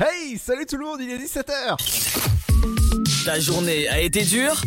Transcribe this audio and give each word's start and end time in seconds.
Hey, 0.00 0.38
salut 0.38 0.64
tout 0.64 0.76
le 0.76 0.84
monde, 0.84 1.00
il 1.00 1.10
est 1.10 1.18
17h 1.18 1.74
Ta 3.24 3.40
journée 3.40 3.88
a 3.88 3.98
été 3.98 4.22
dure? 4.22 4.62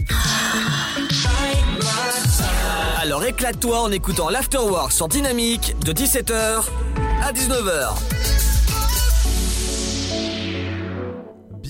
Alors 3.02 3.24
éclate-toi 3.24 3.80
en 3.80 3.92
écoutant 3.92 4.30
l'Afterwork 4.30 4.92
sur 4.92 5.08
Dynamique 5.08 5.74
de 5.86 5.94
17h 5.94 6.66
à 7.24 7.32
19h. 7.32 8.41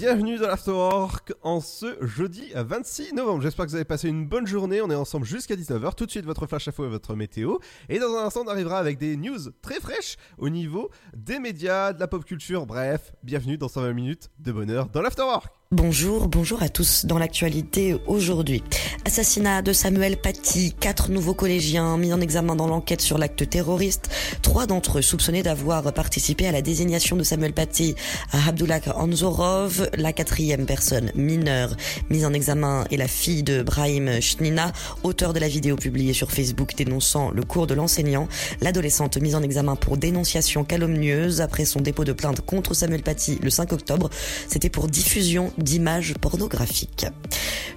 Bienvenue 0.02 0.40
dans 0.40 0.48
l'Afterwork 0.48 1.32
en 1.44 1.62
ce 1.62 1.96
jeudi 2.04 2.52
26 2.56 3.14
novembre. 3.14 3.44
J'espère 3.44 3.66
que 3.66 3.70
vous 3.70 3.76
avez 3.76 3.86
passé 3.86 4.10
une 4.10 4.26
bonne 4.26 4.48
journée. 4.48 4.82
On 4.82 4.90
est 4.90 4.96
ensemble 4.96 5.28
jusqu'à 5.28 5.56
19h. 5.56 5.94
Tout 5.94 6.08
de 6.08 6.10
suite, 6.10 6.26
votre 6.26 6.48
flash 6.48 6.68
info 6.68 6.86
et 6.86 6.90
votre 6.90 7.16
météo. 7.16 7.60
Et 7.88 8.00
dans 8.00 8.12
un 8.16 8.26
instant, 8.26 8.42
on 8.44 8.48
arrivera 8.48 8.80
avec 8.80 8.98
des 8.98 9.16
news 9.16 9.38
très 9.62 9.80
fraîches 9.80 10.18
au 10.40 10.50
niveau 10.50 10.90
des 11.16 11.38
médias, 11.38 11.94
de 11.94 12.00
la 12.00 12.08
pop 12.08 12.26
culture. 12.26 12.66
Bref, 12.66 13.14
bienvenue 13.22 13.60
dans 13.60 13.68
120 13.68 13.94
minutes 13.94 14.32
de 14.40 14.52
bonheur 14.52 14.90
dans 14.90 15.04
l'Afterwork. 15.04 15.61
Bonjour, 15.74 16.28
bonjour 16.28 16.62
à 16.64 16.68
tous. 16.68 17.06
Dans 17.06 17.18
l'actualité 17.18 17.96
aujourd'hui, 18.06 18.62
assassinat 19.06 19.62
de 19.62 19.72
Samuel 19.72 20.18
Paty, 20.18 20.76
quatre 20.78 21.10
nouveaux 21.10 21.34
collégiens 21.34 21.98
mis 21.98 22.12
en 22.12 22.20
examen 22.20 22.58
dans 22.58 22.68
l'enquête 22.68 23.00
sur 23.00 23.18
l'acte 23.18 23.50
terroriste. 23.50 24.10
Trois 24.42 24.66
d'entre 24.66 25.00
eux 25.00 25.02
soupçonnés 25.02 25.44
d'avoir 25.44 25.94
participé 25.94 26.46
à 26.46 26.52
la 26.52 26.62
désignation 26.62 27.16
de 27.16 27.24
Samuel 27.24 27.54
Paty 27.54 27.96
à 28.34 28.50
Abdullah 28.50 28.82
Anzorov. 28.96 29.90
La 29.96 30.12
quatrième 30.12 30.66
personne 30.66 31.10
mineure 31.16 31.78
mise 32.10 32.26
en 32.26 32.34
examen 32.34 32.84
est 32.92 32.98
la 32.98 33.08
fille 33.08 33.42
de 33.42 33.64
Brahim 33.64 34.20
Shnina, 34.20 34.74
auteur 35.04 35.32
de 35.32 35.40
la 35.40 35.48
vidéo 35.48 35.78
publiée 35.78 36.12
sur 36.12 36.32
Facebook 36.32 36.76
dénonçant 36.76 37.32
le 37.32 37.44
cours 37.44 37.66
de 37.66 37.76
l'enseignant. 37.76 38.28
L'adolescente 38.60 39.16
mise 39.16 39.36
en 39.36 39.42
examen 39.42 39.78
pour 39.78 39.96
dénonciation 39.96 40.66
calomnieuse 40.66 41.40
après 41.40 41.64
son 41.64 41.80
dépôt 41.80 42.04
de 42.04 42.12
plainte 42.12 42.42
contre 42.42 42.74
Samuel 42.74 43.04
Paty 43.04 43.40
le 43.42 43.50
5 43.50 43.72
octobre. 43.72 44.10
C'était 44.50 44.70
pour 44.70 44.90
diffusion 44.90 45.54
d'images 45.62 46.16
pornographiques. 46.20 47.06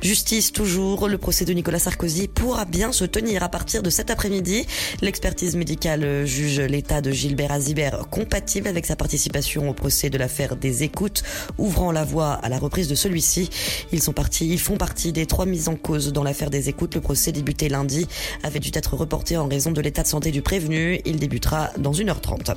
Justice 0.01 0.53
toujours, 0.53 1.09
le 1.09 1.17
procès 1.17 1.47
de 1.47 1.53
Nicolas 1.55 1.79
Sarkozy 1.79 2.29
pourra 2.29 2.67
bien 2.67 2.93
se 2.93 3.05
tenir 3.05 3.43
à 3.43 3.49
partir 3.49 3.83
de 3.83 3.89
cet 3.89 4.11
après-midi. 4.11 4.67
L'expertise 5.01 5.57
médicale 5.57 6.27
juge 6.27 6.61
l'état 6.61 7.01
de 7.01 7.11
Gilbert 7.11 7.53
Azibert 7.53 8.09
compatible 8.11 8.69
avec 8.69 8.85
sa 8.85 8.97
participation 8.97 9.71
au 9.71 9.73
procès 9.73 10.11
de 10.11 10.19
l'affaire 10.19 10.57
des 10.57 10.83
écoutes, 10.83 11.23
ouvrant 11.57 11.91
la 11.91 12.05
voie 12.05 12.33
à 12.33 12.51
la 12.51 12.59
reprise 12.59 12.87
de 12.87 12.95
celui-ci. 12.95 13.49
Ils 13.93 14.03
sont 14.03 14.13
partis, 14.13 14.47
ils 14.47 14.61
font 14.61 14.77
partie 14.77 15.13
des 15.13 15.25
trois 15.25 15.47
mises 15.47 15.69
en 15.69 15.77
cause 15.77 16.13
dans 16.13 16.23
l'affaire 16.23 16.51
des 16.51 16.69
écoutes. 16.69 16.95
Le 16.95 17.01
procès 17.01 17.33
débuté 17.33 17.71
lundi 17.71 18.07
avait 18.43 18.61
dû 18.61 18.71
être 18.75 18.95
reporté 18.95 19.39
en 19.39 19.48
raison 19.48 19.71
de 19.71 19.81
l'état 19.81 20.03
de 20.03 20.09
santé 20.09 20.31
du 20.31 20.43
prévenu. 20.43 21.01
Il 21.07 21.17
débutera 21.19 21.71
dans 21.79 21.93
1h30. 21.93 22.55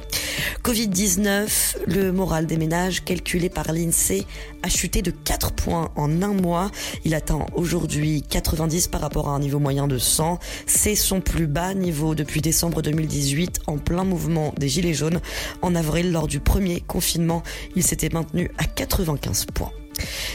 Covid-19, 0.63 1.77
le 1.87 2.11
moral 2.11 2.45
des 2.45 2.57
ménages 2.57 3.05
calculé 3.05 3.49
par 3.49 3.71
l'INSEE 3.71 4.25
a 4.63 4.69
chuté 4.69 5.01
de 5.01 5.11
4 5.11 5.53
points 5.53 5.91
en 5.95 6.21
un 6.21 6.33
mois. 6.33 6.71
Il 7.05 7.15
atteint 7.15 7.45
aujourd'hui 7.55 8.23
90 8.29 8.87
par 8.87 9.01
rapport 9.01 9.29
à 9.29 9.31
un 9.31 9.39
niveau 9.39 9.59
moyen 9.59 9.87
de 9.87 9.97
100. 9.97 10.39
C'est 10.65 10.95
son 10.95 11.21
plus 11.21 11.47
bas 11.47 11.73
niveau 11.73 12.15
depuis 12.15 12.41
décembre 12.41 12.81
2018 12.81 13.61
en 13.67 13.77
plein 13.77 14.03
mouvement 14.03 14.53
des 14.57 14.69
Gilets 14.69 14.93
jaunes. 14.93 15.21
En 15.61 15.75
avril, 15.75 16.11
lors 16.11 16.27
du 16.27 16.39
premier 16.39 16.81
confinement, 16.81 17.43
il 17.75 17.83
s'était 17.83 18.09
maintenu 18.09 18.51
à 18.57 18.65
95 18.65 19.45
points. 19.53 19.71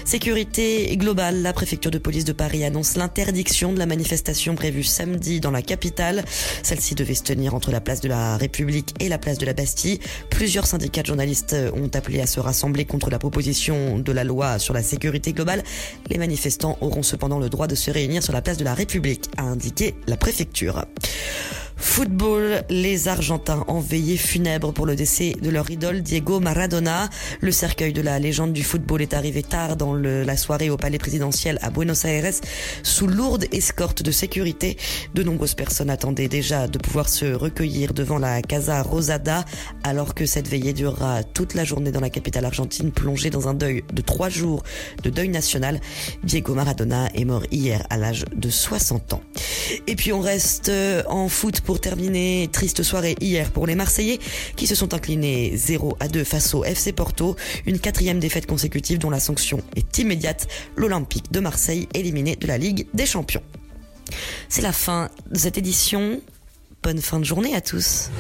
Sécurité 0.05 0.97
globale, 0.97 1.43
la 1.43 1.53
préfecture 1.53 1.91
de 1.91 1.99
police 1.99 2.25
de 2.25 2.33
Paris 2.33 2.65
annonce 2.65 2.97
l'interdiction 2.97 3.73
de 3.73 3.79
la 3.79 3.87
manifestation 3.87 4.55
prévue 4.55 4.83
samedi 4.83 5.41
dans 5.41 5.51
la 5.51 5.63
capitale. 5.63 6.25
Celle-ci 6.63 6.95
devait 6.95 7.15
se 7.15 7.23
tenir 7.23 7.55
entre 7.55 7.71
la 7.71 7.81
place 7.81 8.01
de 8.01 8.09
la 8.09 8.37
République 8.37 8.95
et 9.01 9.09
la 9.09 9.19
place 9.19 9.39
de 9.39 9.47
la 9.47 9.53
Bastille. 9.53 10.01
Plusieurs 10.31 10.67
syndicats 10.67 11.03
de 11.03 11.07
journalistes 11.07 11.57
ont 11.75 11.91
appelé 11.95 12.21
à 12.21 12.27
se 12.27 12.41
rassembler 12.41 12.85
contre 12.85 13.11
la 13.11 13.19
proposition 13.19 13.99
de 13.99 14.13
la 14.13 14.25
loi 14.25 14.59
sur 14.59 14.75
la 14.75 14.83
sécurité 14.83 15.33
globale. 15.33 15.63
Les 16.09 16.19
manifestants 16.19 16.79
auront 16.81 17.03
cependant 17.03 17.39
le 17.39 17.49
droit 17.49 17.67
de 17.67 17.75
se 17.75 17.91
réunir 17.91 18.23
sur 18.23 18.33
la 18.33 18.43
place 18.43 18.59
de 18.59 18.65
la 18.65 18.75
République, 18.75 19.29
a 19.37 19.43
indiqué 19.43 19.95
la 20.07 20.17
préfecture. 20.17 20.85
Football, 21.83 22.63
les 22.71 23.09
Argentins 23.09 23.65
ont 23.67 23.81
veillé 23.81 24.17
funèbre 24.17 24.73
pour 24.73 24.87
le 24.87 24.95
décès 24.95 25.35
de 25.43 25.51
leur 25.51 25.69
idole 25.69 26.01
Diego 26.01 26.39
Maradona. 26.39 27.11
Le 27.41 27.51
cercueil 27.51 27.93
de 27.93 28.01
la 28.01 28.21
légende 28.21 28.53
du 28.53 28.63
football 28.63 29.03
est 29.03 29.13
arrivé 29.13 29.43
tard 29.43 29.77
dans 29.77 29.93
la 29.93 30.37
soirée 30.37 30.71
au 30.71 30.77
palais 30.77 30.99
présidentiel 30.99 31.59
à 31.61 31.71
Buenos 31.71 32.05
Aires 32.05 32.33
sous 32.85 33.09
lourde 33.09 33.47
escorte 33.53 34.03
de 34.03 34.13
sécurité. 34.13 34.79
De 35.15 35.25
nombreuses 35.25 35.55
personnes 35.55 35.91
attendaient 35.91 36.29
déjà 36.29 36.69
de 36.69 36.79
pouvoir 36.79 37.09
se 37.09 37.27
recueillir 37.27 37.93
devant 37.93 38.19
la 38.19 38.41
Casa 38.43 38.81
Rosada 38.81 39.45
alors 39.83 40.15
que 40.15 40.25
cette 40.25 40.49
veillée 40.49 40.73
durera 40.73 41.25
toute 41.25 41.55
la 41.55 41.65
journée 41.65 41.91
dans 41.91 42.01
la 42.01 42.11
capitale 42.11 42.45
argentine 42.45 42.93
plongée 42.93 43.29
dans 43.29 43.49
un 43.49 43.55
deuil 43.55 43.83
de 43.93 44.03
trois 44.03 44.29
jours 44.29 44.63
de 45.03 45.11
deuil 45.11 45.29
national. 45.29 45.81
Diego 46.23 46.55
Maradona 46.55 47.09
est 47.13 47.25
mort 47.25 47.43
hier 47.51 47.85
à 47.91 47.99
l'âge 47.99 48.25
de 48.35 48.49
60 48.49 49.15
ans. 49.15 49.23
Et 49.89 49.97
puis 49.97 50.13
on 50.13 50.21
reste 50.21 50.71
en 51.09 51.29
foot 51.29 51.61
pour 51.61 51.72
terminer, 51.81 52.49
triste 52.53 52.83
soirée 52.83 53.17
hier 53.21 53.51
pour 53.51 53.67
les 53.67 53.75
Marseillais 53.75 54.19
qui 54.57 54.67
se 54.67 54.75
sont 54.75 54.95
inclinés 54.95 55.53
0 55.57 55.97
à 56.01 56.09
2 56.09 56.25
face 56.25 56.55
au 56.55 56.65
FC 56.65 56.93
Porto. 56.93 57.37
Une 57.67 57.79
quatrième 57.79 58.19
défaite 58.19 58.47
consécutive 58.47 58.99
dont 58.99 59.11
la 59.11 59.21
sanction 59.21 59.61
est 59.77 59.99
immédiate. 59.99 60.49
L'Olympique 60.77 61.33
de 61.33 61.41
Marseille 61.41 61.89
éliminé 61.95 62.37
de 62.37 62.47
la 62.47 62.59
Ligue 62.59 62.87
des 62.95 63.07
Champions. 63.07 63.43
C'est 64.49 64.63
la 64.63 64.73
fin 64.73 65.11
de 65.31 65.39
cette 65.39 65.59
édition. 65.59 66.21
Bonne 66.83 67.01
fin 67.01 67.19
de 67.19 67.25
journée 67.25 67.55
à 67.55 67.61
tous. 67.61 68.11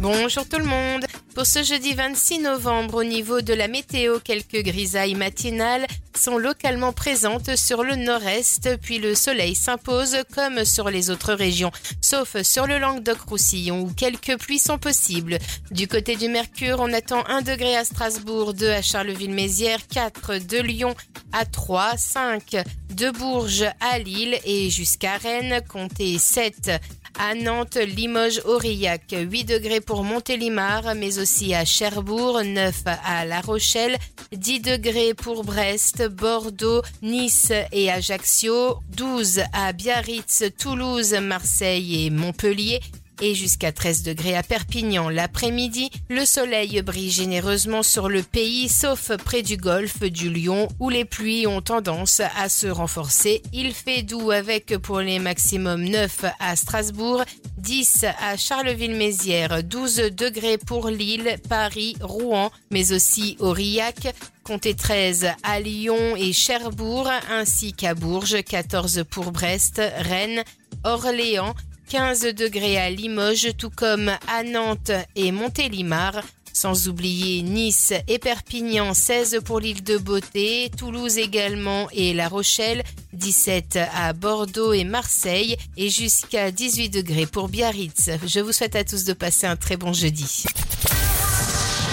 Bonjour 0.00 0.46
tout 0.46 0.58
le 0.58 0.64
monde. 0.64 1.06
Pour 1.34 1.46
ce 1.46 1.64
jeudi 1.64 1.94
26 1.94 2.38
novembre, 2.38 2.98
au 2.98 3.04
niveau 3.04 3.40
de 3.40 3.52
la 3.52 3.66
météo, 3.66 4.20
quelques 4.20 4.62
grisailles 4.62 5.16
matinales 5.16 5.84
sont 6.16 6.38
localement 6.38 6.92
présentes 6.92 7.56
sur 7.56 7.82
le 7.82 7.96
nord-est, 7.96 8.78
puis 8.80 8.98
le 8.98 9.16
soleil 9.16 9.56
s'impose 9.56 10.16
comme 10.32 10.64
sur 10.64 10.90
les 10.90 11.10
autres 11.10 11.34
régions, 11.34 11.72
sauf 12.00 12.40
sur 12.42 12.68
le 12.68 12.78
Languedoc-Roussillon 12.78 13.80
où 13.80 13.92
quelques 13.92 14.38
pluies 14.38 14.60
sont 14.60 14.78
possibles. 14.78 15.38
Du 15.72 15.88
côté 15.88 16.14
du 16.14 16.28
Mercure, 16.28 16.78
on 16.78 16.92
attend 16.92 17.26
1 17.26 17.42
degré 17.42 17.76
à 17.76 17.84
Strasbourg, 17.84 18.54
2 18.54 18.70
à 18.70 18.82
Charleville-Mézières, 18.82 19.88
4 19.88 20.38
de 20.46 20.58
Lyon 20.58 20.94
à 21.32 21.44
3, 21.46 21.96
5 21.96 22.64
de 22.90 23.10
Bourges 23.10 23.66
à 23.80 23.98
Lille 23.98 24.38
et 24.44 24.70
jusqu'à 24.70 25.16
Rennes, 25.16 25.62
comptez 25.68 26.16
7 26.16 26.70
à 27.18 27.34
Nantes, 27.34 27.76
Limoges, 27.76 28.40
Aurillac, 28.44 29.14
8 29.16 29.44
degrés 29.44 29.80
pour 29.80 30.04
Montélimar, 30.04 30.94
mais 30.94 31.18
aussi 31.18 31.54
à 31.54 31.64
Cherbourg, 31.64 32.42
9 32.44 32.82
à 32.86 33.24
La 33.24 33.40
Rochelle, 33.40 33.96
10 34.32 34.60
degrés 34.60 35.14
pour 35.14 35.44
Brest, 35.44 36.06
Bordeaux, 36.08 36.82
Nice 37.02 37.52
et 37.72 37.90
Ajaccio, 37.90 38.78
12 38.96 39.42
à 39.52 39.72
Biarritz, 39.72 40.44
Toulouse, 40.58 41.14
Marseille 41.14 42.06
et 42.06 42.10
Montpellier, 42.10 42.80
et 43.20 43.34
jusqu'à 43.34 43.72
13 43.72 44.02
degrés 44.02 44.36
à 44.36 44.42
Perpignan. 44.42 45.08
L'après-midi, 45.08 45.90
le 46.08 46.24
soleil 46.24 46.80
brille 46.82 47.10
généreusement 47.10 47.82
sur 47.82 48.08
le 48.08 48.22
pays, 48.22 48.68
sauf 48.68 49.16
près 49.16 49.42
du 49.42 49.56
golfe 49.56 50.00
du 50.00 50.30
Lion, 50.30 50.68
où 50.80 50.90
les 50.90 51.04
pluies 51.04 51.46
ont 51.46 51.60
tendance 51.60 52.20
à 52.36 52.48
se 52.48 52.66
renforcer. 52.66 53.42
Il 53.52 53.72
fait 53.74 54.02
doux 54.02 54.30
avec 54.30 54.76
pour 54.78 55.00
les 55.00 55.18
maximums 55.18 55.84
9 55.84 56.24
à 56.38 56.56
Strasbourg, 56.56 57.24
10 57.58 58.04
à 58.20 58.36
Charleville-Mézières, 58.36 59.62
12 59.62 60.10
degrés 60.12 60.58
pour 60.58 60.88
Lille, 60.88 61.36
Paris, 61.48 61.96
Rouen, 62.00 62.50
mais 62.70 62.92
aussi 62.92 63.36
Aurillac. 63.40 64.14
Comptez 64.42 64.74
13 64.74 65.28
à 65.42 65.60
Lyon 65.60 66.16
et 66.16 66.34
Cherbourg, 66.34 67.10
ainsi 67.30 67.72
qu'à 67.72 67.94
Bourges, 67.94 68.42
14 68.42 69.04
pour 69.08 69.32
Brest, 69.32 69.80
Rennes, 70.00 70.44
Orléans, 70.84 71.54
15 71.88 72.34
degrés 72.34 72.78
à 72.78 72.90
Limoges, 72.90 73.56
tout 73.56 73.70
comme 73.70 74.10
à 74.28 74.42
Nantes 74.42 74.92
et 75.16 75.32
Montélimar. 75.32 76.22
Sans 76.52 76.88
oublier 76.88 77.42
Nice 77.42 77.92
et 78.06 78.20
Perpignan, 78.20 78.94
16 78.94 79.40
pour 79.44 79.58
l'île 79.58 79.82
de 79.82 79.98
Beauté, 79.98 80.70
Toulouse 80.78 81.18
également 81.18 81.88
et 81.90 82.14
La 82.14 82.28
Rochelle, 82.28 82.84
17 83.12 83.80
à 83.92 84.12
Bordeaux 84.12 84.72
et 84.72 84.84
Marseille 84.84 85.56
et 85.76 85.90
jusqu'à 85.90 86.52
18 86.52 86.90
degrés 86.90 87.26
pour 87.26 87.48
Biarritz. 87.48 88.10
Je 88.24 88.38
vous 88.38 88.52
souhaite 88.52 88.76
à 88.76 88.84
tous 88.84 89.04
de 89.04 89.12
passer 89.12 89.48
un 89.48 89.56
très 89.56 89.76
bon 89.76 89.92
jeudi. 89.92 90.44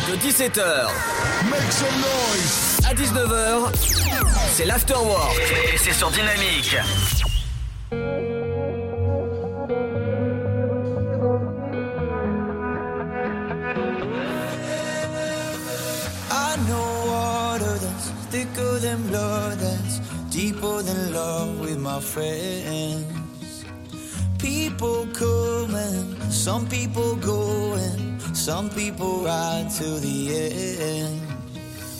De 0.07 0.15
17h 0.17 0.89
à 2.85 2.93
19h, 2.93 3.71
c'est 4.53 4.65
l'Afterwork 4.65 5.39
et 5.73 5.77
c'est 5.77 5.93
sur 5.93 6.11
Dynamique. 6.11 6.75
deeper 18.71 18.87
than 18.87 19.07
blood, 19.07 19.57
that's 19.57 19.99
deeper 20.29 20.81
than 20.81 21.13
love 21.13 21.59
with 21.59 21.77
my 21.77 21.99
friends. 21.99 23.65
People 24.39 25.07
coming, 25.07 26.19
some 26.29 26.65
people 26.67 27.15
going, 27.17 28.19
some 28.33 28.69
people 28.69 29.23
ride 29.25 29.67
till 29.69 29.97
the 29.99 30.35
end. 30.79 31.19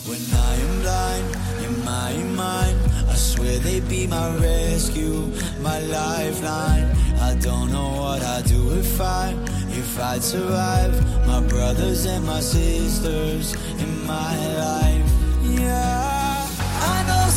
When 0.08 0.22
I 0.34 0.54
am 0.56 0.82
blind, 0.82 1.28
in 1.66 1.84
my 1.84 2.14
mind, 2.42 2.80
I 3.10 3.16
swear 3.16 3.60
they'd 3.60 3.88
be 3.90 4.08
my 4.08 4.34
rescue, 4.38 5.30
my 5.60 5.80
lifeline. 5.80 6.88
I 7.20 7.36
don't 7.42 7.72
know 7.72 7.90
what 8.02 8.24
I'd 8.24 8.46
do 8.46 8.80
if 8.80 9.02
I, 9.02 9.36
if 9.72 10.00
I'd 10.00 10.24
survive. 10.24 10.94
My 11.28 11.42
brothers 11.42 12.06
and 12.06 12.26
my 12.26 12.40
sisters 12.40 13.56
in 13.78 14.08
my 14.08 14.38
life, 14.56 15.12
yeah 15.44 16.21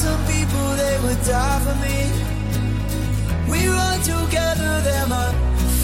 some 0.04 0.22
people, 0.26 0.66
they 0.82 0.96
would 1.04 1.20
die 1.24 1.60
for 1.66 1.76
me. 1.86 1.98
We 3.50 3.60
run 3.68 3.98
together, 4.12 4.72
they're 4.86 5.10
my 5.18 5.30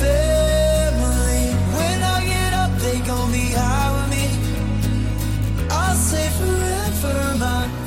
family. 0.00 1.42
When 1.76 1.98
I 2.14 2.18
get 2.32 2.52
up, 2.62 2.72
they 2.84 2.98
gon' 3.10 3.32
be 3.32 3.46
high 3.60 3.90
with 3.96 4.08
me. 4.16 4.26
I'll 5.70 6.00
say 6.10 6.26
forever, 6.38 7.38
my. 7.44 7.79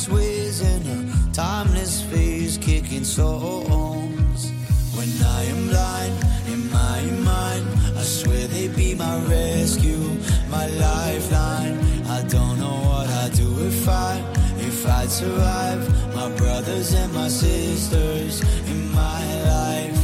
timeless 0.00 0.08
ways 0.08 0.60
and 0.62 0.86
a 0.86 1.32
timeless 1.32 2.02
phase 2.02 2.56
kicking 2.58 3.04
songs. 3.04 4.50
When 4.96 5.08
I 5.22 5.44
am 5.44 5.68
blind 5.68 6.14
in 6.48 6.70
my 6.70 7.02
mind, 7.22 7.66
I 7.98 8.02
swear 8.02 8.46
they 8.46 8.68
be 8.68 8.94
my 8.94 9.18
rescue, 9.26 10.16
my 10.50 10.66
lifeline. 10.68 11.78
I 12.06 12.22
don't 12.28 12.58
know 12.58 12.78
what 12.88 13.08
I'd 13.10 13.32
do 13.32 13.66
if 13.66 13.88
I, 13.88 14.22
if 14.58 14.86
I'd 14.86 15.10
survive. 15.10 15.82
My 16.14 16.30
brothers 16.36 16.94
and 16.94 17.12
my 17.12 17.28
sisters 17.28 18.40
in 18.68 18.90
my 18.92 19.22
life. 19.44 19.98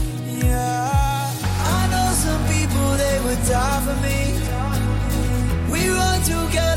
Yeah, 0.44 1.32
I 1.78 1.88
know 1.92 2.08
some 2.12 2.42
people 2.54 2.88
they 3.02 3.18
would 3.24 3.42
die 3.48 3.80
for 3.86 3.96
me. 4.06 4.20
We 5.72 5.88
run 5.88 6.20
together 6.22 6.75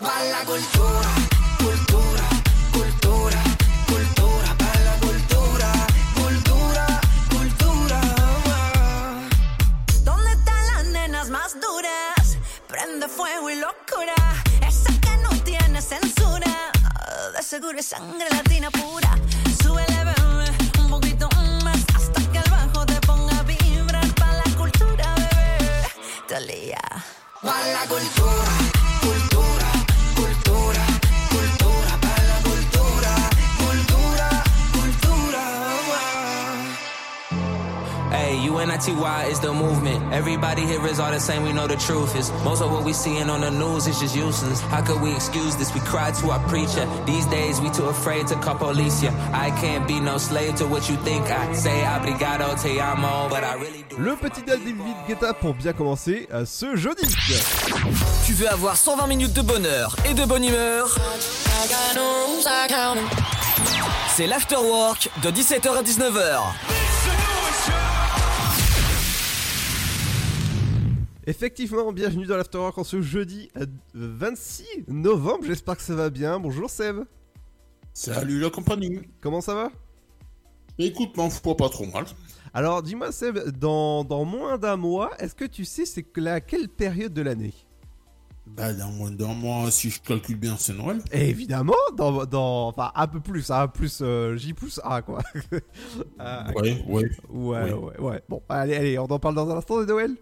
Pa' 0.00 0.20
la 0.24 0.44
cultura, 0.44 1.10
cultura, 1.58 2.24
cultura, 2.72 3.40
cultura. 3.86 4.48
Pa' 4.58 4.78
la 4.88 4.94
cultura, 5.06 5.70
cultura, 6.16 7.00
cultura. 7.30 8.00
¿Dónde 10.02 10.32
están 10.32 10.66
las 10.74 10.84
nenas 10.86 11.30
más 11.30 11.54
duras? 11.60 12.36
Prende 12.66 13.06
fuego 13.06 13.48
y 13.48 13.56
locura. 13.56 14.14
Esa 14.66 14.92
que 15.00 15.16
no 15.18 15.30
tiene 15.44 15.80
censura. 15.80 16.72
De 17.36 17.42
seguro 17.44 17.78
es 17.78 17.86
sangre 17.86 18.28
latina 18.30 18.70
pura. 18.72 19.16
Súbele, 19.62 20.04
bebé, 20.04 20.50
un 20.80 20.90
poquito 20.90 21.28
más. 21.62 21.78
Hasta 21.94 22.20
que 22.32 22.38
el 22.38 22.50
bajo 22.50 22.84
te 22.86 23.00
ponga 23.06 23.38
a 23.38 23.42
vibrar. 23.44 24.08
Pa' 24.14 24.32
la 24.32 24.56
cultura, 24.56 25.14
bebé 25.14 25.86
para 27.42 27.72
la 27.72 27.86
cultura. 27.88 28.71
Hey, 38.52 38.66
UNITY 38.66 39.30
is 39.30 39.40
the 39.40 39.52
movement. 39.52 40.12
Everybody 40.12 40.66
here 40.66 40.86
is 40.86 41.00
all 41.00 41.10
the 41.10 41.20
same, 41.20 41.42
we 41.42 41.52
know 41.54 41.66
the 41.66 41.76
truth 41.76 42.14
is. 42.14 42.30
Most 42.44 42.60
of 42.60 42.70
what 42.70 42.84
we 42.84 42.92
seeing 42.92 43.30
on 43.30 43.40
the 43.40 43.50
news 43.50 43.86
is 43.86 43.98
just 43.98 44.14
useless. 44.14 44.60
How 44.60 44.82
could 44.82 45.00
we 45.00 45.14
excuse 45.14 45.56
this? 45.56 45.72
We 45.72 45.80
cry 45.80 46.10
to 46.10 46.30
our 46.30 46.40
preacher. 46.48 46.86
These 47.06 47.26
days 47.26 47.60
we 47.62 47.70
too 47.70 47.86
afraid 47.86 48.26
to 48.26 48.34
call 48.36 48.56
police 48.56 49.02
ya. 49.02 49.10
I 49.32 49.50
can't 49.52 49.88
be 49.88 50.00
no 50.00 50.18
slave 50.18 50.56
to 50.56 50.66
what 50.66 50.88
you 50.90 50.96
think 50.96 51.24
I 51.30 51.52
say. 51.54 51.82
Obrigado, 51.84 52.54
te 52.60 52.78
amo, 52.78 53.28
but 53.30 53.42
I 53.42 53.54
really 53.54 53.84
do. 53.88 53.96
Le 53.96 54.16
petit 54.16 54.42
David 54.42 54.76
Guetta 55.08 55.32
pour 55.32 55.54
bien 55.54 55.72
commencer 55.72 56.28
euh, 56.32 56.44
ce 56.44 56.76
jeudi. 56.76 57.06
Tu 58.26 58.34
veux 58.34 58.50
avoir 58.50 58.76
120 58.76 59.06
minutes 59.06 59.32
de 59.32 59.42
bonheur 59.42 59.96
et 60.04 60.12
de 60.12 60.24
bonne 60.26 60.44
humeur? 60.44 60.94
C'est 64.14 64.26
l'afterwork 64.26 65.08
de 65.22 65.30
17h 65.30 65.78
à 65.78 65.82
19h. 65.82 66.71
Effectivement, 71.24 71.92
bienvenue 71.92 72.26
dans 72.26 72.36
l'Afterwork 72.36 72.76
en 72.78 72.82
ce 72.84 73.00
jeudi 73.00 73.48
euh, 73.56 73.66
26 73.94 74.86
novembre. 74.88 75.44
J'espère 75.44 75.76
que 75.76 75.82
ça 75.82 75.94
va 75.94 76.10
bien. 76.10 76.40
Bonjour 76.40 76.68
Seb. 76.68 77.04
Salut 77.92 78.40
la 78.40 78.50
compagnie. 78.50 79.02
Comment 79.20 79.40
ça 79.40 79.54
va? 79.54 79.70
Écoute, 80.78 81.16
m'en 81.16 81.30
fous 81.30 81.54
pas 81.54 81.68
trop 81.68 81.86
mal. 81.86 82.06
Alors 82.52 82.82
dis-moi 82.82 83.12
Seb, 83.12 83.38
dans, 83.56 84.02
dans 84.02 84.24
moins 84.24 84.58
d'un 84.58 84.76
mois, 84.76 85.12
est-ce 85.20 85.36
que 85.36 85.44
tu 85.44 85.64
sais 85.64 85.86
c'est 85.86 86.02
que 86.02 86.20
la 86.20 86.40
quelle 86.40 86.68
période 86.68 87.12
de 87.14 87.22
l'année? 87.22 87.54
Bah, 88.44 88.72
dans 88.72 88.90
moins 88.90 89.12
d'un 89.12 89.32
mois, 89.32 89.70
si 89.70 89.90
je 89.90 90.02
calcule 90.02 90.36
bien, 90.36 90.56
c'est 90.58 90.74
Noël. 90.74 91.00
Évidemment, 91.12 91.76
dans, 91.96 92.26
dans 92.26 92.66
enfin 92.66 92.90
un 92.96 93.06
peu 93.06 93.20
plus, 93.20 93.48
hein, 93.52 93.68
plus 93.68 94.00
euh, 94.02 94.36
J 94.36 94.54
plus 94.54 94.80
A 94.82 95.02
quoi. 95.02 95.20
Ouais, 96.18 96.82
ouais. 96.84 96.84
ouais, 96.88 97.10
ouais. 97.30 97.72
ouais, 97.72 98.00
ouais. 98.00 98.22
Bon, 98.28 98.42
allez, 98.48 98.74
allez, 98.74 98.98
on 98.98 99.04
en 99.04 99.20
parle 99.20 99.36
dans 99.36 99.48
un 99.48 99.56
instant 99.56 99.78
de 99.80 99.84
Noël. 99.86 100.16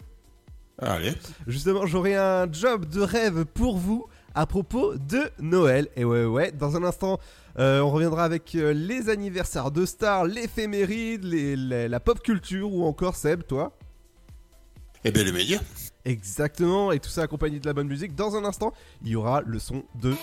Allez. 0.81 1.13
Justement, 1.47 1.85
j'aurai 1.85 2.15
un 2.15 2.51
job 2.51 2.85
de 2.85 3.01
rêve 3.01 3.45
pour 3.45 3.77
vous 3.77 4.07
à 4.33 4.45
propos 4.45 4.95
de 4.95 5.29
Noël. 5.39 5.87
Et 5.95 6.03
ouais, 6.03 6.25
ouais, 6.25 6.51
dans 6.51 6.75
un 6.75 6.83
instant, 6.83 7.19
euh, 7.59 7.81
on 7.81 7.91
reviendra 7.91 8.23
avec 8.23 8.55
euh, 8.55 8.73
les 8.73 9.09
anniversaires 9.09 9.71
de 9.71 9.85
stars, 9.85 10.25
l'éphéméride, 10.25 11.23
les- 11.23 11.55
les- 11.55 11.87
la 11.87 11.99
pop 11.99 12.19
culture 12.21 12.73
ou 12.73 12.85
encore 12.85 13.15
Seb, 13.15 13.43
toi. 13.43 13.77
Eh 15.03 15.11
ben, 15.11 15.25
les 15.25 15.31
médias. 15.31 15.59
Exactement, 16.05 16.91
et 16.91 16.99
tout 16.99 17.09
ça 17.09 17.23
accompagné 17.23 17.59
de 17.59 17.65
la 17.67 17.73
bonne 17.73 17.87
musique. 17.87 18.15
Dans 18.15 18.35
un 18.35 18.43
instant, 18.45 18.73
il 19.03 19.09
y 19.09 19.15
aura 19.15 19.41
le 19.41 19.59
son 19.59 19.83
de. 20.01 20.15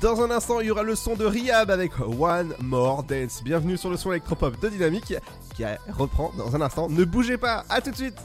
Dans 0.00 0.22
un 0.22 0.30
instant, 0.30 0.60
il 0.60 0.68
y 0.68 0.70
aura 0.70 0.82
le 0.82 0.94
son 0.94 1.14
de 1.14 1.26
Rihab 1.26 1.70
avec 1.70 1.92
One 2.00 2.54
More 2.62 3.02
Dance. 3.02 3.42
Bienvenue 3.44 3.76
sur 3.76 3.90
le 3.90 3.98
son 3.98 4.12
électropop 4.12 4.58
de 4.58 4.70
Dynamique 4.70 5.14
qui 5.54 5.64
reprend 5.92 6.32
dans 6.38 6.56
un 6.56 6.62
instant. 6.62 6.88
Ne 6.88 7.04
bougez 7.04 7.36
pas, 7.36 7.66
à 7.68 7.82
tout 7.82 7.90
de 7.90 7.96
suite. 7.96 8.16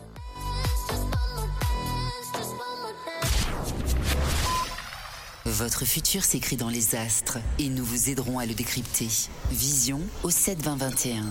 Votre 5.43 5.83
futur 5.83 6.23
s'écrit 6.23 6.55
dans 6.55 6.69
les 6.69 6.95
astres 6.95 7.39
et 7.59 7.67
nous 7.67 7.83
vous 7.83 8.09
aiderons 8.09 8.39
à 8.39 8.45
le 8.45 8.53
décrypter. 8.53 9.09
Vision 9.51 9.99
au 10.23 10.29
72021. 10.29 11.25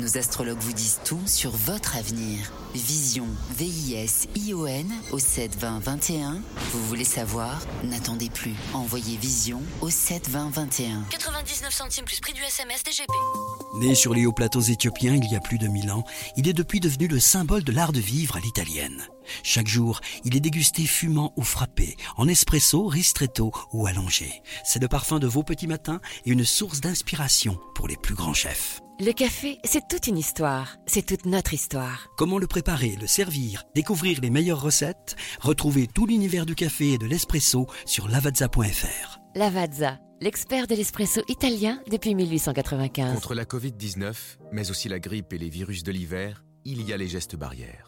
Nos 0.00 0.16
astrologues 0.16 0.60
vous 0.60 0.72
disent 0.72 1.00
tout 1.04 1.20
sur 1.26 1.50
votre 1.50 1.96
avenir. 1.96 2.52
Vision, 2.72 3.26
V-I-S-I-O-N 3.56 4.86
au 5.10 5.18
72021. 5.18 6.40
Vous 6.72 6.86
voulez 6.86 7.04
savoir? 7.04 7.60
N'attendez 7.82 8.30
plus. 8.30 8.54
Envoyez 8.74 9.16
Vision 9.16 9.60
au 9.80 9.90
72021. 9.90 11.04
99 11.10 11.74
centimes 11.74 12.04
plus 12.04 12.20
prix 12.20 12.32
du 12.32 12.42
SMS 12.42 12.84
DGP. 12.84 13.12
Né 13.80 13.96
sur 13.96 14.14
les 14.14 14.24
hauts 14.24 14.32
plateaux 14.32 14.60
éthiopiens 14.60 15.14
il 15.16 15.32
y 15.32 15.34
a 15.34 15.40
plus 15.40 15.58
de 15.58 15.66
mille 15.66 15.90
ans, 15.90 16.04
il 16.36 16.46
est 16.46 16.52
depuis 16.52 16.78
devenu 16.78 17.08
le 17.08 17.18
symbole 17.18 17.64
de 17.64 17.72
l'art 17.72 17.92
de 17.92 18.00
vivre 18.00 18.36
à 18.36 18.40
l'italienne. 18.40 19.08
Chaque 19.42 19.68
jour, 19.68 20.00
il 20.24 20.36
est 20.36 20.40
dégusté 20.40 20.84
fumant 20.86 21.32
ou 21.36 21.42
frappé, 21.42 21.96
en 22.16 22.28
espresso, 22.28 22.86
ristretto 22.86 23.52
ou 23.72 23.86
allongé. 23.86 24.42
C'est 24.64 24.80
le 24.80 24.88
parfum 24.88 25.18
de 25.18 25.26
vos 25.26 25.42
petits 25.42 25.66
matins 25.66 26.00
et 26.24 26.30
une 26.30 26.44
source 26.44 26.80
d'inspiration 26.80 27.58
pour 27.74 27.88
les 27.88 27.96
plus 27.96 28.14
grands 28.14 28.34
chefs. 28.34 28.80
Le 29.00 29.12
café, 29.12 29.58
c'est 29.62 29.86
toute 29.88 30.08
une 30.08 30.18
histoire. 30.18 30.76
C'est 30.86 31.06
toute 31.06 31.24
notre 31.24 31.54
histoire. 31.54 32.08
Comment 32.16 32.38
le 32.38 32.48
préparer, 32.48 32.96
le 33.00 33.06
servir, 33.06 33.62
découvrir 33.76 34.20
les 34.20 34.30
meilleures 34.30 34.60
recettes? 34.60 35.14
Retrouvez 35.40 35.86
tout 35.86 36.04
l'univers 36.04 36.46
du 36.46 36.56
café 36.56 36.94
et 36.94 36.98
de 36.98 37.06
l'espresso 37.06 37.68
sur 37.86 38.08
lavazza.fr. 38.08 39.20
Lavazza, 39.36 40.00
l'expert 40.20 40.66
de 40.66 40.74
l'espresso 40.74 41.22
italien 41.28 41.80
depuis 41.88 42.16
1895. 42.16 43.14
Contre 43.14 43.34
la 43.34 43.44
Covid-19, 43.44 44.14
mais 44.50 44.68
aussi 44.72 44.88
la 44.88 44.98
grippe 44.98 45.32
et 45.32 45.38
les 45.38 45.48
virus 45.48 45.84
de 45.84 45.92
l'hiver, 45.92 46.44
il 46.64 46.82
y 46.82 46.92
a 46.92 46.96
les 46.96 47.06
gestes 47.06 47.36
barrières. 47.36 47.87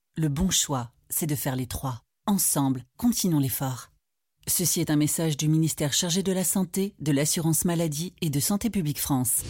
Le 0.17 0.27
bon 0.27 0.49
choix, 0.49 0.89
c'est 1.09 1.25
de 1.25 1.35
faire 1.35 1.55
les 1.55 1.67
trois. 1.67 2.01
Ensemble, 2.27 2.83
continuons 2.97 3.39
l'effort. 3.39 3.91
Ceci 4.45 4.81
est 4.81 4.89
un 4.89 4.97
message 4.97 5.37
du 5.37 5.47
ministère 5.47 5.93
chargé 5.93 6.21
de 6.21 6.33
la 6.33 6.43
Santé, 6.43 6.93
de 6.99 7.13
l'Assurance 7.13 7.63
Maladie 7.63 8.13
et 8.21 8.29
de 8.29 8.39
Santé 8.41 8.69
Publique 8.69 8.99
France. 8.99 9.43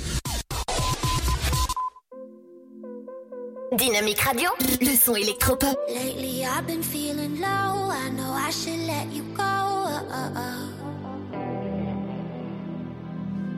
Dynamique 3.75 4.19
Radio, 4.19 4.49
le 4.81 4.95
son 4.95 5.15
électropop. 5.15 5.75
Lately 5.87 6.43
I've 6.43 6.67
been 6.67 6.83
feeling 6.83 7.39
low. 7.39 7.89
I 7.89 8.11
know 8.11 8.31
I 8.31 8.51
should 8.51 8.85
let 8.85 9.07
you 9.11 9.23
go. 9.33 9.41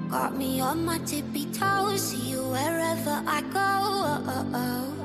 Got 0.10 0.38
me 0.38 0.62
on 0.62 0.86
my 0.86 1.00
tippy 1.00 1.48
toes. 1.48 2.00
See 2.00 2.31
you 2.31 2.43
wherever 2.43 3.22
I 3.27 3.41
go. 3.51 5.02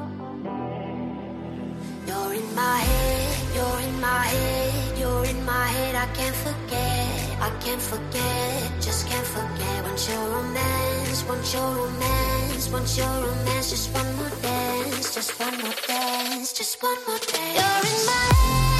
You're 2.08 2.32
in 2.32 2.54
my 2.54 2.78
head, 2.78 3.54
you're 3.54 3.80
in 3.86 4.00
my 4.00 4.24
head, 4.32 4.98
you're 4.98 5.24
in 5.26 5.44
my 5.44 5.66
head. 5.76 5.94
I 5.94 6.06
can't 6.16 6.34
forget, 6.34 7.38
I 7.38 7.50
can't 7.60 7.82
forget, 7.82 8.72
just 8.80 9.06
can't 9.06 9.26
forget. 9.26 9.84
Want 9.84 10.08
your 10.08 10.24
romance, 10.34 11.22
want 11.28 11.52
your 11.52 11.68
romance, 11.80 12.70
want 12.72 12.96
your 12.96 13.14
romance. 13.26 13.68
Just 13.68 13.92
one 13.92 14.10
more 14.16 14.32
dance, 14.40 15.14
just 15.14 15.38
one 15.38 15.58
more 15.58 15.76
dance, 15.86 16.54
just 16.54 16.82
one 16.82 16.98
more 17.06 17.18
dance. 17.18 17.56
You're 17.60 17.84
in 17.92 18.06
my 18.06 18.24
head, 18.40 18.77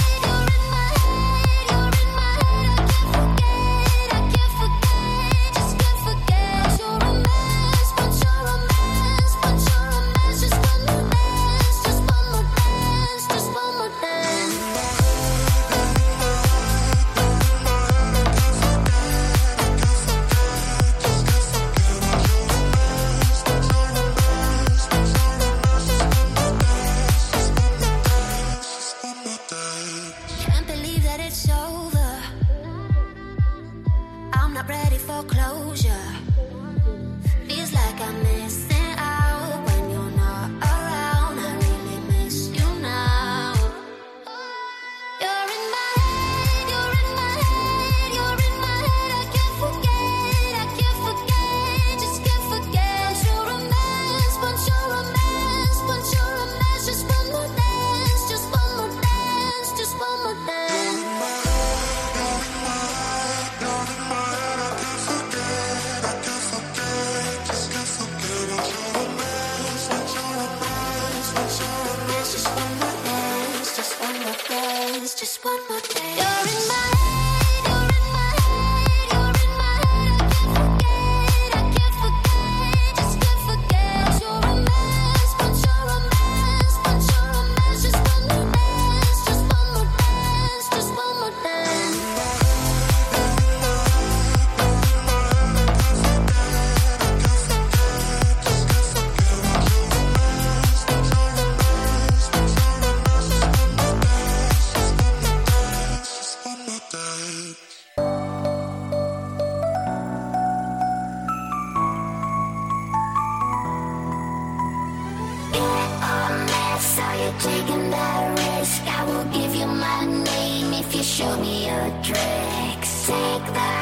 you're 117.28 117.41
taking 117.41 117.91
that 117.91 118.58
risk. 118.58 118.82
I 118.86 119.04
will 119.04 119.25
give 119.25 119.54
you 119.54 119.67
my 119.67 120.04
name 120.04 120.73
if 120.73 120.95
you 120.95 121.02
show 121.02 121.36
me 121.36 121.67
your 121.67 121.88
tricks. 122.02 123.06
Take 123.06 123.47
the 123.47 123.77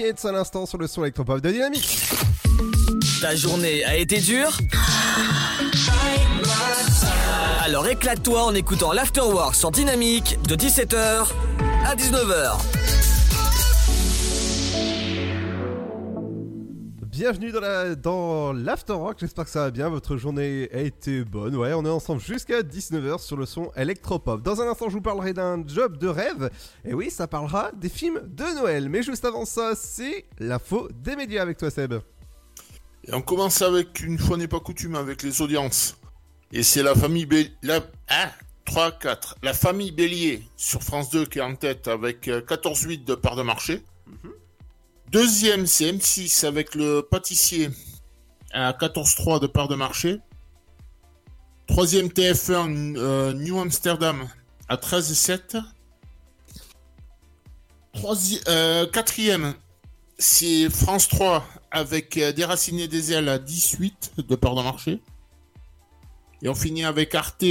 à 0.00 0.32
l'instant 0.32 0.66
sur 0.66 0.76
le 0.78 0.88
son 0.88 1.02
électropop 1.02 1.40
de 1.40 1.50
Dynamique. 1.52 2.00
Ta 3.20 3.36
journée 3.36 3.84
a 3.84 3.96
été 3.96 4.18
dure 4.18 4.58
Alors 7.64 7.86
éclate-toi 7.86 8.42
en 8.42 8.54
écoutant 8.54 8.92
l'Afterwork 8.92 9.54
sur 9.54 9.70
Dynamique 9.70 10.38
de 10.48 10.56
17h 10.56 11.28
à 11.86 11.94
19h. 11.94 12.83
Bienvenue 17.16 17.52
dans 17.52 17.60
la 17.60 17.94
dans 17.94 18.52
l'After 18.52 18.94
Rock, 18.94 19.18
j'espère 19.20 19.44
que 19.44 19.50
ça 19.52 19.60
va 19.60 19.70
bien, 19.70 19.88
votre 19.88 20.16
journée 20.16 20.68
a 20.72 20.80
été 20.80 21.22
bonne. 21.22 21.54
Ouais, 21.54 21.72
on 21.72 21.84
est 21.84 21.88
ensemble 21.88 22.20
jusqu'à 22.20 22.62
19h 22.62 23.20
sur 23.20 23.36
le 23.36 23.46
son 23.46 23.70
électropop. 23.76 24.42
Dans 24.42 24.60
un 24.60 24.68
instant, 24.68 24.88
je 24.88 24.94
vous 24.94 25.00
parlerai 25.00 25.32
d'un 25.32 25.62
job 25.64 25.96
de 25.96 26.08
rêve. 26.08 26.50
Et 26.84 26.92
oui, 26.92 27.12
ça 27.12 27.28
parlera 27.28 27.70
des 27.70 27.88
films 27.88 28.20
de 28.26 28.42
Noël. 28.56 28.88
Mais 28.88 29.04
juste 29.04 29.24
avant 29.24 29.44
ça, 29.44 29.76
c'est 29.76 30.24
l'info 30.40 30.88
des 30.92 31.14
médias 31.14 31.42
avec 31.42 31.56
toi 31.56 31.70
Seb. 31.70 31.94
Et 33.04 33.14
on 33.14 33.22
commence 33.22 33.62
avec, 33.62 34.00
une 34.00 34.18
fois 34.18 34.36
n'est 34.36 34.48
pas 34.48 34.58
coutume, 34.58 34.96
avec 34.96 35.22
les 35.22 35.40
audiences. 35.40 35.96
Et 36.50 36.64
c'est 36.64 36.82
la 36.82 36.96
famille. 36.96 37.28
La... 37.62 37.78
3, 38.64 38.90
4. 38.90 39.36
La 39.44 39.52
famille 39.52 39.92
Bélier 39.92 40.42
sur 40.56 40.82
France 40.82 41.10
2 41.10 41.26
qui 41.26 41.38
est 41.38 41.42
en 41.42 41.54
tête 41.54 41.86
avec 41.86 42.26
euh, 42.26 42.40
14,8 42.40 43.04
de 43.04 43.14
part 43.14 43.36
de 43.36 43.42
marché. 43.42 43.84
Deuxième, 45.14 45.64
c'est 45.68 45.92
M6 45.92 46.44
avec 46.44 46.74
le 46.74 47.00
pâtissier 47.08 47.70
à 48.52 48.72
14,3 48.72 49.38
de 49.40 49.46
part 49.46 49.68
de 49.68 49.76
marché. 49.76 50.18
Troisième, 51.68 52.08
TF1 52.08 52.96
euh, 52.96 53.32
New 53.32 53.60
Amsterdam 53.60 54.28
à 54.68 54.76
13,7. 54.76 55.62
Troisi- 57.94 58.42
euh, 58.48 58.88
quatrième, 58.88 59.54
c'est 60.18 60.68
France 60.68 61.06
3 61.06 61.46
avec 61.70 62.16
euh, 62.16 62.32
Déraciné 62.32 62.88
des 62.88 63.12
ailes 63.12 63.28
à 63.28 63.38
18 63.38 64.14
de 64.18 64.34
part 64.34 64.56
de 64.56 64.62
marché. 64.62 65.00
Et 66.42 66.48
on 66.48 66.56
finit 66.56 66.84
avec 66.84 67.14
Arte 67.14 67.44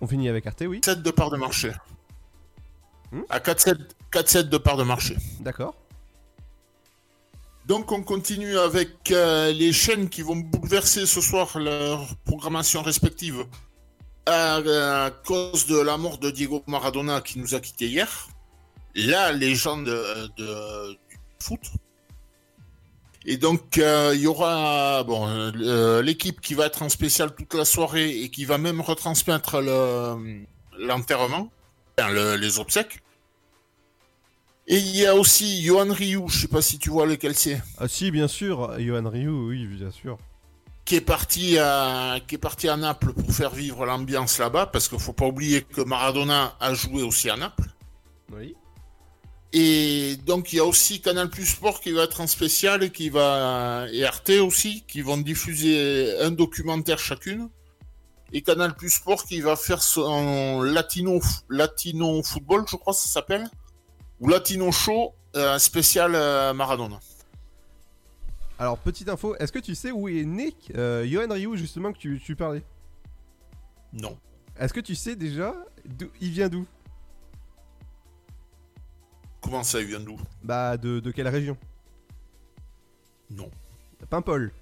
On 0.00 0.06
finit 0.06 0.28
avec 0.28 0.46
Arte, 0.46 0.62
oui. 0.68 0.80
7 0.84 1.02
de 1.02 1.10
part 1.10 1.30
de 1.30 1.38
marché. 1.38 1.72
À 3.28 3.38
4,7 3.38 3.76
4,7 4.12 4.42
de 4.48 4.58
part 4.58 4.76
de 4.76 4.82
marché. 4.84 5.16
D'accord. 5.40 5.74
Donc 7.66 7.92
on 7.92 8.02
continue 8.02 8.58
avec 8.58 9.10
euh, 9.10 9.50
les 9.52 9.72
chaînes 9.72 10.08
qui 10.10 10.20
vont 10.22 10.36
bouleverser 10.36 11.06
ce 11.06 11.20
soir 11.20 11.58
leur 11.58 12.14
programmation 12.24 12.82
respective 12.82 13.46
à, 14.26 14.56
à 15.06 15.10
cause 15.10 15.66
de 15.66 15.78
la 15.78 15.96
mort 15.96 16.18
de 16.18 16.30
Diego 16.30 16.62
Maradona 16.66 17.20
qui 17.22 17.38
nous 17.38 17.54
a 17.54 17.60
quittés 17.60 17.86
hier. 17.88 18.28
La 18.94 19.32
légende 19.32 19.86
de, 19.86 20.28
de- 20.36 20.92
du 20.92 21.18
foot. 21.40 21.60
Et 23.26 23.38
donc 23.38 23.78
euh, 23.78 24.12
il 24.14 24.20
y 24.20 24.26
aura 24.26 25.02
bon 25.04 25.26
euh, 25.26 26.02
l'équipe 26.02 26.40
qui 26.42 26.52
va 26.54 26.66
être 26.66 26.82
en 26.82 26.90
spécial 26.90 27.34
toute 27.34 27.54
la 27.54 27.64
soirée 27.64 28.20
et 28.22 28.28
qui 28.30 28.44
va 28.44 28.58
même 28.58 28.82
retransmettre 28.82 29.62
le- 29.62 30.44
l'enterrement, 30.78 31.50
enfin, 31.98 32.10
le- 32.10 32.36
les 32.36 32.58
obsèques. 32.58 33.00
Et 34.66 34.78
il 34.78 34.96
y 34.96 35.04
a 35.04 35.14
aussi 35.14 35.62
Johan 35.62 35.92
Ryu, 35.92 36.22
je 36.28 36.40
sais 36.42 36.48
pas 36.48 36.62
si 36.62 36.78
tu 36.78 36.88
vois 36.90 37.06
lequel 37.06 37.34
c'est, 37.34 37.60
Ah 37.78 37.86
si, 37.86 38.10
bien 38.10 38.28
sûr, 38.28 38.78
Johan 38.80 39.08
Ryu, 39.08 39.28
oui, 39.28 39.66
bien 39.66 39.90
sûr. 39.90 40.16
qui 40.86 40.96
est 40.96 41.00
parti 41.02 41.58
à 41.58 42.18
qui 42.26 42.36
est 42.36 42.38
parti 42.38 42.68
à 42.68 42.76
Naples 42.76 43.12
pour 43.12 43.30
faire 43.30 43.50
vivre 43.54 43.84
l'ambiance 43.84 44.38
là-bas, 44.38 44.66
parce 44.66 44.88
qu'il 44.88 44.98
faut 44.98 45.12
pas 45.12 45.26
oublier 45.26 45.62
que 45.62 45.82
Maradona 45.82 46.56
a 46.60 46.72
joué 46.74 47.02
aussi 47.02 47.28
à 47.28 47.36
Naples. 47.36 47.68
Oui. 48.32 48.54
Et 49.52 50.16
donc 50.26 50.52
il 50.52 50.56
y 50.56 50.58
a 50.60 50.64
aussi 50.64 51.00
Canal 51.00 51.28
Plus 51.30 51.46
Sport 51.46 51.80
qui 51.80 51.92
va 51.92 52.04
être 52.04 52.20
en 52.20 52.26
spécial 52.26 52.82
et 52.82 52.90
qui 52.90 53.08
va 53.10 53.86
et 53.92 54.04
Arte 54.04 54.30
aussi 54.30 54.82
qui 54.88 55.00
vont 55.02 55.16
diffuser 55.18 56.18
un 56.20 56.30
documentaire 56.30 56.98
chacune. 56.98 57.48
Et 58.32 58.42
Canal 58.42 58.74
Plus 58.74 58.90
Sport 58.90 59.24
qui 59.26 59.40
va 59.40 59.54
faire 59.56 59.82
son 59.82 60.62
latino 60.62 61.20
latino 61.50 62.22
football, 62.22 62.64
je 62.68 62.76
crois 62.76 62.94
que 62.94 62.98
ça 62.98 63.08
s'appelle, 63.08 63.48
ou 64.20 64.28
latino 64.28 64.70
show 64.72 65.14
euh, 65.36 65.58
spécial 65.58 66.14
euh, 66.14 66.52
Maradona. 66.54 67.00
Alors, 68.58 68.78
petite 68.78 69.08
info, 69.08 69.34
est-ce 69.36 69.50
que 69.50 69.58
tu 69.58 69.74
sais 69.74 69.90
où 69.90 70.08
est 70.08 70.24
né 70.24 70.54
euh, 70.76 71.04
Johan 71.06 71.32
Ryu, 71.32 71.56
justement, 71.56 71.92
que 71.92 71.98
tu, 71.98 72.20
tu 72.24 72.36
parlais? 72.36 72.62
Non. 73.92 74.16
Est-ce 74.58 74.72
que 74.72 74.80
tu 74.80 74.94
sais 74.94 75.16
déjà 75.16 75.54
d'où 75.84 76.08
il 76.20 76.30
vient 76.30 76.48
d'où? 76.48 76.64
Comment 79.40 79.64
ça, 79.64 79.80
il 79.80 79.86
vient 79.86 80.00
d'où? 80.00 80.16
Bah, 80.42 80.76
de, 80.76 81.00
de 81.00 81.10
quelle 81.10 81.28
région? 81.28 81.56
Non. 83.30 83.50
Paimpol. 84.08 84.52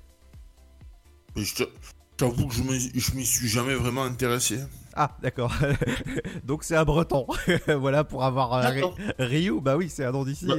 J'avoue 2.18 2.46
que 2.46 2.54
je 2.54 3.14
m'y 3.14 3.26
suis 3.26 3.48
jamais 3.48 3.74
vraiment 3.74 4.04
intéressé. 4.04 4.60
Ah, 4.94 5.16
d'accord. 5.22 5.52
Donc 6.44 6.64
c'est 6.64 6.76
un 6.76 6.84
breton. 6.84 7.26
voilà, 7.66 8.04
pour 8.04 8.24
avoir 8.24 8.54
euh, 8.54 8.62
D'accord. 8.62 8.94
Ri- 9.18 9.48
Ryu, 9.48 9.60
bah 9.60 9.76
oui, 9.76 9.88
c'est 9.88 10.04
un 10.04 10.12
nom 10.12 10.24
d'ici. 10.24 10.46
Bah, 10.46 10.54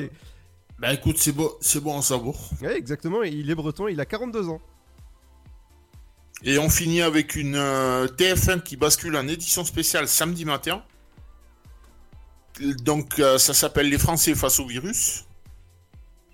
Bah 0.79 0.93
écoute, 0.93 1.17
c'est 1.19 1.31
bon, 1.31 1.51
c'est 1.61 1.79
bon 1.81 1.99
à 1.99 2.01
savoir. 2.01 2.35
Ouais, 2.61 2.75
exactement, 2.77 3.21
il 3.23 3.49
est 3.49 3.55
breton, 3.55 3.87
il 3.87 3.99
a 3.99 4.05
42 4.05 4.49
ans. 4.49 4.61
Et 6.43 6.57
on 6.59 6.69
finit 6.69 7.01
avec 7.01 7.35
une 7.35 7.55
euh, 7.55 8.07
TF1 8.07 8.63
qui 8.63 8.75
bascule 8.75 9.15
en 9.15 9.27
édition 9.27 9.63
spéciale 9.63 10.07
samedi 10.07 10.43
matin. 10.45 10.83
Donc 12.83 13.19
euh, 13.19 13.37
ça 13.37 13.53
s'appelle 13.53 13.89
Les 13.89 13.97
Français 13.97 14.35
face 14.35 14.59
au 14.59 14.65
virus. 14.67 15.25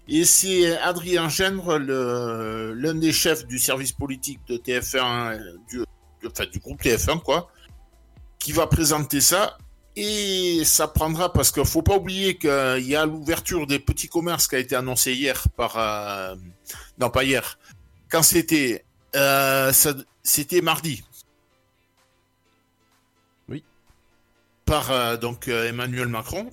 Et 0.07 0.25
c'est 0.25 0.75
Adrien 0.79 1.29
Gendre, 1.29 1.77
le- 1.77 2.73
l'un 2.73 2.95
des 2.95 3.11
chefs 3.11 3.45
du 3.45 3.59
service 3.59 3.91
politique 3.91 4.39
de 4.47 4.57
TF1, 4.57 4.97
euh, 5.37 5.39
du, 5.69 5.83
enfin, 6.25 6.45
du 6.51 6.57
groupe 6.59 6.81
TF1 6.81 7.21
quoi, 7.21 7.51
qui 8.39 8.51
va 8.53 8.67
présenter 8.67 9.21
ça. 9.21 9.57
Et 9.95 10.63
ça 10.63 10.87
prendra 10.87 11.33
parce 11.33 11.51
qu'il 11.51 11.65
faut 11.65 11.81
pas 11.81 11.97
oublier 11.97 12.37
qu'il 12.37 12.85
y 12.85 12.95
a 12.95 13.05
l'ouverture 13.05 13.67
des 13.67 13.79
petits 13.79 14.07
commerces 14.07 14.47
qui 14.47 14.55
a 14.55 14.59
été 14.59 14.75
annoncée 14.75 15.13
hier 15.13 15.43
par, 15.57 15.77
euh, 15.77 16.35
non 16.99 17.09
pas 17.09 17.23
hier, 17.25 17.59
quand 18.09 18.23
c'était, 18.23 18.85
euh, 19.15 19.73
ça- 19.73 19.95
c'était 20.23 20.61
mardi. 20.61 21.03
Oui. 23.49 23.63
Par 24.65 24.89
euh, 24.91 25.17
donc 25.17 25.47
euh, 25.49 25.67
Emmanuel 25.67 26.07
Macron. 26.07 26.49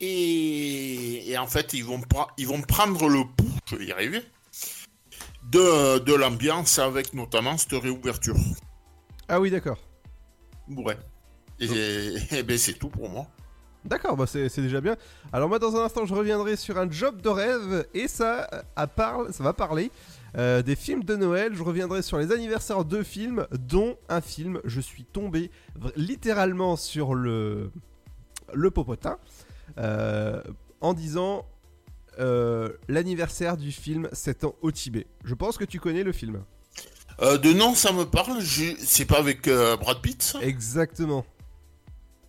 Et, 0.00 1.30
et 1.30 1.38
en 1.38 1.46
fait, 1.46 1.72
ils 1.72 1.84
vont, 1.84 2.02
ils 2.36 2.46
vont 2.46 2.60
prendre 2.60 3.08
le 3.08 3.20
pouls, 3.24 3.48
je 3.70 3.76
vais 3.76 3.86
y 3.86 3.92
arriver, 3.92 4.22
de, 5.44 6.00
de 6.00 6.12
l'ambiance 6.12 6.78
avec 6.78 7.14
notamment 7.14 7.56
cette 7.56 7.80
réouverture. 7.80 8.36
Ah 9.28 9.40
oui, 9.40 9.50
d'accord. 9.50 9.78
Ouais. 10.68 10.96
Et, 11.60 11.66
et 12.36 12.42
ben 12.42 12.58
c'est 12.58 12.74
tout 12.74 12.88
pour 12.88 13.08
moi. 13.08 13.26
D'accord, 13.84 14.16
bah 14.16 14.26
c'est 14.26 14.48
déjà 14.58 14.80
bien. 14.80 14.96
Alors 15.32 15.48
moi, 15.48 15.60
dans 15.60 15.76
un 15.76 15.84
instant, 15.84 16.06
je 16.06 16.14
reviendrai 16.14 16.56
sur 16.56 16.76
un 16.76 16.90
job 16.90 17.22
de 17.22 17.28
rêve, 17.28 17.86
et 17.94 18.08
ça, 18.08 18.48
euh, 18.52 18.62
à 18.74 18.88
parle, 18.88 19.32
ça 19.32 19.44
va 19.44 19.52
parler 19.52 19.92
euh, 20.36 20.60
des 20.62 20.74
films 20.74 21.04
de 21.04 21.14
Noël. 21.14 21.54
Je 21.54 21.62
reviendrai 21.62 22.02
sur 22.02 22.18
les 22.18 22.32
anniversaires 22.32 22.84
de 22.84 23.04
films, 23.04 23.46
dont 23.52 23.96
un 24.08 24.20
film, 24.20 24.60
je 24.64 24.80
suis 24.80 25.04
tombé 25.04 25.52
littéralement 25.94 26.74
sur 26.74 27.14
le, 27.14 27.70
le 28.52 28.70
popotin, 28.72 29.18
euh, 29.78 30.42
en 30.80 30.92
disant 30.92 31.46
euh, 32.18 32.70
l'anniversaire 32.88 33.56
du 33.56 33.72
film 33.72 34.08
7 34.12 34.44
ans 34.44 34.54
au 34.62 34.72
Tibet. 34.72 35.06
Je 35.24 35.34
pense 35.34 35.58
que 35.58 35.64
tu 35.64 35.78
connais 35.78 36.02
le 36.02 36.12
film. 36.12 36.42
Euh, 37.22 37.38
de 37.38 37.52
nom, 37.52 37.74
ça 37.74 37.92
me 37.92 38.04
parle. 38.04 38.42
C'est 38.78 39.04
pas 39.06 39.18
avec 39.18 39.48
euh, 39.48 39.76
Brad 39.76 40.00
Pitt 40.02 40.22
ça? 40.22 40.38
Exactement. 40.42 41.24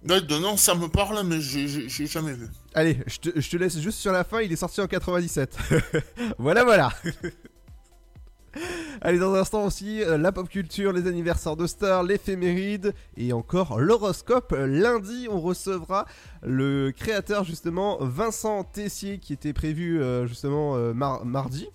Ouais, 0.07 0.21
de 0.21 0.37
nom, 0.37 0.55
ça 0.55 0.75
me 0.75 0.87
parle, 0.87 1.21
mais 1.25 1.41
j'ai- 1.41 1.87
jamais 2.07 2.31
vu. 2.33 2.47
Allez, 2.73 2.99
je 3.07 3.17
te, 3.17 3.39
je 3.41 3.49
te 3.49 3.57
laisse 3.57 3.77
juste 3.79 3.97
sur 3.99 4.11
la 4.13 4.23
fin, 4.23 4.39
il 4.41 4.51
est 4.53 4.55
sorti 4.57 4.79
en 4.79 4.87
97. 4.87 5.57
voilà, 6.37 6.63
voilà. 6.63 6.93
Allez, 9.01 9.19
dans 9.19 9.33
un 9.35 9.39
instant 9.41 9.65
aussi, 9.65 10.01
euh, 10.01 10.17
la 10.17 10.31
pop 10.31 10.47
culture, 10.49 10.91
les 10.93 11.05
anniversaires 11.07 11.55
de 11.57 11.67
stars, 11.67 12.03
l'éphéméride 12.03 12.93
et 13.17 13.33
encore 13.33 13.79
l'horoscope. 13.79 14.55
Lundi, 14.57 15.27
on 15.29 15.39
recevra 15.41 16.05
le 16.41 16.91
créateur 16.95 17.43
justement 17.43 17.97
Vincent 17.99 18.63
Tessier 18.63 19.19
qui 19.19 19.33
était 19.33 19.53
prévu 19.53 20.01
euh, 20.01 20.25
justement 20.25 20.75
mar- 20.93 21.23
mardi. 21.25 21.67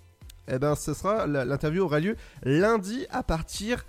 Eh 0.48 0.58
ben, 0.58 0.74
ce 0.74 0.94
sera 0.94 1.26
l'interview 1.26 1.84
aura 1.84 2.00
lieu 2.00 2.16
lundi 2.42 3.06
à 3.10 3.22
partir 3.22 3.84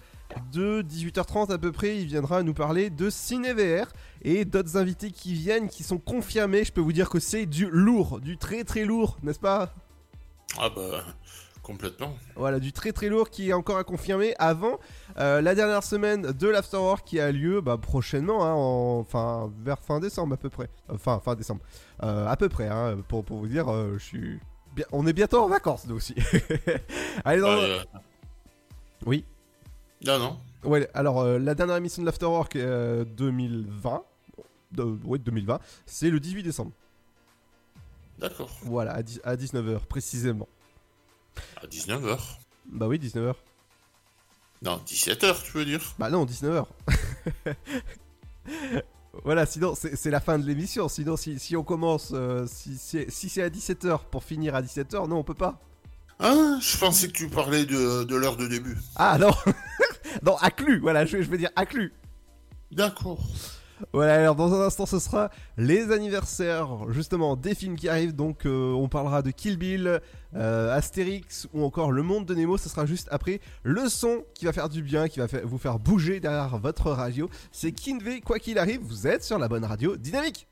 de 0.51 0.81
18h30 0.81 1.51
à 1.51 1.57
peu 1.57 1.71
près. 1.71 1.97
Il 1.97 2.07
viendra 2.07 2.43
nous 2.43 2.53
parler 2.53 2.89
de 2.89 3.09
ciné 3.09 3.53
VR 3.53 3.87
et 4.21 4.45
d'autres 4.45 4.77
invités 4.77 5.11
qui 5.11 5.33
viennent 5.33 5.67
qui 5.67 5.83
sont 5.83 5.97
confirmés. 5.97 6.63
Je 6.63 6.71
peux 6.71 6.81
vous 6.81 6.93
dire 6.93 7.09
que 7.09 7.19
c'est 7.19 7.45
du 7.45 7.67
lourd, 7.69 8.19
du 8.19 8.37
très 8.37 8.63
très 8.63 8.85
lourd, 8.85 9.17
n'est-ce 9.23 9.39
pas? 9.39 9.73
Ah 10.59 10.69
bah, 10.69 11.03
Complètement. 11.63 12.13
Voilà, 12.35 12.59
du 12.59 12.73
très 12.73 12.91
très 12.91 13.07
lourd 13.07 13.29
qui 13.29 13.49
est 13.49 13.53
encore 13.53 13.77
à 13.77 13.85
confirmer 13.85 14.35
avant 14.37 14.79
euh, 15.17 15.41
la 15.41 15.55
dernière 15.55 15.81
semaine 15.81 16.33
de 16.33 16.47
l'Afterwork 16.49 17.07
qui 17.07 17.21
a 17.21 17.31
lieu 17.31 17.61
bah, 17.61 17.77
prochainement, 17.77 18.43
hein, 18.45 18.53
en, 18.53 18.99
enfin 18.99 19.49
vers 19.63 19.79
fin 19.79 20.01
décembre 20.01 20.33
à 20.33 20.37
peu 20.37 20.49
près. 20.49 20.69
Enfin, 20.89 21.21
fin 21.23 21.35
décembre. 21.35 21.61
Euh, 22.03 22.27
à 22.27 22.35
peu 22.35 22.49
près, 22.49 22.67
hein, 22.67 22.97
pour, 23.07 23.23
pour 23.23 23.37
vous 23.37 23.47
dire, 23.47 23.71
euh, 23.71 23.93
je 23.97 24.03
suis. 24.03 24.39
On 24.91 25.05
est 25.07 25.13
bientôt 25.13 25.39
en 25.43 25.47
vacances 25.47 25.86
nous 25.88 25.95
aussi. 25.95 26.15
Allez, 27.25 27.41
dans... 27.41 27.49
Euh, 27.49 27.83
Oui. 29.05 29.25
Non, 30.05 30.19
non. 30.19 30.39
Ouais, 30.63 30.89
alors 30.93 31.21
euh, 31.21 31.39
la 31.39 31.55
dernière 31.55 31.75
émission 31.75 32.01
de 32.01 32.05
l'Afterwork 32.05 32.55
euh, 32.55 33.03
2020, 33.05 34.03
de, 34.71 34.83
ouais, 34.83 35.19
2020, 35.19 35.59
c'est 35.86 36.09
le 36.09 36.19
18 36.19 36.43
décembre. 36.43 36.71
D'accord. 38.17 38.49
Voilà, 38.63 38.93
à, 38.93 39.03
10 39.03 39.21
à 39.23 39.36
19h 39.36 39.79
précisément. 39.79 40.47
À 41.62 41.67
19h. 41.67 42.17
Bah 42.67 42.88
oui, 42.88 42.97
19h. 42.97 43.33
Non, 44.62 44.77
17h, 44.86 45.43
tu 45.43 45.57
veux 45.57 45.65
dire? 45.65 45.81
Bah 45.99 46.09
non, 46.09 46.25
19h. 46.25 46.65
voilà, 49.23 49.45
sinon 49.45 49.73
c'est 49.76 50.10
la 50.10 50.19
fin 50.19 50.39
de 50.39 50.45
l'émission. 50.45 50.89
Sinon, 50.89 51.15
si, 51.17 51.39
si 51.39 51.56
on 51.56 51.63
commence, 51.63 52.12
euh, 52.13 52.45
si, 52.47 52.78
si, 52.78 53.06
si 53.08 53.30
c'est 53.30 53.43
à 53.43 53.49
17h 53.49 53.99
pour 54.10 54.23
finir 54.23 54.56
à 54.56 54.62
17h, 54.62 55.08
non, 55.08 55.17
on 55.17 55.23
peut 55.23 55.34
pas. 55.34 55.60
Ah, 56.19 56.58
je 56.60 56.78
pensais 56.78 57.08
que 57.08 57.13
tu 57.13 57.28
parlais 57.28 57.65
de, 57.65 58.04
de 58.04 58.15
l'heure 58.15 58.38
de 58.38 58.47
début. 58.47 58.78
Ah 58.95 59.17
non 59.19 59.32
Non, 60.23 60.36
acclu, 60.38 60.80
voilà, 60.80 61.06
je, 61.06 61.21
je 61.21 61.30
veux 61.30 61.38
dire 61.38 61.49
acclu. 61.56 61.93
D'accord. 62.71 63.19
Voilà, 63.91 64.15
alors 64.15 64.35
dans 64.35 64.53
un 64.53 64.65
instant, 64.65 64.85
ce 64.85 64.99
sera 64.99 65.29
les 65.57 65.91
anniversaires, 65.91 66.89
justement, 66.89 67.35
des 67.35 67.55
films 67.55 67.75
qui 67.75 67.89
arrivent. 67.89 68.15
Donc, 68.15 68.45
euh, 68.45 68.71
on 68.71 68.87
parlera 68.87 69.21
de 69.21 69.31
Kill 69.31 69.57
Bill, 69.57 69.99
euh, 70.35 70.75
Astérix 70.75 71.47
ou 71.53 71.63
encore 71.63 71.91
Le 71.91 72.03
Monde 72.03 72.25
de 72.25 72.35
Nemo. 72.35 72.57
Ce 72.57 72.69
sera 72.69 72.85
juste 72.85 73.07
après 73.11 73.41
le 73.63 73.89
son 73.89 74.23
qui 74.33 74.45
va 74.45 74.53
faire 74.53 74.69
du 74.69 74.81
bien, 74.81 75.07
qui 75.07 75.19
va 75.19 75.27
vous 75.43 75.57
faire 75.57 75.79
bouger 75.79 76.19
derrière 76.19 76.57
votre 76.57 76.91
radio. 76.91 77.29
C'est 77.51 77.71
Kinvey, 77.71 78.21
quoi 78.21 78.39
qu'il 78.39 78.57
arrive, 78.57 78.81
vous 78.81 79.07
êtes 79.07 79.23
sur 79.23 79.37
la 79.37 79.47
bonne 79.47 79.65
radio 79.65 79.97
dynamique. 79.97 80.47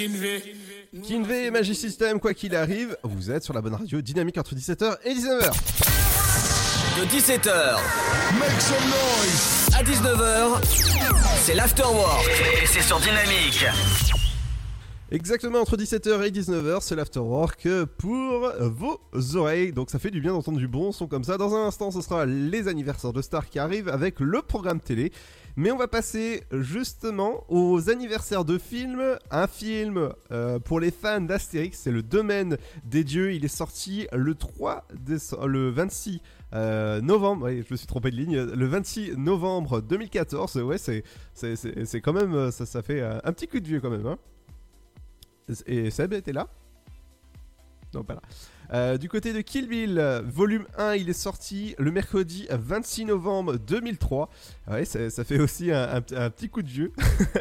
Kinvey. 0.00 0.42
Kinvey 1.02 1.46
et 1.46 1.50
Magic 1.50 1.76
System, 1.76 2.20
quoi 2.20 2.32
qu'il 2.32 2.56
arrive, 2.56 2.96
vous 3.02 3.30
êtes 3.30 3.44
sur 3.44 3.52
la 3.52 3.60
bonne 3.60 3.74
radio 3.74 4.00
dynamique 4.00 4.38
entre 4.38 4.54
17h 4.54 4.96
et 5.04 5.12
19h. 5.12 5.52
De 6.98 7.04
17h 7.04 7.76
à 9.74 9.82
19h, 9.82 10.62
c'est 11.42 11.52
l'afterwork 11.52 12.26
et 12.62 12.66
c'est 12.66 12.80
sur 12.80 12.98
Dynamique. 12.98 13.66
Exactement 15.10 15.58
entre 15.58 15.76
17h 15.76 16.26
et 16.26 16.30
19h, 16.30 16.78
c'est 16.80 16.96
l'afterwork 16.96 17.68
pour 17.98 18.52
vos 18.58 19.00
oreilles. 19.36 19.72
Donc 19.72 19.90
ça 19.90 19.98
fait 19.98 20.10
du 20.10 20.22
bien 20.22 20.32
d'entendre 20.32 20.58
du 20.58 20.68
bon 20.68 20.92
son 20.92 21.08
comme 21.08 21.24
ça. 21.24 21.36
Dans 21.36 21.54
un 21.54 21.66
instant, 21.66 21.90
ce 21.90 22.00
sera 22.00 22.24
les 22.24 22.68
anniversaires 22.68 23.12
de 23.12 23.20
Star 23.20 23.50
qui 23.50 23.58
arrivent 23.58 23.88
avec 23.88 24.18
le 24.20 24.40
programme 24.40 24.80
télé. 24.80 25.12
Mais 25.60 25.70
on 25.70 25.76
va 25.76 25.88
passer 25.88 26.42
justement 26.52 27.44
aux 27.50 27.90
anniversaires 27.90 28.46
de 28.46 28.56
films. 28.56 29.18
Un 29.30 29.46
film 29.46 30.08
euh, 30.32 30.58
pour 30.58 30.80
les 30.80 30.90
fans 30.90 31.20
d'Astérix, 31.20 31.78
c'est 31.78 31.90
le 31.90 32.02
domaine 32.02 32.56
des 32.86 33.04
dieux. 33.04 33.34
Il 33.34 33.44
est 33.44 33.48
sorti 33.48 34.06
le 34.10 34.34
3 34.34 34.86
déce- 35.06 35.34
le 35.46 35.68
26 35.68 36.22
euh, 36.54 37.02
novembre. 37.02 37.44
Ouais, 37.44 37.62
je 37.68 37.74
me 37.74 37.76
suis 37.76 37.86
trompé 37.86 38.10
de 38.10 38.16
ligne. 38.16 38.40
Le 38.42 38.66
26 38.66 39.18
novembre 39.18 39.82
2014. 39.82 40.56
Ouais, 40.62 40.78
c'est 40.78 41.04
c'est 41.34 41.56
c'est- 41.56 42.00
quand 42.00 42.14
même 42.14 42.50
ça 42.50 42.64
ça 42.64 42.80
fait 42.80 43.02
euh, 43.02 43.18
un 43.22 43.32
petit 43.34 43.46
coup 43.46 43.60
de 43.60 43.66
vieux 43.66 43.80
quand 43.82 43.90
même. 43.90 44.06
Hein. 44.06 44.16
Et 45.66 45.90
Seb 45.90 46.14
était 46.14 46.32
là? 46.32 46.48
Non, 47.92 48.02
pas 48.02 48.14
là. 48.14 48.22
Euh, 48.72 48.98
du 48.98 49.08
côté 49.08 49.32
de 49.32 49.40
Kill 49.40 49.66
Bill, 49.66 50.22
volume 50.26 50.64
1, 50.78 50.94
il 50.94 51.10
est 51.10 51.12
sorti 51.12 51.74
le 51.78 51.90
mercredi 51.90 52.46
26 52.50 53.06
novembre 53.06 53.56
2003. 53.56 54.30
Ah 54.68 54.72
Ouais, 54.74 54.84
ça, 54.84 55.24
fait 55.24 55.40
aussi 55.40 55.72
un, 55.72 56.00
petit 56.00 56.48
coup 56.48 56.62
de 56.62 56.68
vieux. 56.68 56.92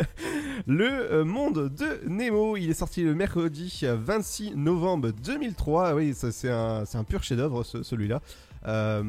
le 0.67 0.89
euh, 0.89 1.23
monde 1.23 1.69
de 1.69 1.99
Nemo, 2.07 2.57
il 2.57 2.69
est 2.71 2.73
sorti 2.73 3.03
le 3.03 3.13
mercredi 3.13 3.83
26 3.83 4.55
novembre 4.55 5.11
2003. 5.11 5.87
Ah 5.89 5.95
Oui, 5.95 6.15
c'est 6.15 6.49
un, 6.49 6.83
pur 7.07 7.21
chef-d'œuvre 7.23 7.63
ce- 7.63 7.83
celui-là. 7.83 8.21
Euh, 8.67 9.03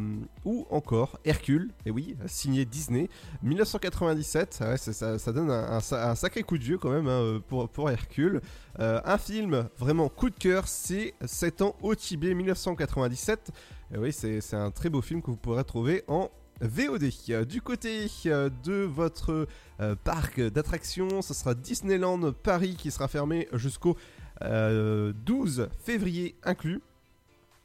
ou 0.45 0.65
encore 0.71 1.19
Hercule, 1.25 1.73
et 1.85 1.91
oui, 1.91 2.17
signé 2.27 2.65
Disney, 2.65 3.09
1997. 3.43 4.61
Ah 4.63 4.77
ça, 4.77 5.33
donne 5.33 5.51
un, 5.51 5.73
un 5.73 5.81
sa- 5.81 6.11
un 6.11 6.15
sacré 6.15 6.43
coup 6.43 6.57
de 6.59 6.63
vieux 6.65 6.79
quand 6.79 6.91
même 6.91 7.09
hein, 7.09 7.41
pour, 7.49 7.69
pour 7.69 7.91
Hercule. 7.91 8.41
Euh, 8.79 9.01
un 9.05 9.19
film 9.19 9.69
vraiment 9.79 10.09
coup 10.09 10.31
de 10.31 10.37
cœur, 10.39 10.69
c'est 10.69 11.15
7 11.25 11.63
ans 11.63 11.77
au 11.83 11.95
Tibet 11.95 12.35
1997. 12.35 13.51
Et 13.95 13.99
oui, 13.99 14.13
c'est 14.13 14.55
un 14.55 14.71
très 14.71 14.89
beau 14.89 15.03
film 15.03 15.21
que 15.21 15.27
vous 15.31 15.37
pourrez 15.37 15.65
trouver 15.65 16.05
en 16.07 16.31
VOD. 16.61 17.11
Euh, 17.31 17.45
Du 17.45 17.61
côté 17.61 18.07
euh, 18.27 18.51
de 18.65 18.85
votre 18.85 19.49
euh, 19.81 19.95
parc 20.05 20.41
d'attractions, 20.41 21.23
ce 21.23 21.35
sera 21.35 21.55
Disneyland 21.55 22.33
Paris 22.33 22.77
qui 22.79 22.91
sera 22.91 23.09
fermé 23.09 23.49
jusqu'au 23.55 23.97
euh, 24.43 25.13
12 25.27 25.69
février 25.83 26.37
inclus. 26.45 26.81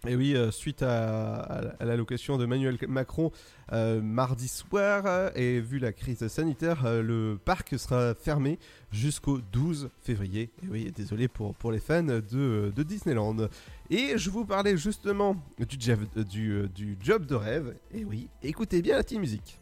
Et 0.08 0.16
oui, 0.16 0.36
euh, 0.36 0.52
suite 0.52 0.84
à, 0.84 1.74
l'allocation 1.80 2.38
de 2.38 2.46
Manuel 2.46 2.78
Macron 2.88 3.32
euh, 3.72 4.02
mardi 4.02 4.48
soir, 4.48 5.04
euh, 5.06 5.30
et 5.36 5.60
vu 5.60 5.80
la 5.80 5.94
crise 5.94 6.28
sanitaire, 6.28 6.84
le 7.02 7.40
parc 7.44 7.78
sera 7.80 8.14
fermé 8.14 8.60
jusqu'au 8.92 9.40
12 9.52 9.90
février. 10.02 10.52
Et 10.64 10.68
oui, 10.70 10.92
désolé 10.96 11.28
pour, 11.28 11.72
les 11.72 11.80
fans 11.80 12.04
de, 12.04 12.72
Disneyland. 12.84 13.50
Et 13.90 14.18
je 14.18 14.30
vous 14.30 14.46
parlais 14.46 14.78
justement 14.78 15.36
du, 15.60 16.68
du 16.70 16.98
job 17.02 17.26
de 17.26 17.36
rêve. 17.36 17.76
Et 17.94 18.06
oui, 18.06 18.30
écoutez 18.44 18.82
bien 18.82 18.98
la 18.98 19.04
petite 19.04 19.20
musique. 19.20 19.60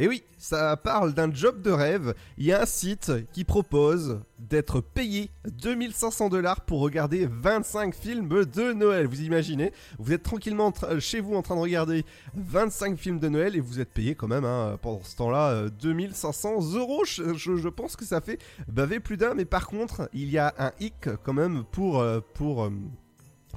Et 0.00 0.08
oui, 0.08 0.22
ça 0.38 0.78
parle 0.78 1.12
d'un 1.12 1.30
job 1.30 1.60
de 1.60 1.70
rêve. 1.70 2.14
Il 2.38 2.46
y 2.46 2.54
a 2.54 2.62
un 2.62 2.64
site 2.64 3.12
qui 3.34 3.44
propose 3.44 4.22
d'être 4.38 4.80
payé 4.80 5.28
2500 5.44 6.30
dollars 6.30 6.62
pour 6.62 6.80
regarder 6.80 7.28
25 7.30 7.94
films 7.94 8.26
de 8.26 8.72
Noël. 8.72 9.06
Vous 9.06 9.20
imaginez 9.20 9.72
Vous 9.98 10.14
êtes 10.14 10.22
tranquillement 10.22 10.68
en 10.68 10.70
tra- 10.70 10.98
chez 11.00 11.20
vous 11.20 11.34
en 11.34 11.42
train 11.42 11.54
de 11.54 11.60
regarder 11.60 12.06
25 12.34 12.96
films 12.96 13.18
de 13.18 13.28
Noël 13.28 13.54
et 13.54 13.60
vous 13.60 13.78
êtes 13.78 13.90
payé 13.90 14.14
quand 14.14 14.28
même 14.28 14.46
hein, 14.46 14.78
pendant 14.80 15.02
ce 15.02 15.16
temps-là 15.16 15.50
euh, 15.50 15.68
2500 15.68 16.76
euros. 16.76 17.04
Je, 17.04 17.68
pense 17.68 17.94
que 17.94 18.06
ça 18.06 18.22
fait 18.22 18.38
baver 18.68 19.00
plus 19.00 19.18
d'un. 19.18 19.34
Mais 19.34 19.44
par 19.44 19.66
contre, 19.66 20.08
il 20.14 20.30
y 20.30 20.38
a 20.38 20.54
un 20.58 20.72
hic 20.80 21.10
quand 21.24 21.34
même 21.34 21.64
pour, 21.72 22.00
euh, 22.00 22.20
euh, 22.40 22.70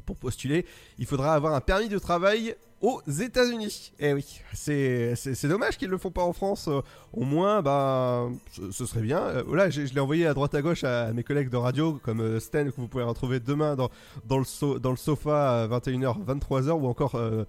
pour 0.01 0.17
postuler. 0.17 0.65
Il 0.97 1.05
faudra 1.05 1.33
avoir 1.35 1.53
un 1.53 1.61
permis 1.61 1.89
de 1.89 1.99
travail 1.99 2.55
aux 2.81 3.01
États-Unis. 3.07 3.93
Eh 3.99 4.13
oui, 4.13 4.41
c'est 4.53 5.47
dommage 5.47 5.77
qu'ils 5.77 5.89
le 5.89 5.97
font 5.97 6.11
pas 6.11 6.23
en 6.23 6.33
France. 6.33 6.67
Euh, 6.67 6.81
au 7.13 7.23
moins, 7.23 7.61
bah, 7.61 8.27
ce, 8.71 8.85
serait 8.85 9.01
bien. 9.01 9.19
Euh, 9.19 9.43
voilà, 9.47 9.69
j'ai- 9.69 9.87
je 9.87 9.93
l'ai 9.93 10.01
envoyé 10.01 10.25
à 10.27 10.33
droite 10.33 10.53
à 10.55 10.61
gauche 10.61 10.83
à, 10.83 11.13
mes 11.13 11.23
collègues 11.23 11.49
de 11.49 11.55
radio, 11.57 11.99
comme 12.03 12.19
euh, 12.19 12.39
Stan, 12.41 12.65
que 12.65 12.71
vous 12.75 12.87
pouvez 12.89 13.03
retrouver 13.05 13.39
demain 13.39 13.75
dans, 13.77 13.89
dans, 14.25 14.37
le, 14.37 14.43
so- 14.43 14.79
dans 14.79 14.91
le 14.91 14.97
sofa 14.97 15.63
à 15.63 15.67
21h, 15.67 16.25
23h, 16.25 16.71
ou 16.71 16.87
encore 16.87 17.15
euh, 17.15 17.45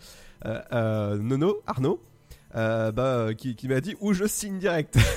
euh, 0.46 0.61
euh, 0.72 1.16
Nono, 1.16 1.61
Arnaud. 1.66 2.00
Euh, 2.56 2.92
bah, 2.92 3.34
qui, 3.36 3.56
qui 3.56 3.68
m'a 3.68 3.80
dit 3.80 3.96
où 4.00 4.12
je 4.12 4.24
signe 4.26 4.58
direct. 4.58 4.96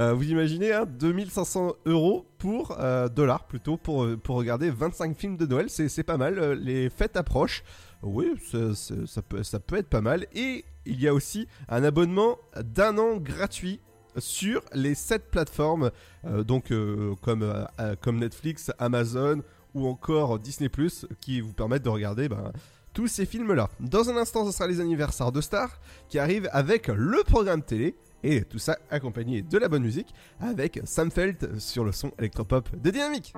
Euh, 0.00 0.12
vous 0.12 0.24
imaginez, 0.28 0.72
hein, 0.72 0.86
2500 0.86 1.74
euros 1.86 2.26
pour 2.38 2.76
euh, 2.80 3.08
dollars 3.08 3.46
plutôt 3.46 3.76
pour, 3.76 4.02
euh, 4.04 4.16
pour 4.16 4.34
regarder 4.34 4.68
25 4.68 5.16
films 5.16 5.36
de 5.36 5.46
Noël, 5.46 5.66
c'est 5.70 6.02
pas 6.02 6.16
mal. 6.16 6.36
Euh, 6.40 6.54
Les 6.56 6.90
fêtes 6.90 7.16
approchent. 7.16 7.62
Oui, 8.02 8.32
ça, 8.50 8.74
ça- 8.74 9.22
peut, 9.22 9.44
ça 9.44 9.60
peut 9.60 9.76
être 9.76 9.88
pas 9.88 10.00
mal. 10.00 10.26
Et 10.34 10.64
il 10.84 11.00
y 11.00 11.06
a 11.06 11.14
aussi 11.14 11.46
un 11.68 11.84
abonnement 11.84 12.38
d'un 12.60 12.98
an 12.98 13.18
gratuit 13.18 13.78
sur 14.18 14.62
les 14.72 14.96
7 14.96 15.30
plateformes, 15.30 15.90
euh, 16.26 16.42
donc 16.42 16.72
euh, 16.72 17.14
comme, 17.22 17.42
euh, 17.42 17.64
euh, 17.78 17.94
comme 18.00 18.18
Netflix, 18.18 18.72
Amazon 18.80 19.42
ou 19.74 19.86
encore 19.86 20.38
Disney⁇ 20.40 20.68
qui 21.20 21.40
vous 21.40 21.52
permettent 21.52 21.84
de 21.84 21.88
regarder 21.88 22.28
ben, 22.28 22.52
tous 22.94 23.08
ces 23.08 23.26
films-là. 23.26 23.68
Dans 23.80 24.08
un 24.08 24.16
instant, 24.16 24.46
ce 24.46 24.52
sera 24.52 24.66
les 24.66 24.80
anniversaires 24.80 25.32
de 25.32 25.40
stars 25.40 25.78
qui 26.08 26.18
arrivent 26.18 26.48
avec 26.52 26.88
le 26.88 27.22
programme 27.24 27.62
télé. 27.62 27.94
Et 28.22 28.42
tout 28.42 28.58
ça 28.58 28.78
accompagné 28.90 29.42
de 29.42 29.58
la 29.58 29.68
bonne 29.68 29.82
musique 29.82 30.14
avec 30.40 30.80
Sam 30.84 31.10
Felt 31.10 31.58
sur 31.58 31.84
le 31.84 31.92
son 31.92 32.10
électropop 32.18 32.74
de 32.74 32.90
Dynamique. 32.90 33.34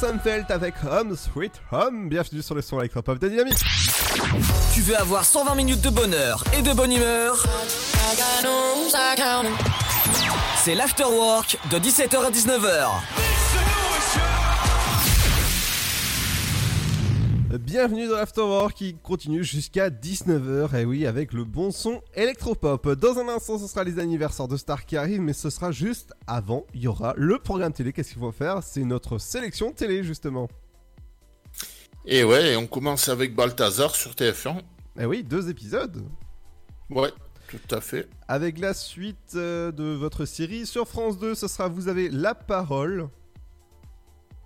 Felt 0.00 0.50
avec 0.50 0.76
Home 0.90 1.14
Sweet 1.14 1.52
Home. 1.72 2.08
Bienvenue 2.08 2.40
sur 2.40 2.54
le 2.54 2.62
son 2.62 2.80
électropop 2.80 3.18
de 3.18 3.28
Dynamique. 3.28 3.58
Tu 4.72 4.80
veux 4.80 4.96
avoir 4.96 5.26
120 5.26 5.54
minutes 5.54 5.82
de 5.82 5.90
bonheur 5.90 6.42
et 6.58 6.62
de 6.62 6.72
bonne 6.72 6.90
humeur? 6.90 7.44
C'est 10.56 10.74
l'afterwork 10.74 11.58
de 11.70 11.78
17h 11.78 12.24
à 12.24 12.30
19h. 12.30 13.19
Bienvenue 17.58 18.06
dans 18.06 18.14
l'Afterwork 18.14 18.74
qui 18.74 18.94
continue 18.94 19.42
jusqu'à 19.42 19.90
19h. 19.90 20.76
Et 20.76 20.84
oui, 20.84 21.04
avec 21.04 21.32
le 21.32 21.42
bon 21.42 21.72
son 21.72 22.00
électropop. 22.14 22.92
Dans 22.92 23.18
un 23.18 23.26
instant, 23.28 23.58
ce 23.58 23.66
sera 23.66 23.82
les 23.82 23.98
anniversaires 23.98 24.46
de 24.46 24.56
stars 24.56 24.86
qui 24.86 24.96
arrivent, 24.96 25.20
mais 25.20 25.32
ce 25.32 25.50
sera 25.50 25.72
juste 25.72 26.14
avant. 26.28 26.64
Il 26.74 26.82
y 26.82 26.86
aura 26.86 27.12
le 27.16 27.40
programme 27.40 27.72
télé. 27.72 27.92
Qu'est-ce 27.92 28.10
qu'il 28.10 28.20
faut 28.20 28.30
faire? 28.30 28.62
C'est 28.62 28.84
notre 28.84 29.18
sélection 29.18 29.72
télé, 29.72 30.04
justement. 30.04 30.48
Et 32.06 32.22
ouais, 32.22 32.54
on 32.54 32.68
commence 32.68 33.08
avec 33.08 33.34
Balthazar 33.34 33.96
sur 33.96 34.12
TF1. 34.12 34.60
Eh 35.00 35.04
oui, 35.04 35.24
deux 35.24 35.50
épisodes. 35.50 36.04
Ouais, 36.88 37.10
tout 37.48 37.74
à 37.74 37.80
fait. 37.80 38.08
Avec 38.28 38.60
la 38.60 38.74
suite 38.74 39.32
euh, 39.34 39.72
de 39.72 39.84
votre 39.84 40.24
série 40.24 40.66
sur 40.66 40.86
France 40.86 41.18
2, 41.18 41.34
ce 41.34 41.48
sera 41.48 41.66
Vous 41.66 41.88
avez 41.88 42.10
la 42.10 42.36
parole. 42.36 43.08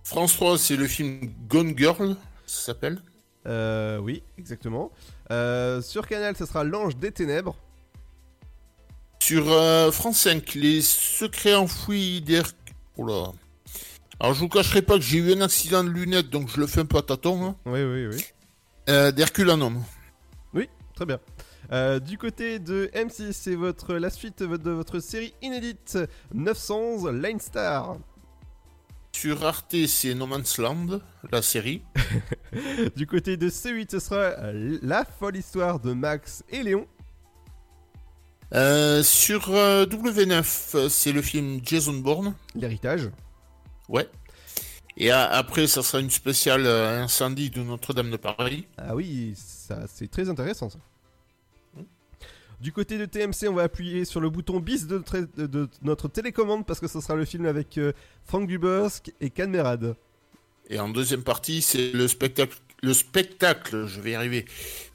France 0.05 0.33
3, 0.33 0.57
c'est 0.57 0.77
le 0.77 0.87
film 0.87 1.21
Gone 1.49 1.77
Girl, 1.77 2.17
ça 2.55 2.67
s'appelle. 2.67 3.03
Euh, 3.47 3.99
oui, 3.99 4.23
exactement. 4.39 4.91
Euh, 5.31 5.83
sur 5.83 6.07
Canal, 6.07 6.37
ce 6.37 6.47
sera 6.47 6.65
L'Ange 6.65 6.97
des 6.97 7.13
Ténèbres. 7.13 7.57
Sur 9.21 9.51
euh, 9.51 9.91
France 9.91 10.21
5, 10.21 10.55
les 10.55 10.83
secrets 10.83 11.55
enfouis 11.55 12.21
d'Her... 12.21 12.45
Oh 12.97 13.07
là. 13.07 13.33
Alors 14.21 14.35
je 14.35 14.41
vous 14.41 14.49
cacherai 14.49 14.83
pas 14.83 14.97
que 14.97 15.03
j'ai 15.03 15.19
eu 15.19 15.33
un 15.33 15.41
accident 15.41 15.83
de 15.83 15.89
lunettes, 15.89 16.31
donc 16.31 16.49
je 16.49 16.61
le 16.61 16.67
fais 16.67 16.81
un 16.81 16.87
peu 16.87 16.99
à 16.99 17.03
tâtons. 17.03 17.45
Hein. 17.45 17.57
Oui, 17.67 17.83
oui, 17.83 18.07
oui. 18.07 18.25
Euh, 18.89 19.11
D'Herculanum. 19.11 19.83
Oui, 20.53 20.69
très 20.95 21.07
bien. 21.07 21.19
Euh, 21.73 21.99
du 21.99 22.19
côté 22.19 22.59
de 22.59 22.91
M6, 22.95 23.33
c'est 23.33 23.55
votre, 23.55 23.95
la 23.95 24.11
suite 24.11 24.43
de 24.43 24.71
votre 24.71 25.01
série 25.01 25.35
inédite 25.43 25.99
900 26.33 27.11
Line 27.13 27.41
Star. 27.41 27.97
Sur 29.15 29.47
Arte, 29.47 29.87
c'est 29.87 30.12
No 30.12 30.27
Man's 30.27 30.59
Land, 30.59 30.99
la 31.31 31.41
série. 31.41 31.83
Du 32.97 33.07
côté 33.07 33.37
de 33.37 33.49
C8, 33.49 33.93
ce 33.93 34.01
sera 34.01 34.17
euh, 34.17 34.79
La 34.83 35.05
folle 35.05 35.37
histoire 35.37 35.79
de 35.79 35.93
Max 35.93 36.43
et 36.51 36.65
Léon. 36.65 36.87
Euh, 38.53 39.05
sur 39.05 39.51
euh, 39.51 39.87
W9, 39.87 40.77
euh, 40.77 40.89
c'est 40.89 41.12
le 41.12 41.23
film 41.23 41.61
Jason 41.65 41.95
Bourne. 41.95 42.35
L'héritage. 42.57 43.11
Ouais. 43.89 44.09
Et 44.97 45.12
après, 45.12 45.69
ça 45.69 45.83
sera 45.85 46.01
une 46.01 46.11
spéciale 46.11 46.67
euh, 46.67 47.03
incendie 47.05 47.51
de 47.51 47.62
Notre-Dame 47.62 48.11
de 48.11 48.17
Paris. 48.17 48.67
Ah 48.77 48.97
oui, 48.97 49.35
ça 49.37 49.85
c'est 49.87 50.11
très 50.11 50.29
intéressant 50.29 50.69
ça. 50.71 50.79
Du 52.61 52.73
côté 52.73 52.99
de 52.99 53.05
TMC, 53.05 53.49
on 53.49 53.55
va 53.55 53.65
appuyer 53.65 54.05
sur 54.05 54.21
le 54.21 54.31
bouton 54.31 54.61
bis 54.61 54.87
de, 54.87 54.97
notre- 54.99 55.19
de- 55.37 55.47
de 55.47 55.69
notre 55.83 56.09
télécommande 56.09 56.65
parce 56.67 56.81
que 56.81 56.87
ce 56.89 57.01
sera 57.01 57.15
le 57.15 57.25
film 57.25 57.47
avec 57.47 57.77
euh, 57.79 57.93
Franck 58.25 58.47
Dubosc 58.47 59.13
et 59.21 59.31
Canmerade. 59.31 59.97
Et 60.71 60.79
en 60.79 60.89
deuxième 60.89 61.23
partie, 61.23 61.61
c'est 61.61 61.93
le 61.93 62.09
spectacle, 62.09 62.57
le 62.83 62.95
spectacle, 62.95 63.87
je 63.87 64.01
vais 64.01 64.13
y 64.13 64.15
arriver, 64.15 64.47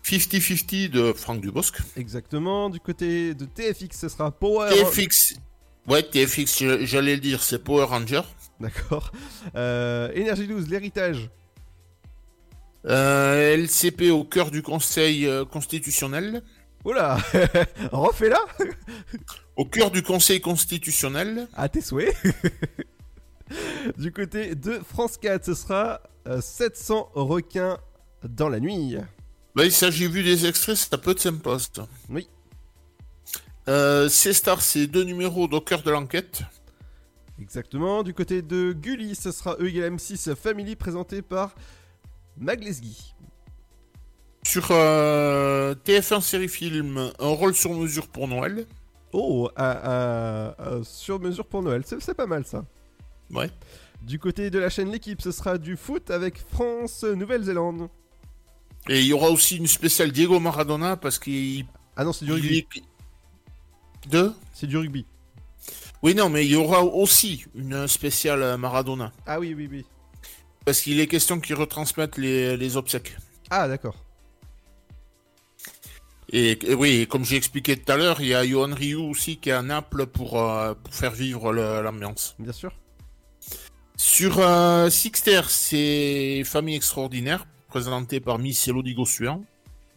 50-50 0.04 0.90
de 0.90 1.14
Franck 1.14 1.42
Dubosc. 1.42 1.78
Exactement. 1.96 2.70
Du 2.72 2.80
côté 2.80 3.36
de 3.36 3.46
TFX, 3.46 4.00
ce 4.00 4.10
sera 4.10 4.32
Power. 4.32 4.70
TFX. 4.72 5.36
Ouais, 5.88 6.02
TFX, 6.02 6.64
j'allais 6.86 7.16
le 7.16 7.22
dire, 7.22 7.44
c'est 7.44 7.64
Power 7.64 7.86
Ranger. 7.86 8.22
D'accord. 8.60 9.12
Euh, 9.56 10.12
Énergie 10.14 10.48
12, 10.48 10.70
l'héritage. 10.70 11.30
Euh, 12.86 13.56
LCP 13.58 14.10
au 14.10 14.24
cœur 14.24 14.52
du 14.52 14.62
Conseil 14.62 15.30
constitutionnel. 15.52 16.42
Oula 16.86 17.18
Refais-la 17.92 18.40
Au 19.56 19.66
cœur 19.66 19.92
du 19.92 20.02
Conseil 20.02 20.40
constitutionnel. 20.40 21.48
À 21.56 21.68
tes 21.70 21.82
souhaits. 21.82 22.16
du 23.98 24.12
côté 24.12 24.56
de 24.56 24.80
France 24.80 25.18
4, 25.18 25.46
ce 25.46 25.54
sera 25.54 26.02
euh, 26.28 26.42
700 26.42 27.12
requins 27.14 27.78
dans 28.24 28.50
la 28.50 28.60
nuit. 28.60 28.96
Bah, 29.56 29.70
ça, 29.70 29.92
j'ai 29.92 30.08
vu 30.08 30.24
des 30.24 30.46
extraits, 30.46 30.78
ça 30.78 30.98
peut 30.98 31.12
être 31.12 31.20
sympa, 31.20 31.58
ça. 31.60 31.88
Oui. 32.10 32.30
Euh, 33.68 34.08
C-Star, 34.10 34.62
c'est 34.62 34.88
deux 34.88 35.04
numéros 35.04 35.48
au 35.48 35.62
cœur 35.62 35.84
de 35.84 35.92
l'enquête. 35.92 36.42
Exactement. 37.42 38.04
Du 38.04 38.14
côté 38.14 38.42
de 38.42 38.74
Gulli, 38.74 39.16
ce 39.16 39.32
sera 39.32 39.56
E 39.60 39.68
égale 39.68 39.96
M6 39.96 40.36
Family 40.36 40.76
présenté 40.76 41.22
par 41.22 41.56
Maglesguy. 42.38 43.14
Sur 44.50 44.70
euh, 44.72 45.76
TF1 45.86 46.22
série 46.22 46.48
film, 46.50 47.12
un 47.20 47.28
rôle 47.28 47.54
sur 47.54 47.72
mesure 47.76 48.08
pour 48.08 48.28
Noël. 48.28 48.66
Oh, 49.14 49.48
sur 50.84 51.20
mesure 51.20 51.46
pour 51.46 51.62
Noël. 51.62 51.84
C'est 51.86 52.16
pas 52.16 52.26
mal 52.26 52.46
ça. 52.48 52.66
Ouais. 53.30 53.52
Du 54.02 54.18
côté 54.18 54.50
de 54.50 54.58
la 54.58 54.72
chaîne 54.72 54.92
L'équipe, 54.92 55.22
ce 55.22 55.32
sera 55.32 55.60
du 55.60 55.78
foot 55.78 56.10
avec 56.10 56.40
France-Nouvelle-Zélande. 56.40 57.90
Et 58.88 59.02
il 59.02 59.06
y 59.06 59.14
aura 59.14 59.30
aussi 59.30 59.58
une 59.58 59.68
spéciale 59.68 60.12
Diego 60.12 60.40
Maradona 60.40 60.98
parce 60.98 61.20
qu'il. 61.20 61.66
Ah 61.96 62.04
non, 62.04 62.12
c'est 62.12 62.26
du 62.26 62.32
il 62.32 62.36
rugby. 62.36 62.58
est- 62.58 64.10
De? 64.10 64.34
C'est 64.56 64.66
du 64.66 64.78
rugby. 64.78 65.06
Oui, 66.02 66.16
non, 66.16 66.30
mais 66.30 66.44
il 66.44 66.52
y 66.54 66.56
aura 66.56 66.84
aussi 66.84 67.46
une 67.54 67.88
spéciale 67.88 68.58
Maradona. 68.58 69.12
Ah 69.28 69.40
oui, 69.40 69.54
oui, 69.54 69.68
oui. 69.70 69.86
Parce 70.66 70.82
qu'il 70.82 71.00
est 71.00 71.08
question 71.08 71.40
qu'ils 71.40 71.54
retransmettent 71.56 72.18
les, 72.18 72.58
les 72.58 72.78
obsèques. 72.78 73.16
Ah 73.52 73.68
d'accord. 73.68 73.94
Et, 76.32 76.72
et 76.72 76.76
oui, 76.76 77.08
comme 77.08 77.26
j'ai 77.26 77.38
expliqué 77.38 77.76
tout 77.76 77.92
à 77.92 77.98
l'heure, 77.98 78.22
il 78.22 78.28
y 78.28 78.36
a 78.36 78.46
Johan 78.46 78.74
Ryu 78.74 78.96
aussi 78.96 79.38
qui 79.38 79.50
est 79.50 79.54
à 79.54 79.64
Naples 79.64 80.06
pour, 80.06 80.40
euh, 80.40 80.76
pour 80.76 80.94
faire 80.94 81.12
vivre 81.12 81.52
l'ambiance. 81.54 82.36
Bien 82.38 82.52
sûr. 82.52 82.72
Sur 83.98 84.40
euh, 84.40 84.90
Sixter, 84.90 85.42
c'est 85.50 86.44
Famille 86.46 86.76
Extraordinaire, 86.76 87.46
présenté 87.68 88.20
par 88.20 88.38
Miss 88.38 88.68
Elodie 88.68 88.94
Gossuin. 88.94 89.42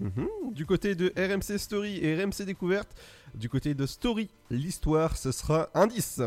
Mhm. 0.01 0.29
Du 0.53 0.67
côté 0.67 0.95
de 0.95 1.13
RMC 1.17 1.59
Story 1.59 1.99
et 2.03 2.17
RMC 2.17 2.45
Découverte, 2.45 2.91
du 3.35 3.49
côté 3.49 3.75
de 3.75 3.87
Story, 3.87 4.29
l'histoire, 4.51 5.17
ce 5.17 5.33
sera 5.33 5.69
Indice. 5.75 6.21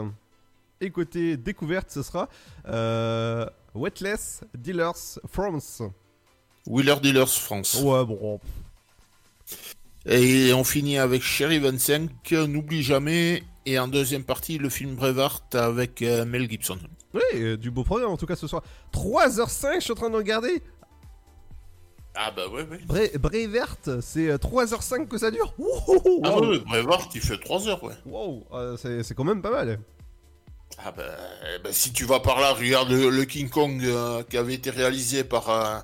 Et 0.81 0.91
côté 0.91 1.35
Découverte, 1.35 1.89
ce 1.89 2.03
sera 2.03 2.29
euh, 2.67 3.45
Wetless 3.73 4.41
Dealers 4.55 5.19
France. 5.27 5.81
Wheeler 6.67 6.95
Dealers 7.01 7.29
France. 7.29 7.75
Ouais, 7.81 8.05
bon. 8.05 8.39
Et 10.07 10.53
on 10.53 10.63
finit 10.63 10.97
avec 10.97 11.23
Sherry 11.23 11.59
25, 11.59 12.09
N'oublie 12.47 12.83
jamais, 12.83 13.43
et 13.65 13.79
en 13.79 13.87
deuxième 13.87 14.23
partie, 14.23 14.57
le 14.59 14.69
film 14.69 14.95
Brevard 14.95 15.41
avec 15.53 16.01
euh, 16.01 16.25
Mel 16.25 16.49
Gibson. 16.49 16.77
Oui, 17.13 17.21
euh, 17.35 17.57
du 17.57 17.71
beau 17.71 17.83
programme 17.83 18.11
en 18.11 18.17
tout 18.17 18.27
cas 18.27 18.35
ce 18.35 18.45
soir. 18.47 18.61
3h05, 18.93 19.75
je 19.75 19.79
suis 19.79 19.91
en 19.93 19.95
train 19.95 20.09
de 20.09 20.15
regarder. 20.15 20.61
Ah 22.13 22.31
bah 22.31 22.47
ouais, 22.47 22.63
ouais. 22.63 22.79
Bré 22.85 23.11
Brevert, 23.19 23.77
c'est 24.01 24.29
euh, 24.29 24.37
3h05 24.37 25.07
que 25.07 25.17
ça 25.17 25.31
dure. 25.31 25.53
Wouhou, 25.57 26.21
Ah 26.23 26.37
wow. 26.37 26.49
ouais, 26.51 26.59
Brevard, 26.59 27.09
il 27.13 27.21
fait 27.21 27.37
3 27.39 27.67
heures, 27.67 27.83
ouais. 27.83 27.93
Wow, 28.05 28.45
euh, 28.53 28.77
c'est 28.77 29.13
quand 29.15 29.23
même 29.23 29.41
pas 29.41 29.51
mal. 29.51 29.79
Ah 30.77 30.91
bah, 30.91 31.03
ben, 31.63 31.71
si 31.73 31.93
tu 31.93 32.05
vas 32.05 32.19
par 32.19 32.39
là, 32.39 32.53
regarde 32.53 32.89
le, 32.91 33.09
le 33.09 33.25
King 33.25 33.49
Kong 33.49 33.81
euh, 33.83 34.23
qui 34.29 34.37
avait 34.37 34.53
été 34.53 34.69
réalisé 34.69 35.23
par, 35.23 35.49
euh, 35.49 35.77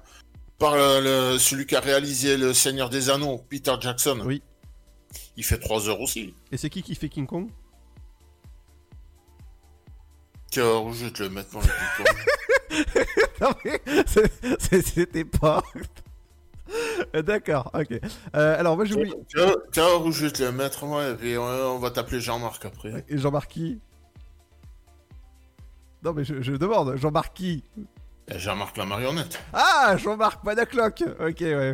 par 0.61 0.75
le- 0.75 1.37
celui 1.39 1.65
qui 1.65 1.75
a 1.75 1.79
réalisé 1.79 2.37
Le 2.37 2.53
Seigneur 2.53 2.89
des 2.89 3.09
Anneaux, 3.09 3.39
Peter 3.49 3.73
Jackson. 3.81 4.21
Oui. 4.23 4.43
Il 5.35 5.43
fait 5.43 5.57
3 5.57 5.89
heures 5.89 5.99
aussi. 5.99 6.35
Et 6.51 6.57
c'est 6.57 6.69
qui 6.69 6.83
qui 6.83 6.93
fait 6.95 7.09
King 7.09 7.25
Kong? 7.25 7.49
Tiens, 10.51 10.83
je 10.93 11.05
vais 11.05 11.11
te 11.11 11.23
le 11.23 11.29
mettre 11.29 11.49
dans 11.51 11.61
le 11.61 11.67
c'était 14.81 15.25
pas. 15.25 15.63
Euh, 17.15 17.21
D'accord, 17.21 17.71
ok. 17.73 17.91
Euh, 18.35 18.59
alors 18.59 18.75
moi 18.75 18.85
j'oublie. 18.85 19.13
Tiens, 19.29 19.53
tiens, 19.71 19.87
je 20.11 20.25
vais 20.25 20.31
te 20.31 20.43
le 20.43 20.51
mettre, 20.51 20.83
ouais, 20.83 21.15
et 21.27 21.37
on, 21.37 21.43
on 21.43 21.79
va 21.79 21.89
t'appeler 21.91 22.21
Jean-Marc 22.21 22.63
après. 22.65 23.03
Et 23.09 23.17
Jean-Marc 23.17 23.49
qui? 23.51 23.79
Non 26.03 26.13
mais 26.13 26.23
je, 26.23 26.41
je 26.41 26.53
demande, 26.53 26.95
Jean-Marc 26.97 27.33
qui? 27.33 27.63
Jean-Marc 28.35 28.77
la 28.77 28.85
marionnette. 28.85 29.39
Ah, 29.53 29.95
Jean-Marc 29.97 30.43
Madacloc 30.43 31.03
Ok, 31.19 31.41
ouais. 31.41 31.73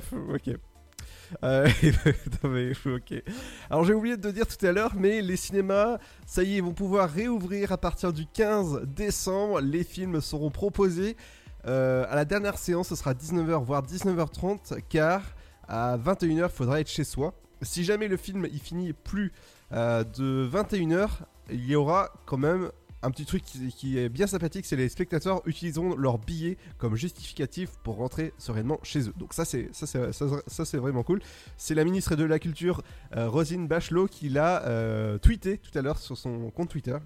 Euh, 1.44 1.70
ok. 2.86 3.24
Alors 3.70 3.84
j'ai 3.84 3.94
oublié 3.94 4.18
de 4.18 4.22
te 4.22 4.34
dire 4.34 4.48
tout 4.48 4.66
à 4.66 4.72
l'heure, 4.72 4.94
mais 4.96 5.22
les 5.22 5.38
cinémas, 5.38 5.98
ça 6.26 6.44
y 6.44 6.58
est, 6.58 6.62
vont 6.62 6.74
pouvoir 6.74 7.10
réouvrir 7.10 7.72
à 7.72 7.78
partir 7.78 8.14
du 8.14 8.26
15 8.26 8.84
décembre. 8.86 9.62
Les 9.62 9.84
films 9.84 10.22
seront 10.22 10.50
proposés. 10.50 11.18
Euh, 11.66 12.06
à 12.10 12.16
la 12.16 12.26
dernière 12.26 12.58
séance, 12.58 12.90
ce 12.90 12.96
sera 12.96 13.14
19h 13.14 13.64
voire 13.64 13.84
19h30, 13.84 14.82
car 14.90 15.22
à 15.68 15.98
21h, 15.98 16.46
il 16.46 16.50
faudra 16.50 16.80
être 16.80 16.90
chez 16.90 17.04
soi. 17.04 17.34
Si 17.62 17.84
jamais 17.84 18.08
le 18.08 18.18
film 18.18 18.48
il 18.52 18.60
finit 18.60 18.94
plus 18.94 19.34
euh, 19.74 20.04
de 20.04 20.50
21h, 20.52 21.10
il 21.50 21.66
y 21.66 21.76
aura 21.76 22.10
quand 22.26 22.38
même 22.38 22.72
un 23.04 23.12
petit 23.12 23.26
truc 23.26 23.44
qui, 23.44 23.72
qui 23.72 23.98
est 24.00 24.10
bien 24.10 24.26
sympathique, 24.28 24.66
c'est 24.66 24.76
les 24.76 24.90
spectateurs 24.90 25.42
utiliseront 25.46 25.96
leur 25.96 26.18
billet 26.18 26.58
comme 26.80 26.96
justificatif 26.96 27.70
pour 27.84 27.96
rentrer 27.98 28.34
sereinement 28.40 28.80
chez 28.84 29.08
eux. 29.10 29.14
Donc 29.18 29.34
ça 29.34 29.46
c'est 29.46 29.70
ça 29.72 29.86
c'est 29.86 30.12
ça, 30.14 30.26
ça, 30.48 30.66
c'est 30.66 30.78
vraiment 30.78 31.04
cool. 31.04 31.22
C'est 31.58 31.76
la 31.76 31.84
ministre 31.84 32.16
de 32.16 32.24
la 32.24 32.40
Culture 32.40 32.82
euh, 33.16 33.30
Rosine 33.30 33.68
Bachelot 33.68 34.08
qui 34.08 34.30
l'a 34.30 34.64
euh, 34.66 35.18
tweeté 35.20 35.60
tout 35.60 35.78
à 35.78 35.82
l'heure 35.82 36.00
sur 36.00 36.18
son 36.18 36.50
compte 36.50 36.70
Twitter. 36.70 36.98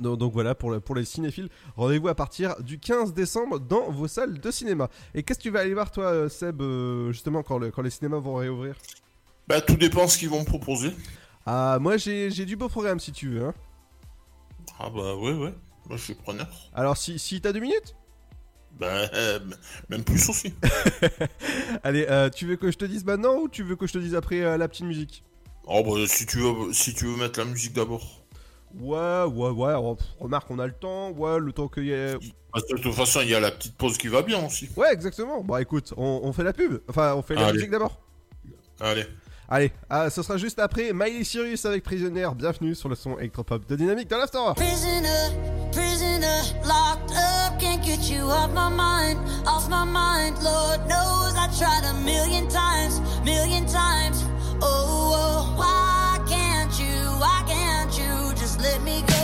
Donc, 0.00 0.18
donc 0.18 0.32
voilà 0.34 0.54
pour, 0.54 0.70
le- 0.70 0.80
pour 0.80 0.94
les 0.94 1.04
cinéphiles, 1.06 1.48
rendez-vous 1.76 2.08
à 2.08 2.14
partir 2.14 2.60
du 2.62 2.78
15 2.78 3.14
décembre 3.14 3.58
dans 3.60 3.90
vos 3.90 4.08
salles 4.08 4.38
de 4.40 4.50
cinéma. 4.50 4.90
Et 5.14 5.22
qu'est-ce 5.22 5.38
que 5.38 5.44
tu 5.44 5.50
vas 5.50 5.60
aller 5.60 5.72
voir 5.72 5.90
toi 5.90 6.06
euh, 6.06 6.28
Seb 6.28 6.60
justement 7.12 7.42
quand, 7.42 7.58
le- 7.58 7.70
quand 7.70 7.80
les 7.82 7.90
cinémas 7.90 8.18
vont 8.18 8.34
réouvrir? 8.34 8.74
Bah, 9.48 9.60
tout 9.60 9.76
dépend 9.76 10.06
ce 10.08 10.18
qu'ils 10.18 10.28
vont 10.28 10.40
me 10.40 10.44
proposer. 10.44 10.90
Ah 11.46 11.78
moi 11.80 11.96
j'ai 11.96 12.28
j'ai 12.32 12.44
du 12.44 12.56
beau 12.56 12.68
programme 12.68 12.98
si 12.98 13.12
tu 13.12 13.28
veux. 13.30 13.44
Hein. 13.44 13.54
Ah 14.78 14.90
bah 14.90 15.14
ouais, 15.16 15.32
ouais. 15.32 15.54
Moi, 15.88 15.96
je 15.96 16.02
suis 16.02 16.14
preneur. 16.14 16.48
Alors 16.74 16.96
si, 16.96 17.18
si 17.18 17.40
t'as 17.40 17.52
deux 17.52 17.60
minutes? 17.60 17.94
Bah, 18.78 19.08
euh, 19.14 19.38
même 19.88 20.04
plus 20.04 20.28
aussi. 20.28 20.52
Allez, 21.82 22.06
euh, 22.10 22.28
tu 22.28 22.46
veux 22.46 22.56
que 22.56 22.70
je 22.70 22.76
te 22.76 22.84
dise 22.84 23.04
maintenant 23.04 23.36
ou 23.36 23.48
tu 23.48 23.62
veux 23.62 23.76
que 23.76 23.86
je 23.86 23.94
te 23.94 23.98
dise 23.98 24.14
après 24.14 24.42
euh, 24.42 24.58
la 24.58 24.68
petite 24.68 24.84
musique? 24.84 25.24
Oh 25.66 25.82
bah, 25.82 26.06
si 26.06 26.26
tu 26.26 26.38
veux, 26.38 26.72
si 26.72 26.94
tu 26.94 27.06
veux 27.06 27.16
mettre 27.16 27.38
la 27.38 27.46
musique 27.46 27.72
d'abord. 27.72 28.22
Ouais, 28.78 29.22
ouais, 29.24 29.50
ouais, 29.50 29.74
oh, 29.78 29.94
pff, 29.94 30.06
remarque, 30.20 30.50
on 30.50 30.58
a 30.58 30.66
le 30.66 30.74
temps, 30.74 31.10
ouais, 31.12 31.38
le 31.38 31.52
temps 31.52 31.68
qu'il 31.68 31.84
y 31.86 31.92
ait... 31.92 32.18
Parce 32.52 32.66
que 32.66 32.76
de 32.76 32.82
toute 32.82 32.94
façon, 32.94 33.20
il 33.22 33.30
y 33.30 33.34
a 33.34 33.40
la 33.40 33.50
petite 33.50 33.74
pause 33.76 33.96
qui 33.96 34.08
va 34.08 34.20
bien 34.22 34.44
aussi. 34.44 34.68
Ouais, 34.76 34.92
exactement. 34.92 35.42
Bah 35.42 35.62
écoute, 35.62 35.94
on, 35.96 36.20
on 36.22 36.32
fait 36.32 36.44
la 36.44 36.52
pub, 36.52 36.80
enfin, 36.88 37.14
on 37.14 37.22
fait 37.22 37.34
la 37.34 37.46
Allez. 37.46 37.54
musique 37.54 37.70
d'abord. 37.70 37.98
Allez. 38.80 39.06
Allez, 39.48 39.70
ah, 39.88 40.10
ce 40.10 40.22
sera 40.22 40.38
juste 40.38 40.58
après 40.58 40.92
Miley 40.92 41.22
Cyrus 41.22 41.64
avec 41.66 41.84
Prisoner. 41.84 42.28
Bienvenue 42.34 42.74
sur 42.74 42.88
le 42.88 42.96
son 42.96 43.16
électropop 43.16 43.64
de 43.68 43.76
Dynamique 43.76 44.08
dans 44.08 44.18
l'After. 44.18 44.38
Prisoner, 44.56 45.30
prisoner, 45.70 46.42
locked 46.64 47.12
up, 47.12 47.56
can't 47.60 47.80
get 47.80 48.10
you 48.10 48.24
off 48.24 48.50
my 48.52 48.68
mind, 48.68 49.18
off 49.46 49.68
my 49.68 49.84
mind. 49.84 50.34
Lord 50.42 50.80
knows 50.88 51.34
I 51.36 51.46
tried 51.56 51.84
a 51.88 51.94
million 52.04 52.48
times, 52.48 53.00
million 53.24 53.64
times. 53.66 54.24
Oh, 54.60 55.14
oh, 55.14 55.54
why 55.56 56.18
can't 56.28 56.76
you, 56.80 57.06
why 57.20 57.44
can't 57.46 57.96
you 57.96 58.34
just 58.34 58.60
let 58.60 58.82
me 58.82 59.04
go? 59.06 59.15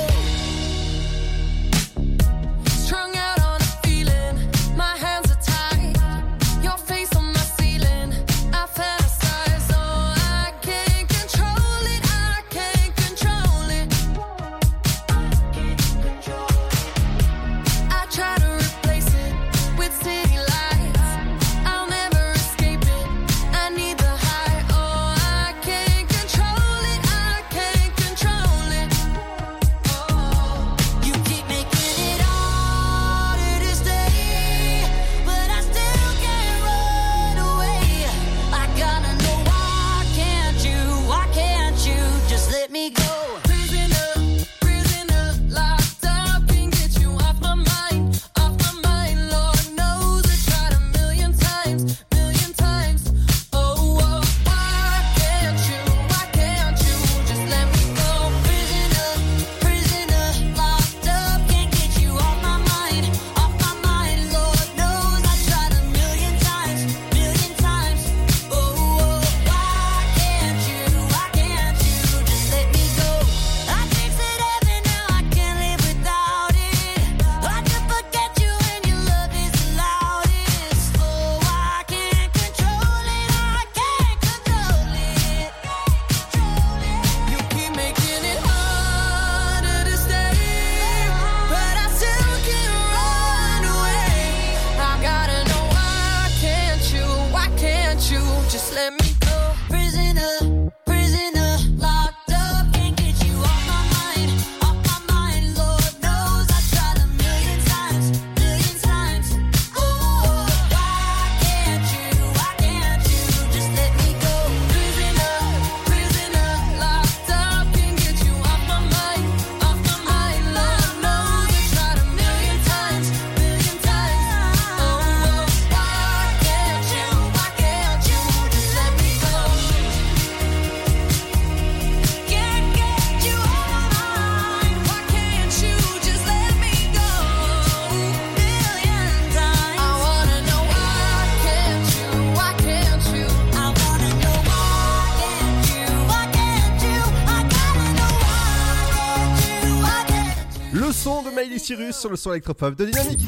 Cyrus 151.63 151.97
sur 151.97 152.11
le 152.11 152.17
son 152.17 152.33
électropop 152.33 152.75
de 152.75 152.87
Dynamique. 152.87 153.21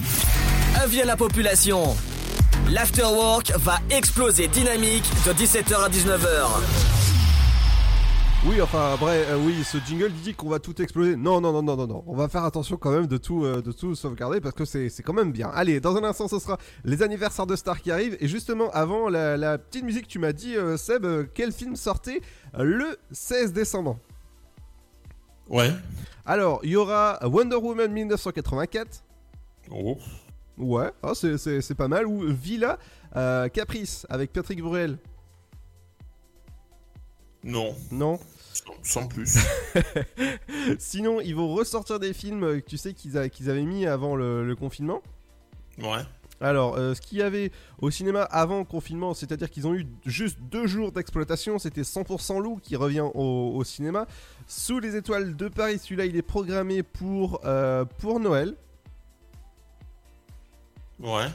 Avis 0.83 1.03
à 1.03 1.05
la 1.05 1.17
population. 1.17 1.97
L'afterwork 2.73 3.53
va 3.59 3.79
exploser 3.91 4.49
dynamique 4.49 5.05
de 5.25 5.33
17h 5.33 5.75
à 5.77 5.89
19h. 5.89 6.49
Oui, 8.47 8.61
enfin, 8.61 8.97
bref, 8.99 9.25
euh, 9.31 9.39
oui, 9.39 9.63
ce 9.65 9.79
jingle 9.87 10.11
dit 10.11 10.35
qu'on 10.35 10.49
va 10.49 10.59
tout 10.59 10.83
exploser. 10.83 11.15
Non, 11.15 11.41
non, 11.41 11.53
non, 11.53 11.63
non, 11.63 11.77
non, 11.77 11.87
non. 11.87 12.05
On 12.09 12.17
va 12.17 12.29
faire 12.29 12.43
attention 12.45 12.77
quand 12.77 12.91
même 12.91 13.07
de 13.07 13.17
tout, 13.19 13.45
euh, 13.45 13.63
de 13.63 13.71
tout 13.71 13.95
sauvegarder 13.95 14.41
parce 14.41 14.55
que 14.57 14.65
c'est 14.65 14.89
c'est 14.89 15.05
quand 15.05 15.15
même 15.15 15.31
bien. 15.31 15.49
Allez, 15.55 15.79
dans 15.79 15.97
un 15.97 16.03
instant, 16.03 16.27
ce 16.27 16.41
sera 16.41 16.59
les 16.85 17.03
anniversaires 17.03 17.47
de 17.47 17.55
stars 17.55 17.81
qui 17.81 17.93
arrivent. 17.93 18.17
Et 18.21 18.27
justement, 18.27 18.69
avant 18.73 19.09
la, 19.09 19.37
la 19.37 19.59
petite 19.59 19.85
musique, 19.85 20.09
tu 20.09 20.19
m'as 20.19 20.33
dit, 20.33 20.57
euh, 20.57 20.77
Seb, 20.77 21.07
quel 21.35 21.53
film 21.53 21.77
sortait 21.77 22.21
le 22.59 22.99
16 23.13 23.53
décembre? 23.53 23.97
Ouais. 25.49 25.71
Alors, 26.27 26.61
il 26.63 26.71
y 26.71 26.77
aura 26.77 27.19
Wonder 27.23 27.57
Woman 27.57 27.93
1984. 27.93 29.05
Oh. 29.71 29.97
Ouais, 30.57 30.91
ah, 31.03 31.13
c'est- 31.15 31.75
pas 31.75 31.89
mal. 31.89 32.07
Ou 32.07 32.23
Villa 32.33 32.79
euh, 33.17 33.49
Caprice 33.49 34.07
avec 34.09 34.33
Patrick 34.33 34.63
Bruel. 34.63 34.99
Non. 37.43 37.75
Non. 37.91 38.19
Sans 38.83 39.07
plus. 39.07 39.37
Sinon, 40.79 41.21
ils 41.21 41.35
vont 41.35 41.53
ressortir 41.55 41.99
des 41.99 42.13
films 42.15 42.45
euh, 42.45 42.61
que 42.61 42.67
tu 42.67 42.77
sais 42.79 42.95
qu'ils 42.95 43.19
avaient 43.19 43.63
mis 43.65 43.87
avant 43.87 44.17
le, 44.17 44.47
le 44.47 44.57
confinement. 44.57 45.03
Ouais. 45.79 46.01
Alors, 46.41 46.77
euh, 46.77 46.95
ce 46.95 47.01
qu'il 47.01 47.19
y 47.19 47.23
avait 47.23 47.51
au 47.81 47.91
cinéma 47.91 48.23
avant 48.23 48.59
le 48.59 48.65
confinement, 48.65 49.13
c'est-à-dire 49.15 49.51
qu'ils 49.51 49.67
ont 49.67 49.75
eu 49.75 49.87
juste 50.07 50.39
deux 50.41 50.67
jours 50.67 50.93
d'exploitation, 50.93 51.59
c'était 51.59 51.83
100% 51.83 52.41
loup 52.41 52.59
qui 52.63 52.77
revient 52.77 53.01
au, 53.15 53.53
au 53.55 53.65
cinéma. 53.65 54.07
Sous 54.47 54.79
les 54.79 54.97
étoiles 54.97 55.37
de 55.37 55.49
Paris, 55.49 55.79
celui-là 55.79 56.07
il 56.07 56.17
est 56.17 56.23
programmé 56.23 56.83
pour, 56.83 57.41
euh, 57.45 57.85
pour 57.85 58.21
Noël. 58.21 58.55
Ouais. 61.01 61.27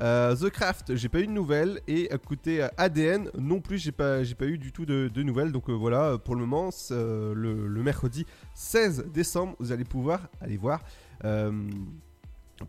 Euh, 0.00 0.36
The 0.36 0.50
Craft, 0.50 0.94
j'ai 0.94 1.08
pas 1.08 1.20
eu 1.20 1.26
de 1.26 1.32
nouvelles. 1.32 1.80
Et 1.88 2.10
euh, 2.12 2.68
ADN 2.76 3.30
non 3.36 3.60
plus, 3.60 3.78
j'ai 3.78 3.92
pas, 3.92 4.22
j'ai 4.22 4.34
pas 4.34 4.46
eu 4.46 4.58
du 4.58 4.72
tout 4.72 4.86
de, 4.86 5.08
de 5.12 5.22
nouvelles. 5.22 5.52
Donc 5.52 5.68
euh, 5.70 5.72
voilà, 5.72 6.18
pour 6.18 6.34
le 6.34 6.42
moment, 6.42 6.70
euh, 6.90 7.34
le, 7.34 7.66
le 7.66 7.82
mercredi 7.82 8.26
16 8.54 9.06
décembre, 9.12 9.56
vous 9.58 9.72
allez 9.72 9.84
pouvoir 9.84 10.28
aller 10.40 10.56
voir. 10.56 10.82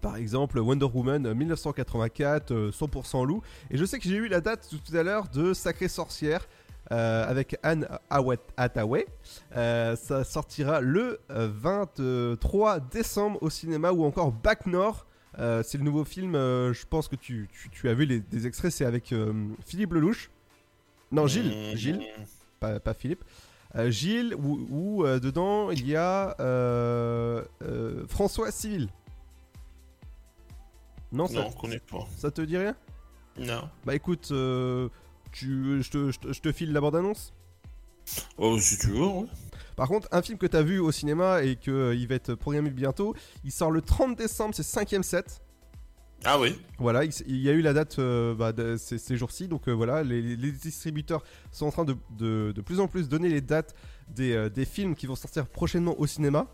par 0.02 0.16
exemple, 0.16 0.60
Wonder 0.60 0.86
Woman 0.92 1.26
euh, 1.28 1.36
1984, 1.36 2.52
euh, 2.52 2.72
100% 2.72 3.26
loup. 3.26 3.42
Et 3.70 3.78
je 3.78 3.86
sais 3.86 4.00
que 4.00 4.08
j'ai 4.08 4.16
eu 4.16 4.28
la 4.28 4.42
date 4.42 4.68
tout 4.70 4.96
à 4.96 5.04
l'heure 5.04 5.28
de 5.30 5.54
Sacrée 5.54 5.88
Sorcière 5.90 6.48
euh, 6.92 7.28
avec 7.30 7.58
Anne 7.64 7.88
Hathaway. 8.58 9.06
Euh, 9.56 9.96
ça 9.96 10.24
sortira 10.24 10.82
le 10.82 11.20
euh, 11.30 11.50
23 11.54 12.80
décembre 12.80 13.38
au 13.42 13.50
cinéma 13.50 13.92
ou 13.92 14.04
encore 14.04 14.32
Back 14.32 14.66
North. 14.66 15.06
Euh, 15.38 15.62
c'est 15.64 15.78
le 15.78 15.84
nouveau 15.84 16.04
film, 16.04 16.34
euh, 16.36 16.74
je 16.74 16.86
pense 16.88 17.08
que 17.08 17.16
tu, 17.16 17.48
tu- 17.54 17.70
tu 17.70 17.88
as 17.88 17.94
vu 17.94 18.06
les, 18.06 18.20
des 18.20 18.48
extraits, 18.48 18.72
c'est 18.72 18.86
avec 18.86 19.14
euh, 19.14 19.32
Philippe 19.66 19.94
Lelouch. 19.94 20.32
Non, 21.12 21.28
Gilles. 21.28 21.74
Mmh. 21.74 21.76
Gilles, 21.78 22.02
pas, 22.60 22.80
pas 22.80 22.94
Philippe. 22.94 23.24
Euh, 23.76 23.92
Gilles, 23.92 24.34
où, 24.36 24.66
où, 24.72 25.06
euh, 25.06 25.20
dedans 25.20 25.70
il 25.70 25.88
y 25.88 25.96
a 25.96 26.36
euh, 26.40 27.44
euh, 27.62 28.06
François 28.08 28.52
Civil. 28.52 28.90
Non, 31.12 31.28
ça, 31.28 31.36
Non, 31.36 31.48
on 31.48 31.52
connaît 31.62 31.80
pas. 31.80 32.08
ça 32.18 32.32
te 32.32 32.42
dit 32.42 32.58
rien? 32.58 32.76
Non. 33.38 33.70
Bah 33.86 33.96
écoute, 33.96 34.30
euh, 34.32 34.90
tu, 35.32 35.82
je, 35.84 35.90
te, 35.90 36.12
je 36.12 36.20
te- 36.20 36.34
je 36.34 36.42
te 36.42 36.52
file 36.52 36.72
la 36.74 36.82
bande-annonce 36.82 37.34
Oh, 38.38 38.58
si 38.60 38.78
tu 38.78 38.88
veux, 38.88 39.06
ouais. 39.06 39.26
Par 39.76 39.88
contre, 39.88 40.08
un 40.12 40.22
film 40.22 40.38
que 40.38 40.48
t'as 40.48 40.62
vu 40.64 40.80
au 40.80 40.92
cinéma 40.92 41.44
et 41.44 41.56
que 41.56 41.72
euh, 41.72 41.96
il 41.96 42.08
va 42.08 42.16
être 42.16 42.34
programmé 42.36 42.70
bientôt, 42.72 43.16
il 43.44 43.52
sort 43.52 43.72
le 43.72 43.82
30 43.82 44.18
décembre, 44.18 44.54
c'est 44.56 44.64
5ème 44.66 45.04
set. 45.04 45.42
Ah 46.26 46.38
oui 46.38 46.60
Voilà, 46.80 47.06
il, 47.06 47.38
y 47.38 47.50
a 47.50 47.54
eu 47.54 47.62
la 47.62 47.72
date 47.72 47.98
euh, 48.00 48.36
bah, 48.36 48.52
de 48.52 48.76
ces, 48.78 48.98
ces 48.98 49.16
jours-ci, 49.16 49.48
donc 49.48 49.70
euh, 49.70 49.72
voilà, 49.72 50.04
les, 50.04 50.22
les 50.22 50.52
distributeurs 50.52 51.24
sont 51.54 51.68
en 51.68 51.72
train 51.72 51.86
de, 51.86 51.96
de, 52.18 52.52
de 52.54 52.62
plus 52.62 52.82
en 52.82 52.88
plus 52.90 53.08
donner 53.08 53.30
les 53.30 53.40
dates 53.42 53.74
des, 54.10 54.50
des 54.50 54.66
films 54.66 54.96
qui 54.96 55.06
vont 55.06 55.16
sortir 55.16 55.48
prochainement 55.48 55.98
au 55.98 56.08
cinéma. 56.08 56.48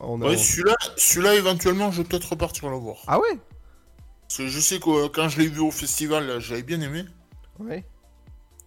A- 0.00 0.06
Ouais, 0.16 0.38
celui-là, 0.38 0.74
celui-là, 0.96 1.34
éventuellement, 1.34 1.90
je 1.90 2.00
vais 2.00 2.08
peut-être 2.08 2.30
repartir 2.30 2.70
le 2.70 2.76
voir. 2.76 2.96
Ah 3.08 3.18
ouais? 3.20 3.38
Parce 4.22 4.38
que 4.38 4.46
je 4.48 4.58
sais 4.60 4.78
que 4.78 5.08
quand 5.08 5.28
je 5.28 5.38
l'ai 5.40 5.48
vu 5.48 5.60
au 5.60 5.70
festival, 5.70 6.40
j'avais 6.40 6.62
bien 6.62 6.80
aimé. 6.80 7.04
Ouais. 7.58 7.84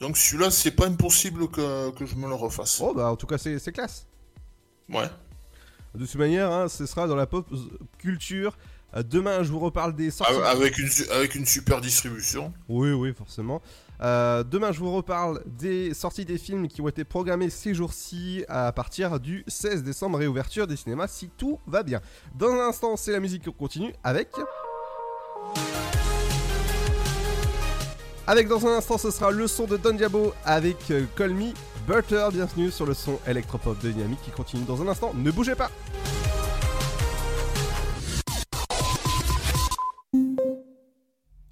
Donc 0.04 0.18
celui-là, 0.18 0.52
c'est 0.52 0.72
pas 0.72 0.88
impossible 0.88 1.48
que, 1.48 1.92
que 1.92 2.06
je 2.06 2.16
me 2.16 2.28
le 2.28 2.34
refasse. 2.34 2.82
Oh 2.82 2.94
bah 2.94 3.10
en 3.10 3.16
tout 3.16 3.26
cas 3.26 3.38
c'est 3.38 3.72
classe. 3.72 4.06
Ouais. 4.90 5.10
De 5.96 6.06
toute 6.06 6.16
manière, 6.16 6.52
hein, 6.52 6.68
ce 6.68 6.86
sera 6.86 7.08
dans 7.08 7.16
la 7.16 7.26
pop 7.26 7.48
culture. 8.00 8.58
Euh, 8.98 9.02
demain, 9.02 9.44
je 9.44 9.52
vous 9.54 9.60
reparle 9.60 9.96
des 9.96 10.12
sorties. 10.12 10.34
Avec 10.44 10.78
une, 10.78 10.90
avec 11.14 11.36
une 11.36 11.46
super 11.46 11.80
distribution. 11.80 12.54
Oui, 12.68 12.92
oui, 12.92 13.14
forcément. 13.14 13.62
Euh, 14.02 14.44
demain, 14.44 14.74
je 14.74 14.80
vous 14.80 14.94
reparle 14.94 15.42
des 15.46 15.94
sorties 15.94 16.26
des 16.26 16.38
films 16.38 16.68
qui 16.68 16.82
ont 16.82 16.90
été 16.90 17.06
programmés 17.06 17.50
ces 17.50 17.74
jours-ci 17.74 18.44
à 18.50 18.74
partir 18.74 19.22
du 19.22 19.46
16 19.48 19.84
décembre, 19.84 20.18
réouverture 20.18 20.68
des 20.68 20.76
cinémas 20.76 21.08
si 21.08 21.30
tout 21.38 21.62
va 21.66 21.82
bien. 21.82 22.02
Dans 22.36 22.50
un 22.50 22.68
instant, 22.68 22.98
c'est 22.98 23.14
la 23.14 23.22
musique 23.22 23.46
qu'on 23.46 23.52
continue 23.54 23.94
avec. 24.04 24.28
Avec 28.26 28.48
dans 28.48 28.66
un 28.66 28.78
instant, 28.78 28.98
ce 28.98 29.12
sera 29.12 29.32
le 29.32 29.48
son 29.48 29.66
de 29.66 29.76
Don 29.76 29.94
Diabo 29.94 30.34
avec 30.46 30.92
euh, 30.92 31.06
Call 31.18 31.34
Me 31.34 31.52
Butter. 31.86 32.26
Bienvenue 32.32 32.72
sur 32.72 32.86
le 32.86 32.94
son 32.94 33.20
électropop 33.28 33.78
de 33.82 33.92
Dynamique 33.92 34.22
qui 34.24 34.32
continue 34.32 34.64
dans 34.64 34.82
un 34.82 34.88
instant. 34.88 35.14
Ne 35.14 35.30
bougez 35.30 35.56
pas! 35.56 35.70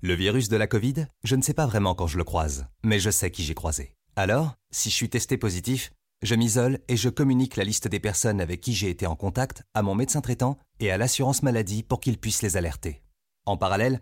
Le 0.02 0.14
virus 0.14 0.48
de 0.48 0.56
la 0.56 0.68
Covid, 0.68 1.08
je 1.26 1.36
ne 1.36 1.42
sais 1.42 1.54
pas 1.54 1.66
vraiment 1.66 1.94
quand 1.94 2.08
je 2.08 2.18
le 2.18 2.24
croise, 2.24 2.66
mais 2.84 3.00
je 3.00 3.10
sais 3.10 3.32
qui 3.32 3.44
j'ai 3.44 3.54
croisé. 3.54 3.94
Alors, 4.16 4.54
si 4.72 4.90
je 4.90 4.96
suis 4.96 5.10
testé 5.10 5.38
positif, 5.38 5.92
je 6.22 6.36
m'isole 6.36 6.80
et 6.88 6.96
je 6.96 7.10
communique 7.10 7.58
la 7.58 7.66
liste 7.66 7.90
des 7.90 8.00
personnes 8.00 8.40
avec 8.40 8.62
qui 8.62 8.74
j'ai 8.74 8.90
été 8.90 9.06
en 9.08 9.18
contact 9.18 9.64
à 9.74 9.82
mon 9.82 9.94
médecin 9.94 10.22
traitant 10.22 10.58
et 10.80 10.90
à 10.90 10.98
l'assurance 10.98 11.44
maladie 11.44 11.84
pour 11.84 12.00
qu'ils 12.00 12.18
puissent 12.18 12.44
les 12.44 12.56
alerter. 12.56 13.02
En 13.46 13.58
parallèle, 13.58 14.02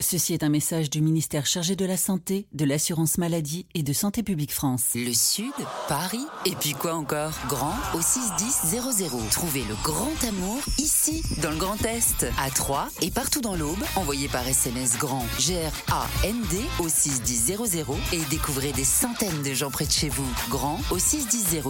Ceci 0.00 0.34
est 0.34 0.42
un 0.42 0.48
message 0.48 0.90
du 0.90 1.00
ministère 1.00 1.46
chargé 1.46 1.76
de 1.76 1.84
la 1.84 1.96
Santé, 1.96 2.46
de 2.52 2.64
l'Assurance 2.64 3.16
Maladie 3.16 3.66
et 3.74 3.84
de 3.84 3.92
Santé 3.92 4.24
Publique 4.24 4.52
France. 4.52 4.86
Le 4.96 5.12
Sud, 5.12 5.52
Paris, 5.86 6.26
et 6.46 6.54
puis 6.56 6.72
quoi 6.72 6.94
encore? 6.94 7.32
Grand 7.48 7.74
au 7.94 8.00
61000. 8.00 9.30
Trouvez 9.30 9.62
le 9.62 9.76
grand 9.84 10.12
amour 10.26 10.58
ici, 10.78 11.22
dans 11.40 11.50
le 11.50 11.56
Grand 11.56 11.80
Est, 11.84 12.26
à 12.38 12.50
Troyes 12.50 12.88
et 13.02 13.12
partout 13.12 13.40
dans 13.40 13.54
l'Aube. 13.54 13.82
Envoyez 13.94 14.26
par 14.28 14.46
SMS 14.46 14.98
grand 14.98 15.24
G-R-A-N-D 15.38 16.60
au 16.80 16.88
61000 16.88 17.84
et 18.12 18.20
découvrez 18.30 18.72
des 18.72 18.84
centaines 18.84 19.42
de 19.42 19.54
gens 19.54 19.70
près 19.70 19.86
de 19.86 19.92
chez 19.92 20.08
vous. 20.08 20.28
Grand 20.50 20.80
au 20.90 20.98
61000. 20.98 21.62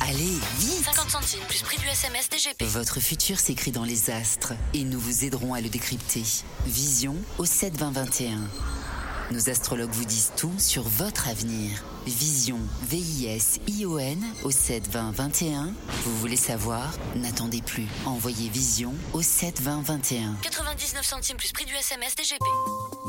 Allez, 0.00 0.38
vite 0.58 0.84
50 0.84 1.10
centimes 1.10 1.40
plus 1.48 1.62
prix 1.62 1.78
du 1.78 1.86
SMS 1.88 2.28
DGP. 2.28 2.62
Votre 2.62 3.00
futur 3.00 3.38
s'écrit 3.38 3.72
dans 3.72 3.84
les 3.84 4.10
astres 4.10 4.52
et 4.74 4.84
nous 4.84 5.00
vous 5.00 5.24
aiderons 5.24 5.54
à 5.54 5.62
le 5.62 5.70
décrypter. 5.70 6.22
Vision 6.66 7.16
au 7.38 7.46
7 7.46 7.69
20 7.76 7.92
21. 7.92 8.89
Nos 9.32 9.48
astrologues 9.48 9.92
vous 9.92 10.04
disent 10.04 10.32
tout 10.36 10.52
sur 10.58 10.82
votre 10.82 11.28
avenir. 11.28 11.84
Vision, 12.04 12.58
V-I-S-I-O-N 12.82 14.18
au 14.42 14.50
7 14.50 14.88
20 14.88 15.12
21. 15.12 15.72
Vous 16.04 16.18
voulez 16.18 16.36
savoir? 16.36 16.92
N'attendez 17.14 17.62
plus. 17.62 17.86
Envoyez 18.06 18.48
Vision 18.48 18.92
au 19.12 19.22
7 19.22 19.60
20 19.62 19.82
21. 19.82 20.36
99 20.42 21.06
centimes 21.06 21.36
plus 21.36 21.52
prix 21.52 21.64
du 21.64 21.74
SMS 21.74 22.16
DGP. 22.16 22.44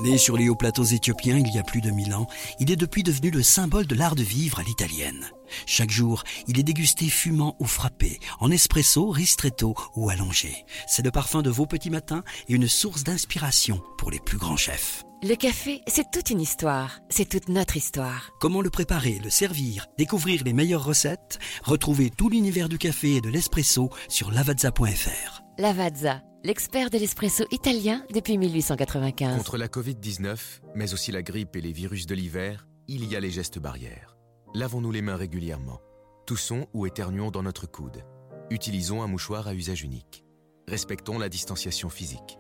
Né 0.04 0.20
sur 0.20 0.38
les 0.38 0.48
hauts 0.48 0.56
plateaux 0.56 0.84
éthiopiens 0.84 1.40
il 1.40 1.52
y 1.56 1.58
a 1.58 1.64
plus 1.64 1.82
de 1.82 1.90
mille 1.90 2.14
ans, 2.14 2.28
il 2.60 2.70
est 2.70 2.76
depuis 2.76 3.02
devenu 3.02 3.32
le 3.32 3.42
symbole 3.42 3.88
de 3.88 3.96
l'art 3.96 4.16
de 4.16 4.24
vivre 4.24 4.60
à 4.60 4.64
l'italienne. 4.64 5.26
Chaque 5.66 5.90
jour, 5.90 6.24
il 6.48 6.60
est 6.60 6.64
dégusté 6.64 7.10
fumant 7.10 7.56
ou 7.60 7.66
frappé, 7.66 8.20
en 8.40 8.52
espresso, 8.52 9.10
ristretto 9.10 9.74
ou 9.96 10.12
allongé. 10.12 10.66
C'est 10.88 11.04
le 11.04 11.12
parfum 11.12 11.42
de 11.42 11.50
vos 11.50 11.66
petits 11.66 11.90
matins 11.90 12.24
et 12.48 12.54
une 12.54 12.68
source 12.68 13.04
d'inspiration 13.04 13.82
pour 13.98 14.12
les 14.12 14.20
plus 14.20 14.38
grands 14.38 14.58
chefs. 14.58 15.04
Le 15.24 15.36
café, 15.36 15.84
c'est 15.86 16.10
toute 16.10 16.32
une 16.32 16.42
histoire. 16.42 17.00
C'est 17.12 17.30
toute 17.30 17.48
notre 17.48 17.78
histoire. 17.78 18.32
Comment 18.40 18.64
le 18.64 18.72
préparer, 18.72 19.20
le 19.24 19.30
servir, 19.30 19.86
découvrir 19.96 20.44
les 20.44 20.52
meilleures 20.52 20.84
recettes? 20.84 21.38
Retrouvez 21.64 22.10
tout 22.10 22.28
l'univers 22.28 22.68
du 22.68 22.80
café 22.80 23.18
et 23.18 23.22
de 23.22 23.30
l'espresso 23.30 23.92
sur 24.10 24.32
lavazza.fr. 24.32 25.44
Lavazza, 25.60 26.24
l'expert 26.44 26.90
de 26.90 26.98
l'espresso 26.98 27.46
italien 27.52 28.04
depuis 28.12 28.40
1895. 28.40 29.38
Contre 29.38 29.58
la 29.60 29.68
Covid-19, 29.68 30.40
mais 30.74 30.92
aussi 30.92 31.12
la 31.12 31.22
grippe 31.22 31.56
et 31.56 31.62
les 31.62 31.72
virus 31.72 32.08
de 32.08 32.16
l'hiver, 32.16 32.68
il 32.88 33.06
y 33.06 33.16
a 33.16 33.20
les 33.20 33.30
gestes 33.30 33.60
barrières. 33.60 34.18
Lavons-nous 34.56 34.92
les 34.92 35.04
mains 35.04 35.18
régulièrement. 35.18 35.82
Toussons 36.26 36.66
ou 36.74 36.88
éternuons 36.88 37.30
dans 37.30 37.44
notre 37.44 37.68
coude. 37.68 38.04
Utilisons 38.50 39.04
un 39.04 39.08
mouchoir 39.08 39.48
à 39.48 39.54
usage 39.54 39.84
unique. 39.84 40.26
Respectons 40.68 41.20
la 41.20 41.30
distanciation 41.30 41.92
physique. 41.92 42.40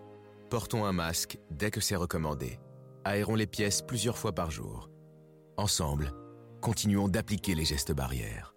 Portons 0.49 0.84
un 0.84 0.93
masque 0.93 1.38
dès 1.51 1.69
que 1.69 1.79
c'est 1.79 1.95
recommandé. 1.95 2.57
Aérons 3.04 3.36
les 3.36 3.47
pièces 3.47 3.82
plusieurs 3.82 4.18
fois 4.18 4.34
par 4.34 4.52
jour. 4.52 4.89
Ensemble, 5.58 6.14
continuons 6.62 7.08
d'appliquer 7.08 7.56
les 7.56 7.66
gestes 7.66 7.91
barrières. 7.91 8.54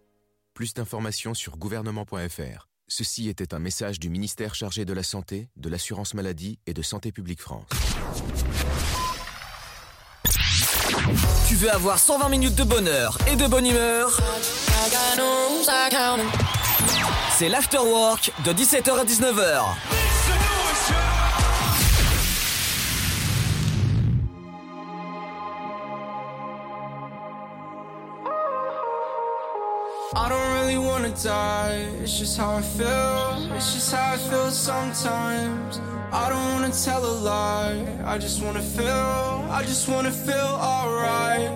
Plus 0.52 0.74
d'informations 0.74 1.32
sur 1.32 1.56
gouvernement.fr. 1.56 2.68
Ceci 2.86 3.30
était 3.30 3.54
un 3.54 3.58
message 3.58 3.98
du 3.98 4.10
ministère 4.10 4.54
chargé 4.54 4.84
de 4.84 4.92
la 4.92 5.02
Santé, 5.02 5.48
de 5.56 5.70
l'Assurance 5.70 6.12
Maladie 6.12 6.58
et 6.66 6.74
de 6.74 6.82
Santé 6.82 7.10
Publique 7.10 7.40
France. 7.40 7.64
Tu 11.48 11.54
veux 11.54 11.72
avoir 11.72 11.98
120 11.98 12.28
minutes 12.28 12.54
de 12.54 12.64
bonheur 12.64 13.16
et 13.26 13.36
de 13.36 13.46
bonne 13.46 13.66
humeur? 13.66 14.20
C'est 17.38 17.48
l'afterwork 17.48 18.30
de 18.44 18.52
17h 18.52 18.98
à 18.98 19.04
19h. 19.04 20.03
I 30.16 30.28
don't 30.28 30.52
really 30.60 30.78
wanna 30.78 31.12
die. 31.24 31.88
It's 32.00 32.16
just 32.16 32.38
how 32.38 32.54
I 32.54 32.62
feel. 32.62 33.52
It's 33.56 33.74
just 33.74 33.92
how 33.92 34.12
I 34.12 34.16
feel 34.16 34.48
sometimes. 34.50 35.80
I 36.12 36.28
don't 36.28 36.52
wanna 36.52 36.70
tell 36.70 37.04
a 37.04 37.14
lie. 37.32 37.84
I 38.04 38.16
just 38.18 38.40
wanna 38.40 38.62
feel. 38.62 39.44
I 39.50 39.64
just 39.66 39.88
wanna 39.88 40.12
feel 40.12 40.52
alright. 40.70 41.50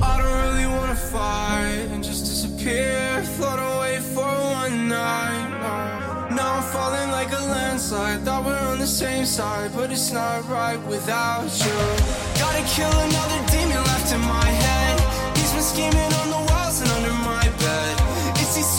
I 0.00 0.12
don't 0.16 0.38
really 0.46 0.66
wanna 0.66 0.96
fight 0.96 1.92
and 1.92 2.02
just 2.02 2.24
disappear, 2.24 3.22
float 3.36 3.60
away 3.74 3.98
for 4.14 4.32
one 4.62 4.88
night. 4.88 5.50
Now 6.30 6.54
I'm 6.56 6.62
falling 6.62 7.10
like 7.10 7.30
a 7.32 7.42
landslide. 7.52 8.22
Thought 8.24 8.46
we're 8.46 8.66
on 8.72 8.78
the 8.78 8.86
same 8.86 9.26
side, 9.26 9.72
but 9.74 9.90
it's 9.92 10.10
not 10.10 10.48
right 10.48 10.80
without 10.88 11.50
you. 11.64 11.78
Gotta 12.40 12.64
kill 12.64 12.94
another 13.08 13.40
demon 13.52 13.84
left 13.92 14.10
in 14.14 14.22
my 14.22 14.48
head. 14.64 15.36
He's 15.36 15.52
been 15.52 15.62
scheming 15.62 16.12
on 16.22 16.30
the 16.30 16.49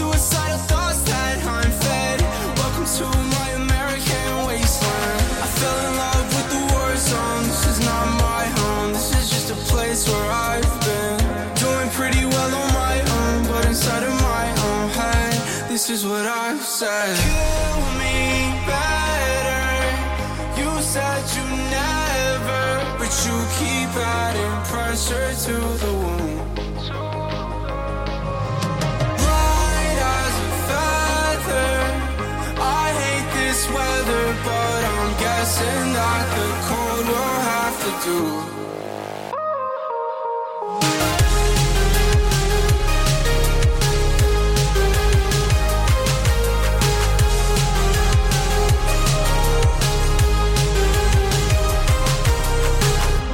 suicidal 0.01 0.57
thoughts 0.71 1.01
that 1.03 1.37
I'm 1.45 1.71
fed. 1.83 2.17
Welcome 2.57 2.87
to 2.97 3.05
my 3.37 3.47
American 3.63 4.29
wasteland. 4.49 5.21
I 5.45 5.47
fell 5.59 5.79
in 5.87 5.93
love 6.03 6.27
with 6.35 6.47
the 6.53 6.61
war 6.73 6.91
zone. 6.97 7.43
This 7.51 7.63
is 7.71 7.79
not 7.85 8.05
my 8.27 8.45
home. 8.59 8.89
This 8.97 9.09
is 9.19 9.25
just 9.29 9.47
a 9.57 9.59
place 9.71 10.01
where 10.09 10.29
I've 10.49 10.75
been 10.89 11.19
doing 11.63 11.89
pretty 11.99 12.25
well 12.33 12.51
on 12.61 12.69
my 12.83 12.97
own, 13.19 13.37
but 13.51 13.63
inside 13.71 14.03
of 14.11 14.15
my 14.33 14.45
own 14.69 14.89
head, 14.89 15.37
this 15.69 15.89
is 15.89 16.01
what 16.03 16.25
I've 16.25 16.65
said. 16.79 17.13
Kill 17.29 17.81
me 18.01 18.17
better. 18.73 19.69
You 20.59 20.69
said 20.81 21.21
you 21.35 21.45
never, 21.77 22.63
but 22.97 23.11
you 23.25 23.35
keep 23.59 23.91
adding 24.25 24.55
pressure 24.71 25.29
to 25.45 25.55
the 25.83 25.93
wound. 26.01 26.70
But 34.43 34.83
I'm 34.93 35.11
guessing 35.19 35.93
that 35.93 36.25
the 36.37 36.47
cold 36.67 37.05
will 37.11 37.39
have 37.51 37.75
to 37.83 37.91
do. 38.07 38.19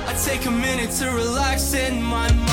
I 0.08 0.14
take 0.26 0.46
a 0.46 0.52
minute 0.52 0.92
to 1.00 1.06
relax 1.12 1.74
in 1.74 2.02
my 2.02 2.32
mind. 2.32 2.47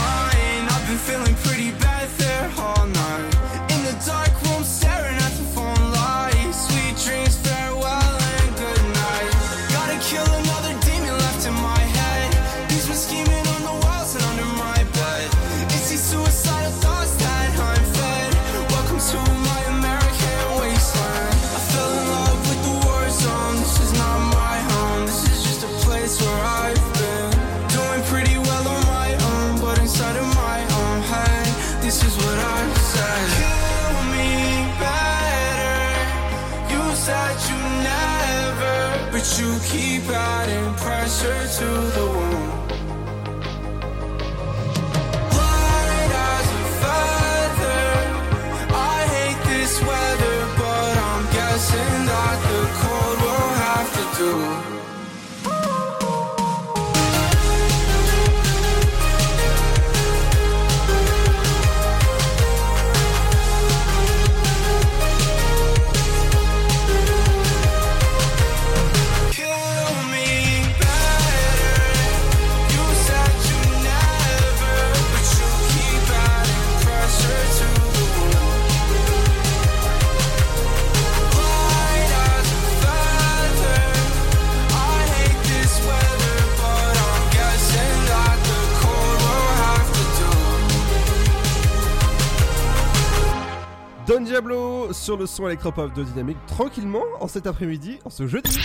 Diablo 94.24 94.92
sur 94.92 95.16
le 95.16 95.26
son 95.26 95.46
électropop 95.46 95.92
de 95.94 96.02
Dynamique, 96.02 96.38
tranquillement 96.46 97.04
en 97.20 97.28
cet 97.28 97.46
après-midi, 97.46 97.98
en 98.04 98.10
ce 98.10 98.26
jeudi. 98.26 98.58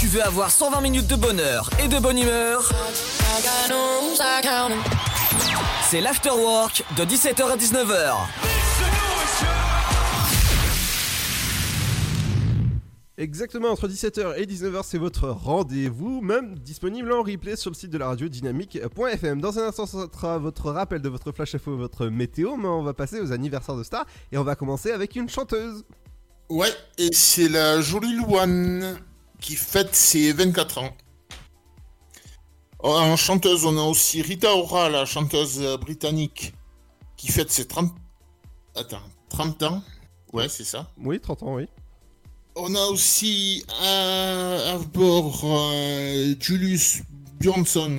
Tu 0.00 0.06
veux 0.06 0.22
avoir 0.22 0.50
120 0.50 0.80
minutes 0.80 1.06
de 1.06 1.16
bonheur 1.16 1.70
et 1.82 1.88
de 1.88 1.98
bonne 1.98 2.18
humeur? 2.18 2.70
C'est 5.88 6.00
l'afterwork 6.00 6.84
de 6.96 7.04
17h 7.04 7.50
à 7.50 7.56
19h. 7.56 8.45
Exactement, 13.18 13.70
entre 13.70 13.88
17h 13.88 14.34
et 14.36 14.44
19h, 14.44 14.82
c'est 14.84 14.98
votre 14.98 15.30
rendez-vous, 15.30 16.20
même 16.20 16.58
disponible 16.58 17.10
en 17.12 17.22
replay 17.22 17.56
sur 17.56 17.70
le 17.70 17.74
site 17.74 17.88
de 17.88 17.96
la 17.96 18.08
radio 18.08 18.28
dynamique.fm. 18.28 19.40
Dans 19.40 19.58
un 19.58 19.68
instant, 19.68 19.86
ce 19.86 20.06
sera 20.12 20.36
votre 20.36 20.70
rappel 20.70 21.00
de 21.00 21.08
votre 21.08 21.32
flash 21.32 21.54
info, 21.54 21.78
votre 21.78 22.08
météo, 22.08 22.56
mais 22.58 22.68
on 22.68 22.82
va 22.82 22.92
passer 22.92 23.18
aux 23.20 23.32
anniversaires 23.32 23.76
de 23.76 23.84
stars 23.84 24.04
et 24.32 24.36
on 24.36 24.42
va 24.42 24.54
commencer 24.54 24.90
avec 24.90 25.16
une 25.16 25.30
chanteuse. 25.30 25.84
Ouais, 26.50 26.68
et 26.98 27.08
c'est 27.12 27.48
la 27.48 27.80
jolie 27.80 28.14
Louane 28.16 28.98
qui 29.40 29.56
fête 29.56 29.94
ses 29.94 30.32
24 30.32 30.78
ans. 30.78 30.94
En 32.80 33.16
chanteuse, 33.16 33.64
on 33.64 33.78
a 33.78 33.82
aussi 33.82 34.20
Rita 34.20 34.54
Ora, 34.54 34.90
la 34.90 35.06
chanteuse 35.06 35.62
britannique, 35.80 36.52
qui 37.16 37.28
fête 37.28 37.50
ses 37.50 37.66
30... 37.66 37.94
Attends, 38.74 39.00
30 39.30 39.62
ans 39.62 39.82
Ouais, 40.34 40.50
c'est 40.50 40.64
ça. 40.64 40.90
Oui, 40.98 41.18
30 41.18 41.44
ans, 41.44 41.54
oui. 41.54 41.66
On 42.56 42.74
a 42.74 42.84
aussi 42.86 43.64
à, 43.82 44.72
à 44.74 44.78
bord 44.78 45.40
euh, 45.44 46.34
Julius 46.40 47.02
Bjornsson. 47.38 47.98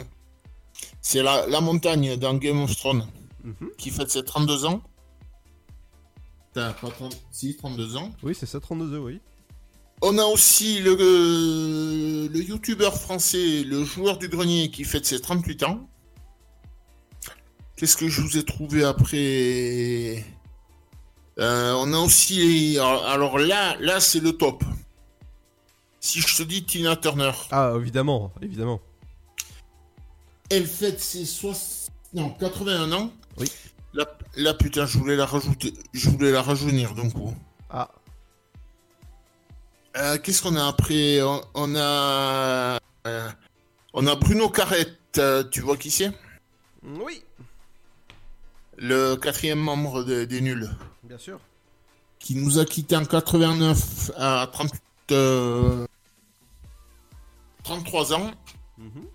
C'est 1.01 1.21
la, 1.23 1.45
la 1.47 1.61
montagne 1.61 2.17
dans 2.17 2.33
Game 2.35 2.61
of 2.61 2.75
Thrones 2.75 3.07
Mhm. 3.43 3.69
qui 3.77 3.91
fête 3.91 4.11
ses 4.11 4.23
32 4.25 4.65
ans. 4.65 4.81
T'as 6.53 6.73
pas 6.73 6.89
30... 6.89 7.15
Si, 7.31 7.55
32 7.55 7.95
ans. 7.95 8.11
Oui, 8.23 8.35
c'est 8.37 8.45
ça, 8.45 8.59
32 8.59 8.97
ans, 8.99 9.03
oui. 9.03 9.21
On 10.01 10.17
a 10.17 10.25
aussi 10.25 10.79
le, 10.79 10.97
euh, 10.99 12.27
le 12.29 12.43
youtubeur 12.43 12.99
français, 12.99 13.63
le 13.63 13.85
joueur 13.85 14.17
du 14.17 14.27
grenier 14.27 14.69
qui 14.69 14.83
fête 14.83 15.05
ses 15.05 15.21
38 15.21 15.63
ans. 15.63 15.87
Qu'est-ce 17.77 17.95
que 17.95 18.09
je 18.09 18.19
vous 18.21 18.37
ai 18.37 18.43
trouvé 18.43 18.83
après? 18.83 20.25
Euh, 21.39 21.73
On 21.77 21.93
a 21.93 21.97
aussi... 21.99 22.77
Alors, 22.79 23.37
là, 23.37 23.75
là 23.79 23.99
c'est 23.99 24.19
le 24.19 24.33
top. 24.33 24.63
Si 25.99 26.21
je 26.21 26.37
te 26.37 26.43
dis 26.43 26.63
Tina 26.65 26.95
Turner. 26.95 27.31
Ah, 27.51 27.73
évidemment, 27.75 28.31
évidemment. 28.41 28.79
Elle 30.49 30.65
fête 30.65 30.99
ses 31.01 31.25
60... 31.25 31.91
Non, 32.13 32.29
81 32.31 32.91
ans. 32.93 33.11
Oui. 33.37 33.51
Là, 33.93 34.05
là, 34.35 34.53
putain, 34.53 34.85
je 34.85 34.97
voulais 34.97 35.15
la 35.15 35.25
rajouter. 35.25 35.73
Je 35.93 36.09
voulais 36.09 36.31
la 36.31 36.41
rajeunir, 36.41 36.93
donc. 36.95 37.11
oh. 37.19 37.33
Ah. 37.69 37.89
Euh, 39.97 40.17
Qu'est-ce 40.19 40.41
qu'on 40.41 40.55
a 40.55 40.65
après? 40.67 41.21
On, 41.21 41.41
on 41.53 41.75
a... 41.75 42.79
euh, 43.07 43.29
on 43.93 44.07
a 44.07 44.15
Bruno 44.15 44.49
Carrette. 44.49 45.19
tu 45.51 45.61
vois 45.61 45.75
qui 45.77 45.91
c'est? 45.91 46.11
Oui, 46.83 47.21
Le 48.77 49.15
quatrième 49.15 49.59
membre 49.59 50.03
de- 50.03 50.23
des 50.25 50.39
Nuls. 50.41 50.69
Bien 51.07 51.17
sûr. 51.17 51.39
Qui 52.19 52.35
nous 52.35 52.59
a 52.59 52.65
quitté 52.65 52.95
en 52.95 53.05
89 53.05 54.11
à 54.17 54.49
30, 54.51 54.71
euh, 55.11 55.85
33 57.63 58.13
ans. 58.13 58.31
Mhm. 58.77 59.05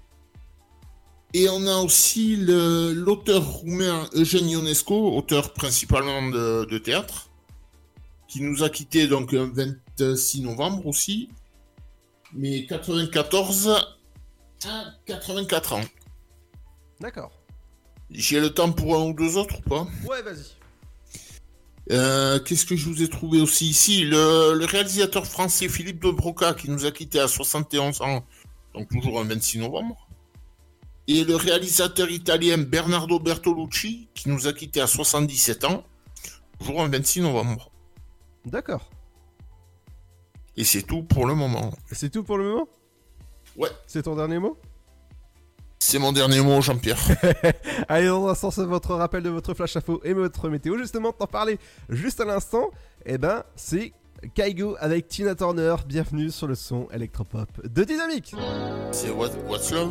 Et 1.35 1.49
on 1.49 1.67
a 1.67 1.77
aussi 1.77 2.37
le- 2.37 2.93
l'auteur 2.93 3.43
roumain 3.45 4.09
Eugène 4.15 4.49
Ionesco, 4.49 5.17
auteur 5.17 5.53
principalement 5.55 6.29
de, 6.29 6.67
de 6.67 6.79
théâtre, 6.79 7.31
qui 8.29 8.43
nous 8.43 8.63
a 8.63 8.69
quitté 8.71 9.07
donc 9.09 9.33
le 9.33 9.45
26 9.45 10.43
novembre 10.43 10.87
aussi, 10.87 11.31
mais 12.35 12.67
94 12.67 13.69
à 14.67 14.85
84 15.07 15.73
ans. 15.73 15.81
D'accord. 17.01 17.33
J'ai 18.11 18.39
le 18.39 18.51
temps 18.53 18.71
pour 18.71 18.95
un 18.97 19.05
ou 19.09 19.15
deux 19.15 19.39
autres 19.39 19.59
ou 19.59 19.69
pas? 19.69 19.87
Ouais, 20.07 20.21
vas-y. 20.23 20.53
Euh, 21.91 22.39
Qu'est-ce 22.41 22.65
que 22.65 22.77
je 22.77 22.89
vous 22.89 23.03
ai 23.03 23.09
trouvé 23.09 23.41
aussi 23.41 23.69
ici? 23.69 24.05
Le, 24.05 24.55
le 24.55 24.65
réalisateur 24.65 25.27
français 25.27 25.69
Philippe 25.69 26.03
de 26.03 26.11
Broca 26.11 26.55
qui 26.55 26.71
nous 26.71 26.87
a 26.87 26.91
quitté 26.93 27.19
à 27.19 27.29
71 27.29 28.01
ans, 28.03 28.25
donc 28.75 28.89
toujours 28.89 29.21
un 29.21 29.25
26 29.25 29.59
novembre. 29.59 30.09
Et 31.09 31.25
le 31.25 31.35
réalisateur 31.35 32.11
italien 32.11 32.59
Bernardo 32.59 33.19
Bertolucci 33.19 34.09
qui 34.15 34.29
nous 34.29 34.47
a 34.47 34.53
quitté 34.53 34.81
à 34.81 34.87
77 34.87 35.65
ans, 35.65 35.85
toujours 36.59 36.83
un 36.83 36.89
26 36.89 37.23
novembre. 37.23 37.71
D'accord. 38.47 38.89
Et 40.57 40.65
c'est 40.65 40.83
tout 40.83 41.03
pour 41.03 41.27
le 41.27 41.35
moment. 41.35 41.73
C'est 41.91 42.11
tout 42.11 42.23
pour 42.23 42.39
le 42.39 42.45
moment? 42.45 42.69
Ouais. 43.57 43.71
C'est 43.87 44.03
ton 44.03 44.15
dernier 44.17 44.39
mot? 44.39 44.57
C'est 45.85 45.99
mon 45.99 46.13
dernier 46.13 46.41
mot, 46.41 46.61
Jean-Pierre. 46.63 46.97
Allez, 47.89 48.07
dans 48.07 48.29
un 48.29 48.35
c'est 48.53 48.65
votre 48.65 48.95
rappel 48.95 49.21
de 49.21 49.31
votre 49.31 49.53
flash 49.53 49.77
info 49.77 50.01
et 50.05 50.13
votre 50.13 50.49
météo. 50.49 50.79
Justement, 50.79 51.11
t'en 51.11 51.27
parler 51.27 51.59
juste 51.89 52.21
à 52.21 52.25
l'instant, 52.25 52.71
eh 53.05 53.19
ben, 53.19 53.43
c'est 53.57 53.93
Kaigo 54.33 54.77
avec 54.79 55.09
Tina 55.09 55.35
Turner. 55.35 55.75
Bienvenue 55.85 56.31
sur 56.31 56.47
le 56.47 56.55
son 56.55 56.87
électropop 56.95 57.49
de 57.67 57.83
Dynamique. 57.83 58.33
C'est 58.93 59.11
what, 59.11 59.31
What's 59.49 59.73
Love 59.73 59.91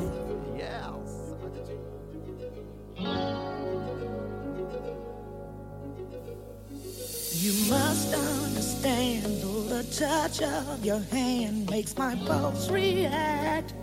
You 7.33 7.51
must 7.69 8.13
understand, 8.13 9.41
the 9.69 9.83
touch 9.93 10.41
of 10.41 10.85
your 10.85 11.01
hand 11.11 11.69
makes 11.69 11.97
my 11.97 12.15
pulse 12.25 12.69
react. 12.71 13.73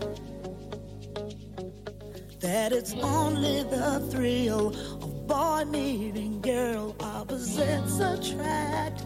That 2.39 2.71
it's 2.71 2.93
only 2.93 3.63
the 3.63 3.99
thrill 4.09 4.69
of 4.69 5.27
boy 5.27 5.65
meeting 5.65 6.39
girl, 6.39 6.95
opposites 7.01 7.99
attract. 7.99 9.03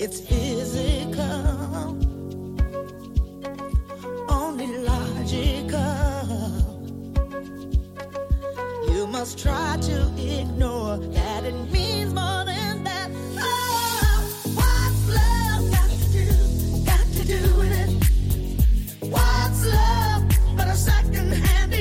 It's 0.00 0.18
physical, 0.20 1.96
only 4.28 4.78
logical. 4.78 5.78
You 8.92 9.06
must 9.06 9.38
try 9.38 9.78
to 9.82 10.12
ignore 10.18 10.96
that 10.98 11.44
it 11.44 11.54
means 11.70 12.12
more 12.12 12.44
than 12.44 12.82
that. 12.82 13.10
Oh, 13.38 14.24
what's 14.56 15.08
love 15.08 15.70
got 15.70 15.88
to 15.88 16.08
do? 16.10 16.26
Got 16.84 17.06
to 17.14 17.24
do 17.24 17.40
with 17.58 17.72
it. 17.80 17.90
What's 19.08 19.64
love 19.66 20.24
but 20.56 20.66
a 20.66 20.74
second-hand 20.74 21.72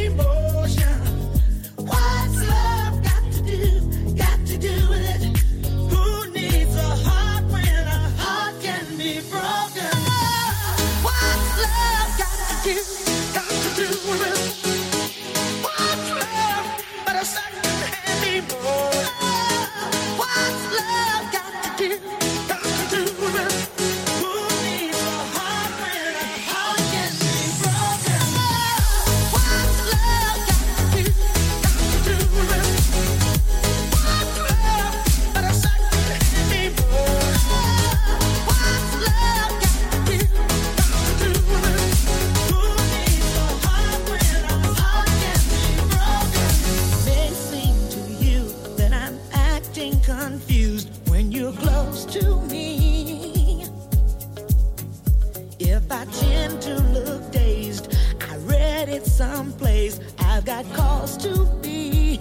someplace. 59.21 59.99
I've 60.17 60.45
got 60.45 60.65
cause 60.73 61.15
to 61.17 61.45
be. 61.61 62.19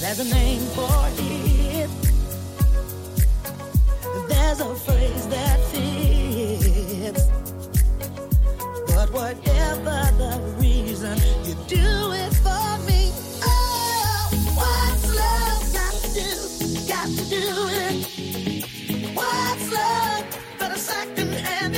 There's 0.00 0.20
a 0.20 0.28
name 0.32 0.64
for 0.76 0.98
it. 1.18 1.90
There's 4.28 4.60
a 4.60 4.74
phrase 4.86 5.26
that 5.34 5.58
fits. 5.72 7.24
But 8.94 9.08
whatever 9.12 9.98
the 10.22 10.34
reason, 10.60 11.18
you 11.46 11.54
do 11.66 12.12
it 12.22 12.32
for 12.46 12.68
me. 12.88 13.10
Oh, 13.42 14.28
what's 14.60 15.06
love 15.20 15.64
got 15.78 15.94
to 16.04 16.08
do? 16.20 16.30
Got 16.92 17.08
to 17.18 17.24
do 17.38 17.46
it. 17.84 17.96
What's 19.16 19.66
love 19.72 20.24
but 20.60 20.70
a 20.70 20.78
second-hand 20.78 21.74
emotion? 21.74 21.75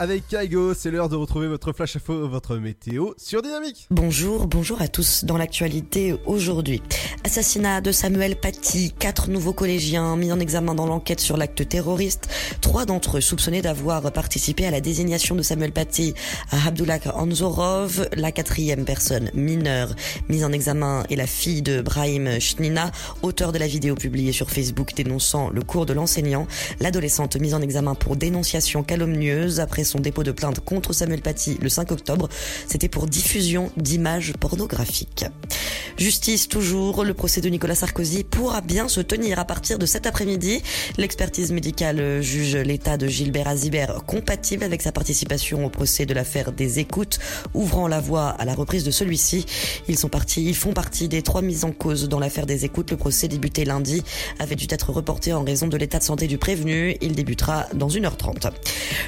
Avec 0.00 0.26
Kaigo. 0.28 0.72
C'est 0.72 0.90
l'heure 0.90 1.10
de 1.10 1.16
retrouver 1.16 1.46
votre 1.46 1.74
flash 1.74 1.96
info, 1.96 2.26
votre 2.26 2.56
météo 2.56 3.10
sur 3.18 3.42
Dynamique. 3.42 3.86
Bonjour, 3.90 4.46
bonjour 4.46 4.80
à 4.80 4.88
tous. 4.88 5.24
Dans 5.24 5.36
l'actualité 5.36 6.16
aujourd'hui, 6.24 6.82
assassinat 7.22 7.82
de 7.82 7.92
Samuel 7.92 8.36
Paty, 8.36 8.94
quatre 8.98 9.28
nouveaux 9.28 9.52
collégiens 9.52 10.16
mis 10.16 10.32
en 10.32 10.40
examen 10.40 10.74
dans 10.74 10.86
l'enquête 10.86 11.20
sur 11.20 11.36
l'acte 11.36 11.68
terroriste. 11.68 12.30
Trois 12.62 12.86
d'entre 12.86 13.18
eux 13.18 13.20
soupçonnés 13.20 13.60
d'avoir 13.60 14.10
participé 14.10 14.64
à 14.64 14.70
la 14.70 14.80
désignation 14.80 15.34
de 15.34 15.42
Samuel 15.42 15.72
Paty 15.72 16.14
à 16.50 16.68
Abdullah 16.68 16.98
Anzorov. 17.14 18.08
La 18.16 18.32
quatrième 18.32 18.86
personne 18.86 19.30
mineure 19.34 19.94
mise 20.30 20.44
en 20.44 20.52
examen 20.52 21.04
est 21.10 21.16
la 21.16 21.26
fille 21.26 21.60
de 21.60 21.82
Brahim 21.82 22.40
Shnina, 22.40 22.90
auteur 23.20 23.52
de 23.52 23.58
la 23.58 23.66
vidéo 23.66 23.96
publiée 23.96 24.32
sur 24.32 24.50
Facebook 24.50 24.94
dénonçant 24.96 25.50
le 25.50 25.60
cours 25.60 25.84
de 25.84 25.92
l'enseignant. 25.92 26.46
L'adolescente 26.80 27.36
mise 27.36 27.52
en 27.52 27.60
examen 27.60 27.94
pour 27.94 28.16
dénonciation 28.16 28.82
calomnieuse 28.82 29.60
après 29.60 29.84
son 29.90 30.00
dépôt 30.00 30.22
de 30.22 30.32
plainte 30.32 30.60
contre 30.60 30.92
Samuel 30.92 31.20
Paty 31.20 31.58
le 31.60 31.68
5 31.68 31.90
octobre. 31.90 32.28
C'était 32.66 32.88
pour 32.88 33.06
diffusion 33.06 33.70
d'images 33.76 34.32
pornographiques. 34.38 35.26
Justice 35.98 36.48
toujours, 36.48 37.04
le 37.04 37.12
procès 37.12 37.40
de 37.40 37.48
Nicolas 37.48 37.74
Sarkozy 37.74 38.24
pourra 38.24 38.62
bien 38.62 38.88
se 38.88 39.00
tenir 39.00 39.38
à 39.38 39.44
partir 39.44 39.78
de 39.78 39.84
cet 39.84 40.06
après-midi. 40.06 40.62
L'expertise 40.96 41.52
médicale 41.52 42.22
juge 42.22 42.56
l'état 42.56 42.96
de 42.96 43.06
Gilbert 43.06 43.48
Azibert 43.48 44.04
compatible 44.06 44.64
avec 44.64 44.80
sa 44.80 44.92
participation 44.92 45.66
au 45.66 45.68
procès 45.68 46.06
de 46.06 46.14
l'affaire 46.14 46.52
des 46.52 46.78
écoutes, 46.78 47.18
ouvrant 47.52 47.86
la 47.86 48.00
voie 48.00 48.28
à 48.28 48.44
la 48.44 48.54
reprise 48.54 48.84
de 48.84 48.90
celui-ci. 48.90 49.44
Ils 49.88 49.98
sont 49.98 50.08
partis, 50.08 50.42
ils 50.42 50.56
font 50.56 50.72
partie 50.72 51.08
des 51.08 51.20
trois 51.22 51.42
mises 51.42 51.64
en 51.64 51.72
cause 51.72 52.08
dans 52.08 52.18
l'affaire 52.18 52.46
des 52.46 52.64
écoutes. 52.64 52.92
Le 52.92 52.96
procès 52.96 53.28
débuté 53.28 53.64
lundi 53.64 54.02
avait 54.38 54.56
dû 54.56 54.66
être 54.70 54.90
reporté 54.90 55.32
en 55.32 55.44
raison 55.44 55.66
de 55.66 55.76
l'état 55.76 55.98
de 55.98 56.04
santé 56.04 56.28
du 56.28 56.38
prévenu. 56.38 56.96
Il 57.02 57.14
débutera 57.14 57.66
dans 57.74 57.88
1h30. 57.88 58.50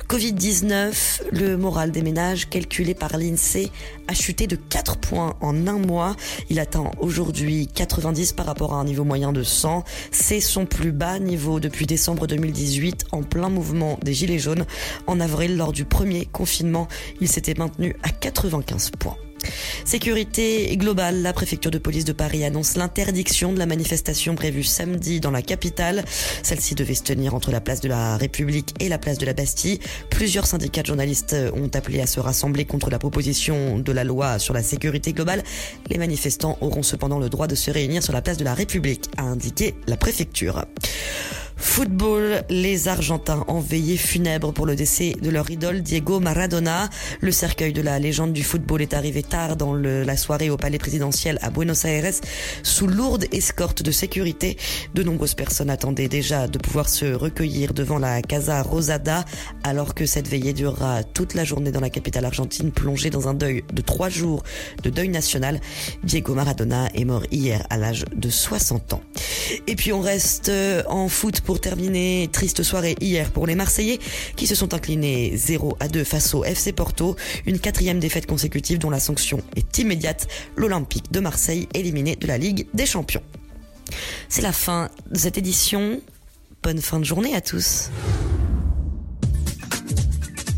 Covid-19, 0.08 0.71
le 1.30 1.56
moral 1.56 1.90
des 1.90 2.02
ménages 2.02 2.48
calculé 2.48 2.94
par 2.94 3.16
l'INSEE 3.16 3.70
a 4.08 4.14
chuté 4.14 4.46
de 4.46 4.56
4 4.56 4.96
points 4.96 5.36
en 5.40 5.66
un 5.66 5.78
mois. 5.78 6.16
Il 6.48 6.58
atteint 6.58 6.90
aujourd'hui 6.98 7.68
90 7.74 8.32
par 8.32 8.46
rapport 8.46 8.72
à 8.72 8.76
un 8.76 8.84
niveau 8.84 9.04
moyen 9.04 9.32
de 9.32 9.42
100. 9.42 9.84
C'est 10.10 10.40
son 10.40 10.64
plus 10.64 10.92
bas 10.92 11.18
niveau 11.18 11.60
depuis 11.60 11.86
décembre 11.86 12.26
2018 12.26 13.06
en 13.12 13.22
plein 13.22 13.50
mouvement 13.50 13.98
des 14.02 14.14
Gilets 14.14 14.38
jaunes. 14.38 14.64
En 15.06 15.20
avril, 15.20 15.56
lors 15.56 15.72
du 15.72 15.84
premier 15.84 16.24
confinement, 16.26 16.88
il 17.20 17.28
s'était 17.28 17.54
maintenu 17.54 17.94
à 18.02 18.08
95 18.08 18.92
points. 18.98 19.16
Sécurité 19.84 20.76
globale, 20.76 21.22
la 21.22 21.32
préfecture 21.32 21.70
de 21.70 21.78
police 21.78 22.05
de 22.05 22.12
Paris 22.12 22.45
annonce 22.45 22.76
l'interdiction 22.76 23.53
de 23.53 23.59
la 23.59 23.66
manifestation 23.66 24.34
prévue 24.34 24.62
samedi 24.62 25.20
dans 25.20 25.30
la 25.30 25.43
capitale. 25.43 26.05
Celle-ci 26.43 26.74
devait 26.74 26.95
se 26.95 27.03
tenir 27.03 27.34
entre 27.34 27.51
la 27.51 27.61
place 27.61 27.80
de 27.80 27.88
la 27.88 28.16
République 28.16 28.74
et 28.80 28.88
la 28.88 28.99
place 28.99 29.18
de 29.18 29.26
la 29.26 29.32
Bastille. 29.32 29.80
Plusieurs 30.11 30.47
syndicats 30.47 30.82
de 30.82 30.86
journalistes 30.86 31.36
ont 31.55 31.70
appelé 31.74 32.01
à 32.01 32.07
se 32.07 32.20
rassembler 32.20 32.64
contre 32.64 32.90
la 32.90 32.99
proposition 32.99 33.78
de 33.78 33.93
la 33.93 34.05
loi 34.05 34.38
sur 34.38 34.55
la 34.55 34.62
sécurité 34.62 35.12
globale. 35.12 35.43
Les 35.88 35.99
manifestants 35.99 36.59
auront 36.61 36.82
cependant 36.82 37.18
le 37.18 37.28
droit 37.28 37.47
de 37.47 37.55
se 37.55 37.70
réunir 37.70 38.03
sur 38.03 38.12
la 38.12 38.22
place 38.22 38.36
de 38.36 38.45
la 38.45 38.55
République, 38.55 39.09
a 39.16 39.22
indiqué 39.22 39.74
la 39.86 39.97
préfecture. 39.97 40.64
Football, 41.62 42.42
les 42.50 42.88
Argentins 42.88 43.44
en 43.46 43.60
veillée 43.60 43.96
funèbre 43.96 44.52
pour 44.52 44.66
le 44.66 44.74
décès 44.74 45.14
de 45.22 45.30
leur 45.30 45.48
idole 45.48 45.80
Diego 45.80 46.18
Maradona. 46.18 46.90
Le 47.20 47.30
cercueil 47.30 47.72
de 47.72 47.80
la 47.80 47.98
légende 48.00 48.32
du 48.32 48.42
football 48.42 48.82
est 48.82 48.92
arrivé 48.92 49.22
tard 49.22 49.56
dans 49.56 49.72
la 49.72 50.16
soirée 50.16 50.50
au 50.50 50.56
palais 50.56 50.78
présidentiel 50.78 51.38
à 51.40 51.50
Buenos 51.50 51.84
Aires 51.84 52.12
sous 52.64 52.88
lourde 52.88 53.26
escorte 53.32 53.82
de 53.82 53.90
sécurité. 53.92 54.58
De 54.92 55.02
nombreuses 55.04 55.34
personnes 55.34 55.70
attendaient 55.70 56.08
déjà 56.08 56.48
de 56.48 56.58
pouvoir 56.58 56.88
se 56.88 57.06
recueillir 57.06 57.72
devant 57.72 57.98
la 57.98 58.20
Casa 58.22 58.60
Rosada 58.60 59.24
alors 59.62 59.94
que 59.94 60.04
cette 60.04 60.28
veillée 60.28 60.52
durera 60.52 61.04
toute 61.04 61.32
la 61.34 61.44
journée 61.44 61.70
dans 61.70 61.80
la 61.80 61.90
capitale 61.90 62.24
argentine 62.24 62.72
plongée 62.72 63.08
dans 63.08 63.28
un 63.28 63.34
deuil 63.34 63.64
de 63.72 63.82
trois 63.82 64.08
jours 64.08 64.42
de 64.82 64.90
deuil 64.90 65.08
national. 65.08 65.60
Diego 66.02 66.34
Maradona 66.34 66.88
est 66.92 67.04
mort 67.04 67.22
hier 67.30 67.64
à 67.70 67.78
l'âge 67.78 68.04
de 68.14 68.28
60 68.28 68.94
ans. 68.94 69.02
Et 69.66 69.76
puis 69.76 69.92
on 69.92 70.00
reste 70.00 70.48
euh, 70.48 70.82
en 70.88 71.08
foot 71.08 71.40
pour 71.40 71.51
terminer. 71.61 72.28
Triste 72.32 72.62
soirée 72.62 72.96
hier 73.00 73.30
pour 73.30 73.46
les 73.46 73.55
Marseillais 73.55 73.98
qui 74.36 74.46
se 74.46 74.55
sont 74.55 74.74
inclinés 74.74 75.32
0 75.36 75.76
à 75.80 75.88
2 75.88 76.05
face 76.05 76.34
au 76.34 76.44
FC 76.44 76.72
Porto. 76.72 77.16
Une 77.46 77.59
quatrième 77.59 77.98
défaite 77.98 78.26
consécutive 78.26 78.78
dont 78.78 78.90
la 78.90 79.00
sanction 79.00 79.40
est 79.57 79.78
immédiate. 79.78 80.28
L'Olympique 80.57 81.12
de 81.12 81.20
Marseille 81.20 81.68
éliminé 81.74 82.16
de 82.16 82.26
la 82.26 82.38
Ligue 82.38 82.66
des 82.74 82.86
Champions. 82.86 83.22
C'est 84.28 84.42
la 84.42 84.53
fin 84.53 84.90
de 85.11 85.18
cette 85.18 85.38
édition. 85.38 86.00
Bonne 86.62 86.80
fin 86.80 86.98
de 87.00 87.05
journée 87.05 87.34
à 87.34 87.40
tous. 87.40 87.90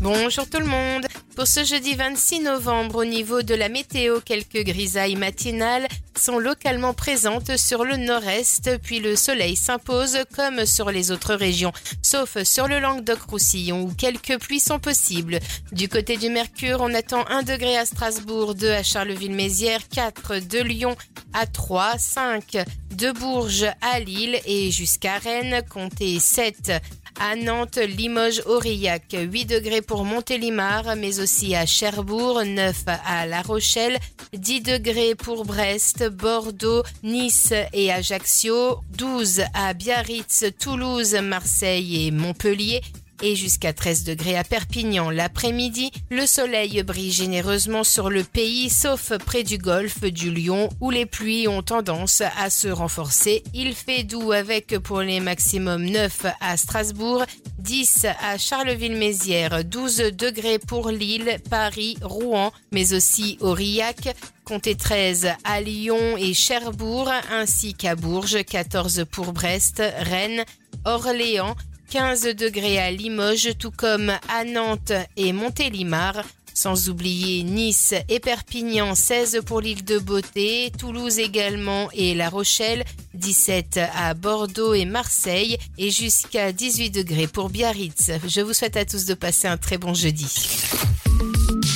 Bonjour 0.01 0.47
tout 0.47 0.59
le 0.59 0.67
monde. 0.67 1.07
Pour 1.35 1.47
ce 1.47 1.65
jeudi 1.65 1.95
26 1.95 2.39
novembre, 2.39 2.99
au 2.99 3.05
niveau 3.05 3.41
de 3.41 3.53
la 3.53 3.67
météo, 3.67 4.21
quelques 4.21 4.63
grisailles 4.63 5.17
matinales 5.17 5.85
sont 6.17 6.39
localement 6.39 6.93
présentes 6.93 7.57
sur 7.57 7.83
le 7.83 7.97
nord-est, 7.97 8.79
puis 8.81 9.01
le 9.01 9.17
soleil 9.17 9.57
s'impose 9.57 10.17
comme 10.33 10.65
sur 10.65 10.91
les 10.91 11.11
autres 11.11 11.35
régions, 11.35 11.73
sauf 12.01 12.41
sur 12.43 12.69
le 12.69 12.79
Languedoc-Roussillon 12.79 13.81
où 13.81 13.93
quelques 13.93 14.39
pluies 14.39 14.61
sont 14.61 14.79
possibles. 14.79 15.41
Du 15.73 15.89
côté 15.89 16.15
du 16.15 16.29
Mercure, 16.29 16.79
on 16.79 16.93
attend 16.93 17.27
1 17.27 17.43
degré 17.43 17.77
à 17.77 17.85
Strasbourg, 17.85 18.55
2 18.55 18.71
à 18.71 18.83
Charleville-Mézières, 18.83 19.89
4 19.89 20.39
de 20.47 20.59
Lyon 20.59 20.95
à 21.33 21.45
3, 21.47 21.97
5 21.97 22.65
de 22.91 23.11
Bourges 23.11 23.67
à 23.81 23.99
Lille 23.99 24.39
et 24.45 24.71
jusqu'à 24.71 25.17
Rennes, 25.17 25.63
comptez 25.69 26.17
7 26.17 26.71
à 27.19 27.35
Nantes, 27.35 27.77
Limoges, 27.77 28.41
Aurillac, 28.45 29.15
8 29.17 29.45
degrés 29.45 29.81
pour 29.81 30.05
Montélimar, 30.05 30.95
mais 30.95 31.19
aussi 31.19 31.55
à 31.55 31.65
Cherbourg, 31.65 32.43
9 32.45 32.83
à 32.87 33.25
La 33.25 33.41
Rochelle, 33.41 33.97
10 34.33 34.61
degrés 34.61 35.15
pour 35.15 35.45
Brest, 35.45 36.07
Bordeaux, 36.09 36.83
Nice 37.03 37.53
et 37.73 37.91
Ajaccio, 37.91 38.79
12 38.97 39.43
à 39.53 39.73
Biarritz, 39.73 40.45
Toulouse, 40.59 41.15
Marseille 41.15 42.07
et 42.07 42.11
Montpellier, 42.11 42.81
et 43.21 43.35
jusqu'à 43.35 43.73
13 43.73 44.03
degrés 44.03 44.37
à 44.37 44.43
Perpignan. 44.43 45.09
L'après-midi, 45.09 45.91
le 46.09 46.25
soleil 46.25 46.81
brille 46.83 47.11
généreusement 47.11 47.83
sur 47.83 48.09
le 48.09 48.23
pays, 48.23 48.69
sauf 48.69 49.17
près 49.17 49.43
du 49.43 49.57
golfe 49.57 50.01
du 50.01 50.31
Lion, 50.31 50.69
où 50.81 50.91
les 50.91 51.05
pluies 51.05 51.47
ont 51.47 51.61
tendance 51.61 52.21
à 52.37 52.49
se 52.49 52.67
renforcer. 52.67 53.43
Il 53.53 53.73
fait 53.73 54.03
doux 54.03 54.31
avec 54.31 54.77
pour 54.79 55.01
les 55.01 55.19
maximums 55.19 55.85
9 55.85 56.25
à 56.39 56.57
Strasbourg, 56.57 57.25
10 57.59 58.05
à 58.21 58.37
Charleville-Mézières, 58.37 59.63
12 59.63 60.11
degrés 60.13 60.59
pour 60.59 60.89
Lille, 60.89 61.37
Paris, 61.49 61.97
Rouen, 62.01 62.51
mais 62.71 62.93
aussi 62.93 63.37
Aurillac. 63.41 64.15
Comptez 64.43 64.75
13 64.75 65.29
à 65.43 65.61
Lyon 65.61 66.17
et 66.17 66.33
Cherbourg, 66.35 67.11
ainsi 67.31 67.73
qu'à 67.73 67.95
Bourges, 67.95 68.43
14 68.43 69.05
pour 69.09 69.33
Brest, 69.33 69.81
Rennes, 70.01 70.45
Orléans, 70.85 71.55
15 71.89 72.35
degrés 72.35 72.79
à 72.79 72.91
Limoges, 72.91 73.57
tout 73.57 73.71
comme 73.71 74.09
à 74.09 74.43
Nantes 74.45 74.93
et 75.17 75.33
Montélimar. 75.33 76.23
Sans 76.53 76.89
oublier 76.89 77.43
Nice 77.43 77.93
et 78.07 78.21
Perpignan, 78.21 78.95
16 78.95 79.41
pour 79.45 79.59
l'île 79.59 79.83
de 79.83 79.99
Beauté, 79.99 80.71
Toulouse 80.77 81.19
également 81.19 81.89
et 81.91 82.15
La 82.15 82.29
Rochelle, 82.29 82.85
17 83.13 83.81
à 83.93 84.13
Bordeaux 84.13 84.73
et 84.73 84.85
Marseille 84.85 85.57
et 85.77 85.91
jusqu'à 85.91 86.53
18 86.53 86.91
degrés 86.91 87.27
pour 87.27 87.49
Biarritz. 87.49 88.11
Je 88.25 88.39
vous 88.39 88.53
souhaite 88.53 88.77
à 88.77 88.85
tous 88.85 89.05
de 89.05 89.13
passer 89.15 89.49
un 89.49 89.57
très 89.57 89.77
bon 89.77 89.93
jeudi. 89.93 90.27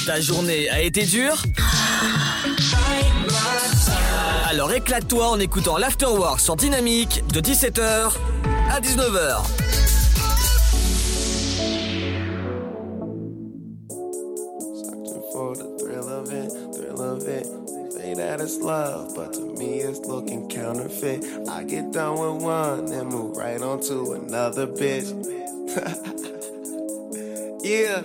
Ta 0.05 0.21
journée 0.21 0.69
a 0.69 0.81
été 0.81 1.05
dure? 1.05 1.43
Alors 4.45 4.71
éclate-toi 4.71 5.29
en 5.29 5.39
écoutant 5.39 5.77
l'Afterwork 5.77 6.39
sur 6.39 6.55
Dynamique 6.55 7.21
de 7.33 7.41
17h 7.41 8.13
à 8.71 8.79
19h. 8.79 9.43
Of 17.21 17.27
it. 17.27 17.45
Say 17.91 18.13
that 18.13 18.39
it's 18.39 18.57
love, 18.57 19.13
but 19.15 19.33
to 19.33 19.41
me 19.41 19.79
it's 19.79 19.99
looking 19.99 20.47
counterfeit. 20.49 21.25
I 21.49 21.63
get 21.63 21.91
done 21.91 22.13
with 22.19 22.43
one 22.43 22.91
and 22.91 23.09
move 23.09 23.35
right 23.35 23.61
on 23.61 23.81
to 23.83 24.13
another 24.13 24.67
bitch. 24.67 25.09
yeah. 27.63 28.03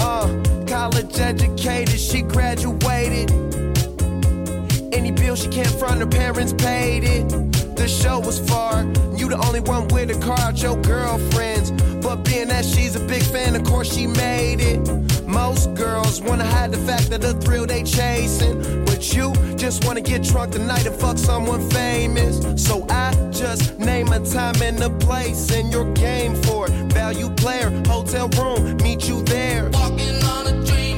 Uh, 0.00 0.66
college 0.66 1.18
educated, 1.18 2.00
she 2.00 2.22
graduated. 2.22 3.67
Any 4.92 5.10
bill 5.10 5.36
she 5.36 5.48
can't 5.48 5.70
front, 5.78 6.00
her 6.00 6.06
parents 6.06 6.52
paid 6.52 7.04
it. 7.04 7.28
The 7.76 7.86
show 7.86 8.18
was 8.18 8.38
far, 8.38 8.84
you 9.16 9.28
the 9.28 9.38
only 9.46 9.60
one 9.60 9.88
with 9.88 10.10
a 10.10 10.18
car 10.24 10.38
out 10.40 10.60
your 10.62 10.76
girlfriends. 10.82 11.70
But 12.02 12.24
being 12.24 12.48
that 12.48 12.64
she's 12.64 12.96
a 12.96 13.00
big 13.00 13.22
fan, 13.22 13.54
of 13.54 13.64
course 13.64 13.94
she 13.94 14.06
made 14.06 14.60
it. 14.60 14.80
Most 15.26 15.74
girls 15.74 16.22
wanna 16.22 16.44
hide 16.44 16.72
the 16.72 16.78
fact 16.78 17.10
that 17.10 17.20
the 17.20 17.34
thrill 17.34 17.66
they 17.66 17.82
chasing. 17.82 18.84
But 18.86 19.14
you 19.14 19.32
just 19.56 19.84
wanna 19.84 20.00
get 20.00 20.22
drunk 20.22 20.52
tonight 20.52 20.86
and 20.86 20.96
fuck 20.96 21.18
someone 21.18 21.68
famous. 21.70 22.40
So 22.62 22.86
I 22.88 23.12
just 23.30 23.78
name 23.78 24.08
a 24.08 24.20
time 24.20 24.60
and 24.62 24.82
a 24.82 24.90
place 24.90 25.50
and 25.52 25.70
your 25.70 25.92
game 25.92 26.34
for 26.34 26.66
it. 26.66 26.72
Value 26.92 27.30
player, 27.30 27.70
hotel 27.86 28.28
room, 28.30 28.76
meet 28.78 29.06
you 29.08 29.22
there. 29.22 29.68
Walking 29.70 30.22
on 30.24 30.46
a 30.46 30.64
dream. 30.64 30.97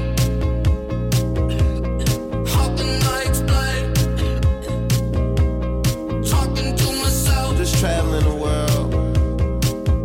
Traveling 7.81 8.25
the 8.25 8.35
world. 8.35 8.93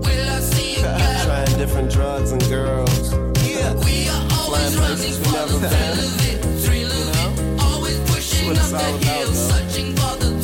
Will 0.06 0.30
I 0.30 0.40
see 0.40 0.76
you? 0.76 0.82
Trying 1.26 1.58
different 1.58 1.92
drugs 1.92 2.32
and 2.32 2.42
girls. 2.48 3.12
Yeah. 3.44 3.74
We 3.84 4.08
are 4.08 4.26
always 4.32 4.78
running 4.78 5.12
for 5.12 5.44
the 5.52 5.60
thrill 5.60 6.00
of 6.08 6.22
it, 6.24 6.40
thrill 6.64 6.92
of 6.92 7.38
it. 7.38 7.62
Always 7.62 8.00
pushing 8.10 8.52
up 8.58 8.70
the 8.70 9.06
hill, 9.06 9.34
searching 9.34 9.94
for 9.98 10.16
the 10.16 10.35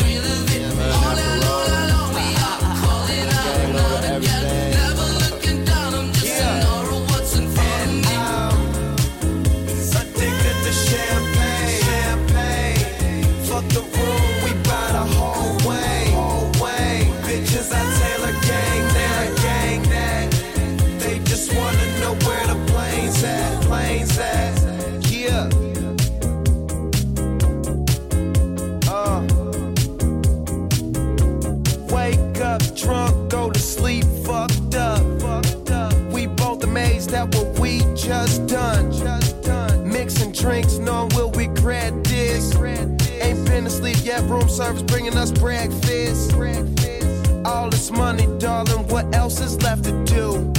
that 37.11 37.35
what 37.35 37.59
we 37.59 37.79
just 37.93 38.47
done. 38.47 38.91
Just 38.91 39.43
done. 39.43 39.87
Mixing 39.87 40.31
drinks, 40.31 40.77
no, 40.77 41.09
we'll 41.11 41.31
regret 41.31 42.03
this. 42.05 42.53
regret 42.55 42.97
this. 42.99 43.21
Ain't 43.21 43.45
been 43.45 43.67
asleep 43.67 43.97
yet, 44.03 44.23
room 44.29 44.47
service 44.47 44.81
bringing 44.81 45.15
us 45.17 45.31
breakfast. 45.31 46.31
breakfast. 46.31 47.29
All 47.45 47.69
this 47.69 47.91
money, 47.91 48.27
darling, 48.39 48.87
what 48.87 49.13
else 49.13 49.41
is 49.41 49.61
left 49.61 49.83
to 49.85 50.03
do? 50.05 50.51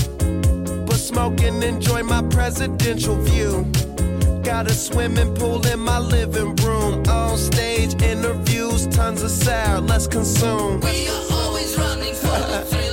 But 0.85 0.97
smoke 0.97 1.41
and 1.41 1.65
enjoy 1.65 2.03
my 2.03 2.23
presidential 2.29 3.17
view. 3.17 3.65
Got 4.43 4.67
a 4.67 4.75
swimming 4.75 5.35
pool 5.35 5.67
in 5.67 5.81
my 5.81 5.99
living 5.99 6.55
room. 6.57 7.03
On 7.09 7.39
stage, 7.39 8.01
interviews, 8.03 8.87
tons 8.89 9.23
of 9.23 9.31
sound. 9.31 9.89
Let's 9.89 10.07
consume. 10.07 10.81
We 10.81 11.09
are 11.09 11.25
always 11.31 11.79
running 11.79 12.15
for 12.15 12.27
the 12.27 12.67
thrill. 12.69 12.83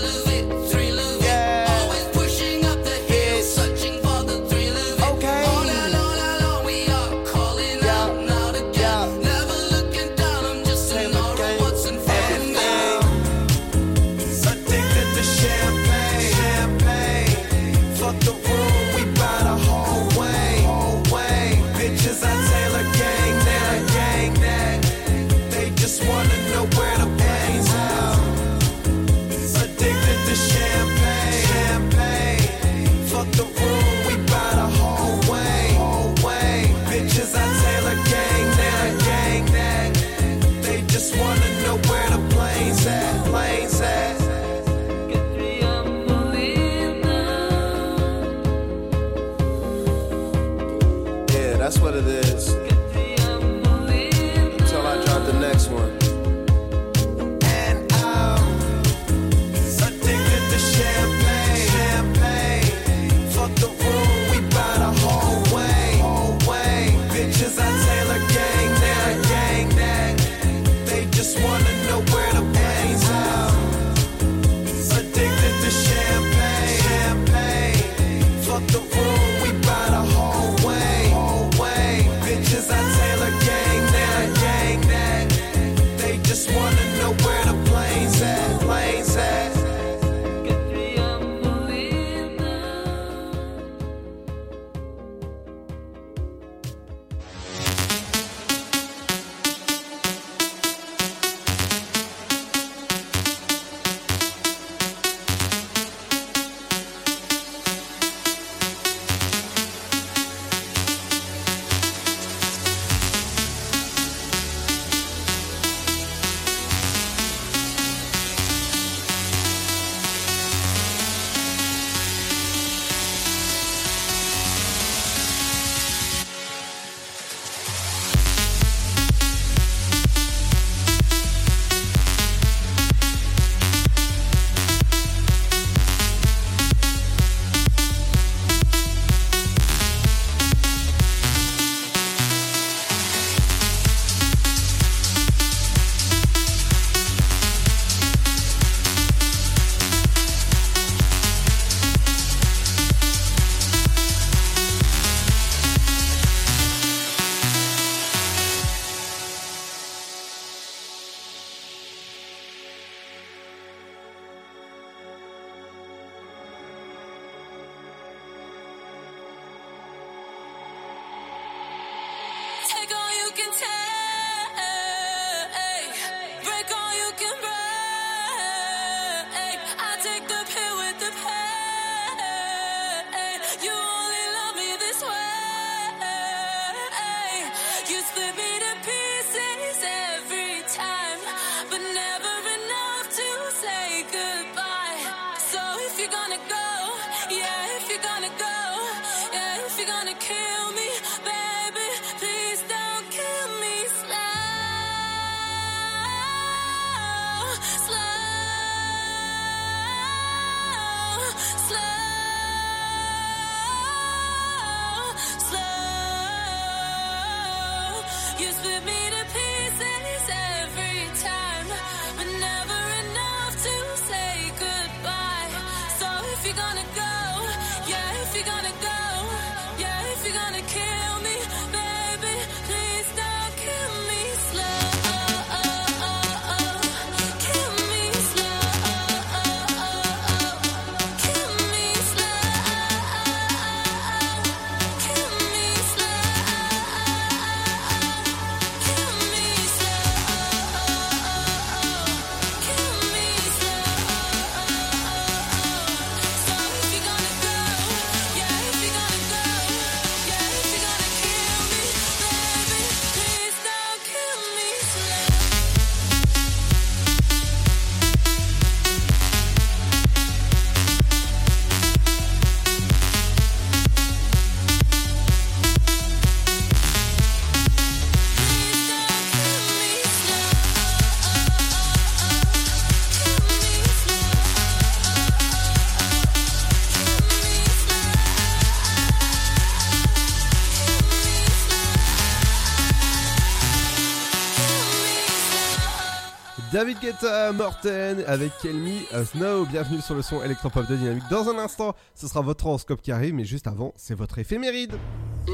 Guetta, 297.01 297.53
Morten 297.53 298.23
avec 298.27 298.51
Kelmy 298.61 299.05
a 299.13 299.23
Snow. 299.23 299.65
Bienvenue 299.65 300.01
sur 300.01 300.15
le 300.15 300.21
son 300.21 300.43
électropop 300.43 300.87
de 300.87 300.95
Dynamique. 300.95 301.23
Dans 301.29 301.47
un 301.49 301.57
instant, 301.57 301.95
ce 302.13 302.27
sera 302.27 302.41
votre 302.41 302.65
horoscope 302.65 303.01
qui 303.01 303.11
arrive, 303.11 303.33
mais 303.33 303.45
juste 303.45 303.67
avant, 303.67 303.93
c'est 303.95 304.15
votre 304.15 304.39
éphéméride. 304.39 304.95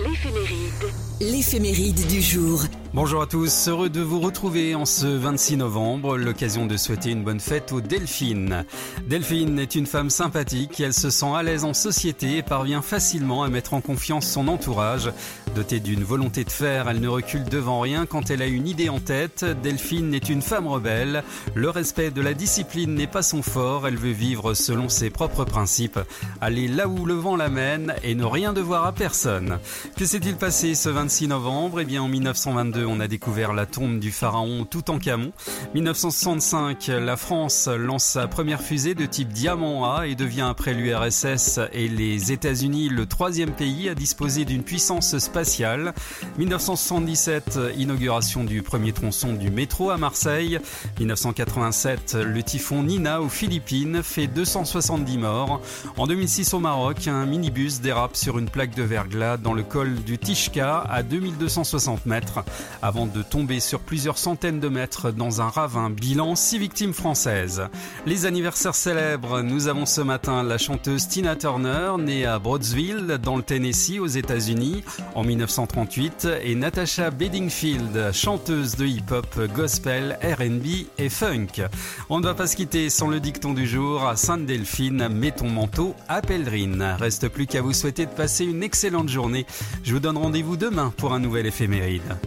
L'éphéméride. 0.04 0.94
L'éphéméride 1.22 2.08
du 2.08 2.22
jour. 2.22 2.64
Bonjour 2.94 3.22
à 3.22 3.26
tous, 3.26 3.68
heureux 3.68 3.90
de 3.90 4.02
vous 4.02 4.20
retrouver 4.20 4.74
en 4.74 4.86
ce 4.86 5.06
26 5.06 5.58
novembre, 5.58 6.18
l'occasion 6.18 6.66
de 6.66 6.78
souhaiter 6.78 7.12
une 7.12 7.24
bonne 7.24 7.42
fête 7.42 7.74
aux 7.74 7.82
Delphine. 7.82 8.66
Delphine 9.08 9.60
est 9.60 9.76
une 9.76 9.86
femme 9.86 10.10
sympathique, 10.10 10.80
elle 10.80 10.94
se 10.94 11.10
sent 11.10 11.34
à 11.36 11.44
l'aise 11.44 11.66
en 11.66 11.74
société 11.74 12.38
et 12.38 12.42
parvient 12.42 12.82
facilement 12.82 13.44
à 13.44 13.50
mettre 13.50 13.74
en 13.74 13.82
confiance 13.82 14.28
son 14.28 14.48
entourage. 14.48 15.12
Dotée 15.56 15.82
d'une 15.82 16.04
volonté 16.04 16.46
de 16.46 16.52
faire, 16.52 16.90
elle 16.90 17.02
ne 17.02 17.08
recule 17.08 17.44
devant 17.44 17.82
rien 17.82 18.06
quand 18.06 18.30
elle 18.30 18.42
a 18.42 18.48
une 18.48 18.68
idée 18.68 18.90
en 18.90 19.00
tête. 19.00 19.46
Delphine 19.62 20.14
est 20.14 20.30
une 20.30 20.42
femme 20.42 20.68
rebelle, 20.68 21.24
le 21.54 21.70
respect 21.70 22.12
de 22.12 22.22
la 22.22 22.34
discipline 22.34 22.96
n'est 22.96 23.08
pas 23.08 23.24
son 23.24 23.42
fort, 23.42 23.88
elle 23.88 23.98
veut 23.98 24.12
vivre 24.12 24.54
selon 24.54 24.88
ses 24.88 25.10
propres 25.10 25.44
principes, 25.44 26.00
aller 26.40 26.70
là 26.70 26.88
où 26.88 27.06
le 27.06 27.14
vent 27.14 27.36
l'amène 27.36 27.94
et 28.04 28.16
ne 28.16 28.26
rien 28.26 28.54
devoir 28.54 28.86
à 28.86 28.94
personne. 28.94 29.60
Que 29.94 30.06
s'est-il 30.06 30.36
passé 30.36 30.76
ce 30.76 30.90
26 30.90 31.30
novembre? 31.30 31.80
Eh 31.80 31.86
bien 31.86 32.04
en 32.04 32.10
1922, 32.10 32.86
on 32.86 33.00
a 33.00 33.08
découvert 33.08 33.54
la 33.54 33.66
tombe 33.66 34.00
du 34.00 34.12
pharaon 34.12 34.66
Toutankhamon. 34.66 35.32
1965, 35.74 36.88
la 36.88 37.16
France 37.16 37.68
lance 37.68 38.04
sa 38.04 38.28
première 38.28 38.62
fusée 38.62 38.94
de 38.94 39.06
type 39.06 39.30
Diamant 39.30 39.94
A 39.96 40.08
et 40.08 40.16
devient 40.16 40.48
après 40.50 40.74
l'URSS 40.74 41.60
et 41.72 41.88
les 41.88 42.34
États-Unis 42.34 42.90
le 42.90 43.06
troisième 43.06 43.52
pays 43.52 43.88
à 43.88 43.96
disposer 43.96 44.44
d'une 44.44 44.64
puissance 44.64 45.18
spatiale. 45.18 45.94
1977, 46.38 47.60
inauguration 47.78 48.44
du 48.44 48.64
premier 48.64 48.92
tronçon 48.92 49.34
du 49.34 49.50
métro 49.50 49.92
à 49.92 49.98
Marseille. 49.98 50.60
1987, 51.00 52.16
le 52.16 52.44
typhon 52.44 52.84
Nina 52.84 53.22
aux 53.22 53.30
Philippines 53.30 54.04
fait 54.04 54.28
270 54.28 55.18
morts. 55.18 55.62
En 55.96 56.06
2006 56.06 56.54
au 56.54 56.60
Maroc, 56.60 57.08
un 57.08 57.26
minibus 57.26 57.80
dérape 57.80 58.18
sur 58.18 58.40
une 58.40 58.50
plaque 58.50 58.76
de 58.76 58.84
verglas 58.84 59.38
dans 59.38 59.54
le 59.54 59.64
col 59.66 59.96
du 59.96 60.18
Tishka 60.18 60.80
à 60.90 61.04
2260 61.04 62.06
mètres 62.06 62.44
avant 62.82 63.06
de 63.06 63.22
tomber 63.22 63.60
sur 63.60 63.80
plusieurs 63.80 64.18
centaines 64.18 64.60
de 64.60 64.70
mètres 64.70 65.12
dans 65.12 65.42
un 65.42 65.50
ravin. 65.50 65.90
Bilan 65.90 66.36
6 66.36 66.60
victimes 66.60 66.94
françaises. 66.94 67.64
Les 68.06 68.26
anniversaires 68.26 68.76
célèbres, 68.76 69.42
nous 69.42 69.68
avons 69.68 69.86
ce 69.86 70.02
matin 70.02 70.44
la 70.44 70.58
chanteuse 70.58 71.08
Tina 71.08 71.36
Turner, 71.36 71.94
née 72.00 72.26
à 72.26 72.40
Broadsville 72.40 73.20
dans 73.22 73.38
le 73.38 73.44
Tennessee 73.44 74.00
aux 74.00 74.08
États-Unis 74.08 74.84
en 75.16 75.24
1938 75.24 76.28
et 76.44 76.56
Natasha 76.56 77.12
Bedingfield, 77.12 78.12
chanteuse 78.14 78.76
de 78.76 78.86
hip-hop, 78.86 79.28
gospel, 79.54 80.18
R&B 80.22 80.88
et 80.98 81.10
funk. 81.10 81.68
On 82.10 82.20
ne 82.20 82.26
va 82.26 82.34
pas 82.34 82.48
se 82.48 82.56
quitter 82.56 82.90
sans 82.90 83.08
le 83.08 83.20
dicton 83.20 83.54
du 83.54 83.68
jour. 83.68 84.08
À 84.08 84.16
Sainte-Delphine, 84.16 85.08
mets 85.10 85.32
ton 85.32 85.50
manteau 85.50 85.96
à 86.08 86.22
pèlerine. 86.22 86.96
Reste 87.00 87.28
plus 87.30 87.48
qu'à 87.48 87.62
vous 87.62 87.74
souhaiter 87.74 88.06
de 88.06 88.12
passer 88.12 88.46
une 88.46 88.64
excellente 88.64 89.10
journée. 89.10 89.46
Je 89.84 89.94
vous 89.94 90.00
donne 90.00 90.18
rendez-vous 90.18 90.58
demain 90.58 90.94
pour 90.98 91.14
un 91.14 91.20
nouvel 91.20 91.46
éphéméride. 91.46 92.18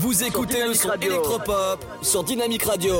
Vous 0.00 0.24
écoutez 0.24 0.66
le 0.66 0.74
son 0.74 0.92
électropop 1.00 1.84
sur 2.02 2.24
Dynamique 2.24 2.62
Radio. 2.62 2.94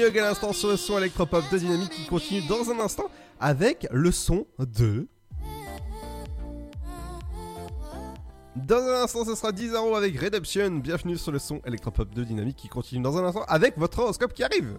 Minogue 0.00 0.18
à 0.18 0.22
l'instant 0.22 0.54
sur 0.54 0.70
le 0.70 0.78
son 0.78 0.96
électropop 0.96 1.44
de 1.52 1.58
Dynamique 1.58 1.90
qui 1.90 2.06
continue 2.06 2.40
dans 2.48 2.70
un 2.70 2.80
instant 2.80 3.10
avec 3.38 3.86
le 3.90 4.10
son 4.10 4.46
de. 4.58 5.06
Dans 8.56 8.78
un 8.78 9.02
instant, 9.02 9.26
ce 9.26 9.34
sera 9.34 9.52
10 9.52 9.74
euros 9.74 9.94
avec 9.96 10.18
Redemption. 10.18 10.70
Bienvenue 10.70 11.18
sur 11.18 11.32
le 11.32 11.38
son 11.38 11.60
électropop 11.66 12.14
de 12.14 12.24
Dynamique 12.24 12.56
qui 12.56 12.68
continue 12.68 13.02
dans 13.02 13.18
un 13.18 13.24
instant 13.26 13.44
avec 13.46 13.76
votre 13.76 13.98
horoscope 13.98 14.32
qui 14.32 14.42
arrive. 14.42 14.78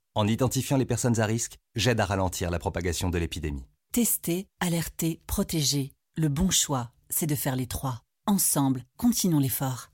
en 0.15 0.27
identifiant 0.27 0.77
les 0.77 0.85
personnes 0.85 1.19
à 1.19 1.25
risque, 1.25 1.57
j'aide 1.75 1.99
à 1.99 2.05
ralentir 2.05 2.51
la 2.51 2.59
propagation 2.59 3.09
de 3.09 3.17
l'épidémie. 3.17 3.65
Tester, 3.93 4.47
alerter, 4.59 5.21
protéger. 5.27 5.91
Le 6.15 6.27
bon 6.27 6.49
choix, 6.49 6.91
c'est 7.09 7.27
de 7.27 7.35
faire 7.35 7.55
les 7.55 7.67
trois. 7.67 8.01
Ensemble, 8.27 8.83
continuons 8.97 9.39
l'effort. 9.39 9.89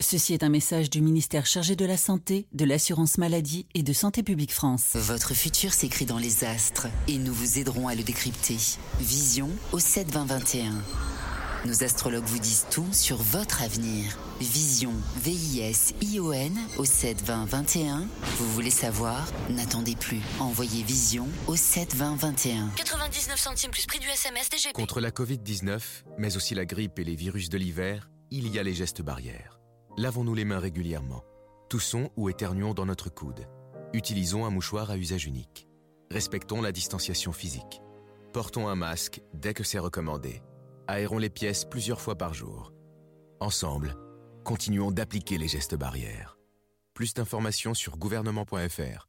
Ceci 0.00 0.34
est 0.34 0.42
un 0.42 0.48
message 0.48 0.90
du 0.90 1.00
ministère 1.00 1.46
chargé 1.46 1.76
de 1.76 1.84
la 1.84 1.96
Santé, 1.96 2.48
de 2.52 2.64
l'Assurance 2.64 3.16
Maladie 3.16 3.66
et 3.74 3.82
de 3.82 3.92
Santé 3.92 4.22
Publique 4.22 4.52
France. 4.52 4.96
Votre 4.96 5.34
futur 5.34 5.72
s'écrit 5.72 6.04
dans 6.04 6.18
les 6.18 6.44
astres 6.44 6.88
et 7.06 7.16
nous 7.16 7.32
vous 7.32 7.58
aiderons 7.58 7.86
à 7.86 7.94
le 7.94 8.02
décrypter. 8.02 8.56
Vision 8.98 9.48
au 9.72 9.78
7 9.78 10.10
20 10.10 10.24
21. 10.24 10.74
Nos 11.66 11.82
astrologues 11.82 12.24
vous 12.24 12.38
disent 12.38 12.66
tout 12.70 12.92
sur 12.92 13.16
votre 13.16 13.62
avenir. 13.62 14.18
Vision, 14.38 14.92
V-I-S-I-O-N 15.16 16.52
au 16.76 16.84
7 16.84 17.22
20 17.22 17.46
21. 17.46 18.06
Vous 18.36 18.52
voulez 18.52 18.70
savoir? 18.70 19.26
N'attendez 19.48 19.96
plus. 19.96 20.20
Envoyez 20.40 20.82
Vision 20.82 21.26
au 21.46 21.56
7 21.56 21.94
20 21.94 22.16
21. 22.16 22.68
99 22.76 23.38
centimes 23.38 23.70
plus 23.70 23.86
prix 23.86 23.98
du 23.98 24.08
SMS 24.08 24.50
DGP. 24.50 24.74
Contre 24.74 25.00
la 25.00 25.10
Covid-19, 25.10 25.80
mais 26.18 26.36
aussi 26.36 26.54
la 26.54 26.66
grippe 26.66 26.98
et 26.98 27.04
les 27.04 27.16
virus 27.16 27.48
de 27.48 27.56
l'hiver, 27.56 28.10
il 28.30 28.48
y 28.48 28.58
a 28.58 28.62
les 28.62 28.74
gestes 28.74 29.00
barrières. 29.00 29.58
Lavons-nous 29.96 30.34
les 30.34 30.44
mains 30.44 30.58
régulièrement. 30.58 31.24
Toussons 31.70 32.10
ou 32.18 32.28
éternuons 32.28 32.74
dans 32.74 32.84
notre 32.84 33.08
coude. 33.08 33.48
Utilisons 33.94 34.44
un 34.44 34.50
mouchoir 34.50 34.90
à 34.90 34.98
usage 34.98 35.24
unique. 35.24 35.66
Respectons 36.10 36.60
la 36.60 36.72
distanciation 36.72 37.32
physique. 37.32 37.80
Portons 38.34 38.68
un 38.68 38.76
masque 38.76 39.22
dès 39.32 39.54
que 39.54 39.64
c'est 39.64 39.78
recommandé. 39.78 40.42
Aérons 40.86 41.18
les 41.18 41.30
pièces 41.30 41.64
plusieurs 41.64 42.00
fois 42.00 42.16
par 42.18 42.34
jour. 42.34 42.72
Ensemble, 43.40 43.96
continuons 44.44 44.90
d'appliquer 44.90 45.38
les 45.38 45.48
gestes 45.48 45.76
barrières. 45.76 46.36
Plus 46.92 47.14
d'informations 47.14 47.72
sur 47.72 47.96
gouvernement.fr. 47.96 49.08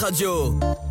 Radio. 0.00 0.83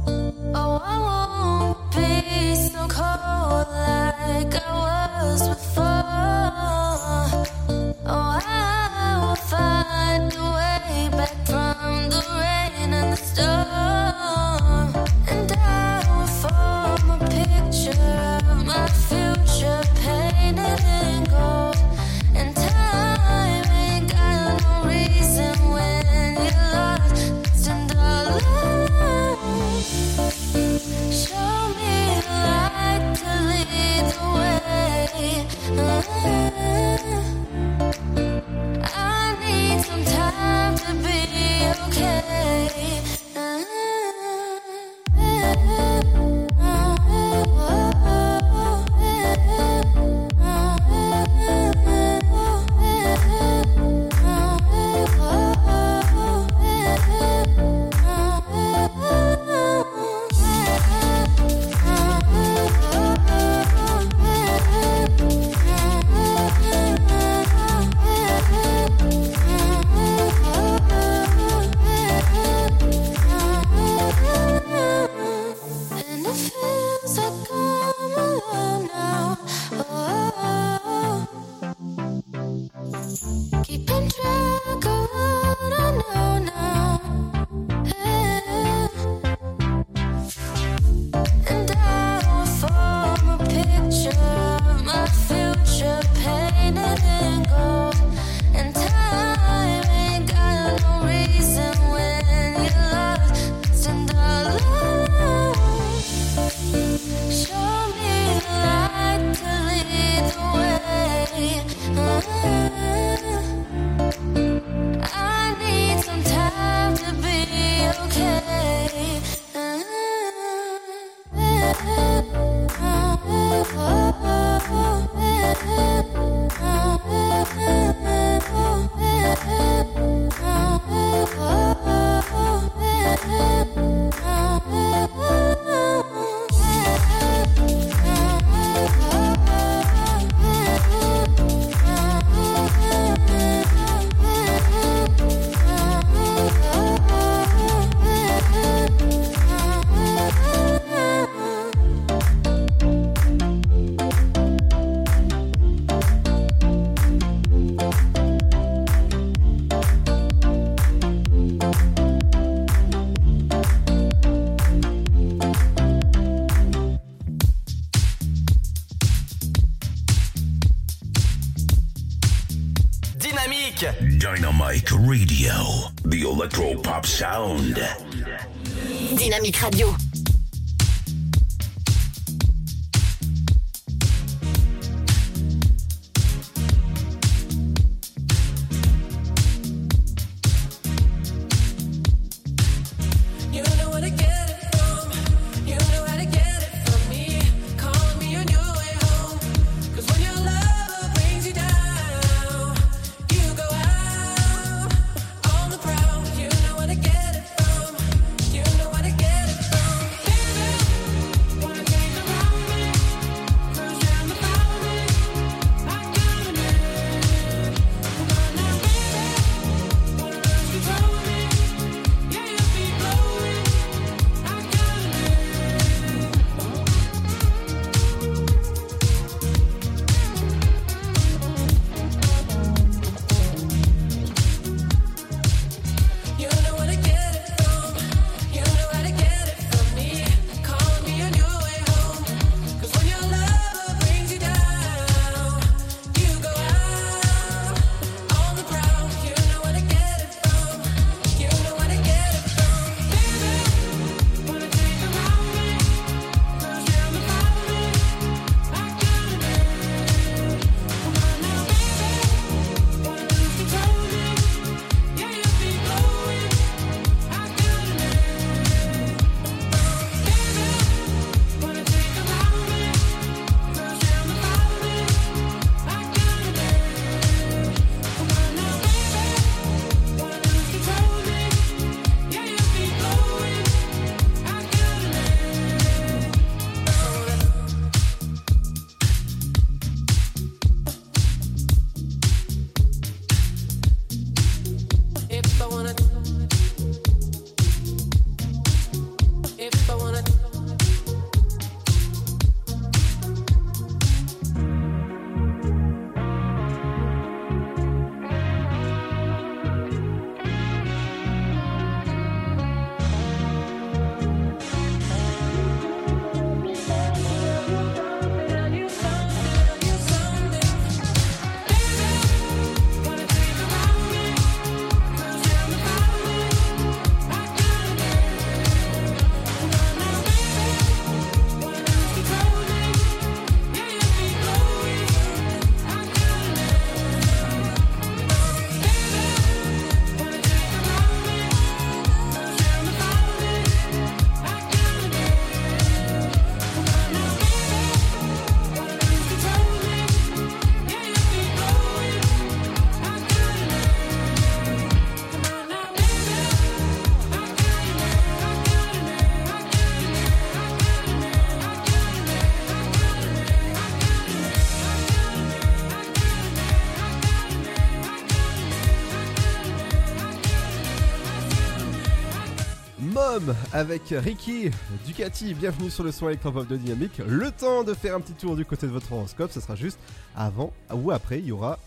Avec 373.73 374.03
Ricky 374.11 374.69
Ducati, 375.05 375.55
bienvenue 375.55 375.89
sur 375.89 376.03
le 376.03 376.11
son 376.11 376.27
électropop 376.29 376.67
de 376.67 376.77
Dynamique. 376.77 377.19
Le 377.27 377.51
temps 377.51 377.83
de 377.83 377.95
faire 377.95 378.15
un 378.15 378.19
petit 378.19 378.33
tour 378.33 378.55
du 378.55 378.65
côté 378.65 378.85
de 378.85 378.91
votre 378.91 379.11
horoscope, 379.11 379.51
ce 379.51 379.59
sera 379.59 379.75
juste 379.75 379.97
avant 380.35 380.71
ou 380.93 381.11
après, 381.11 381.39
il 381.39 381.47
y 381.47 381.51
aura 381.51 381.79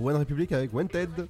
One 0.00 0.16
Republic 0.16 0.50
avec 0.50 0.74
Wanted. 0.74 1.28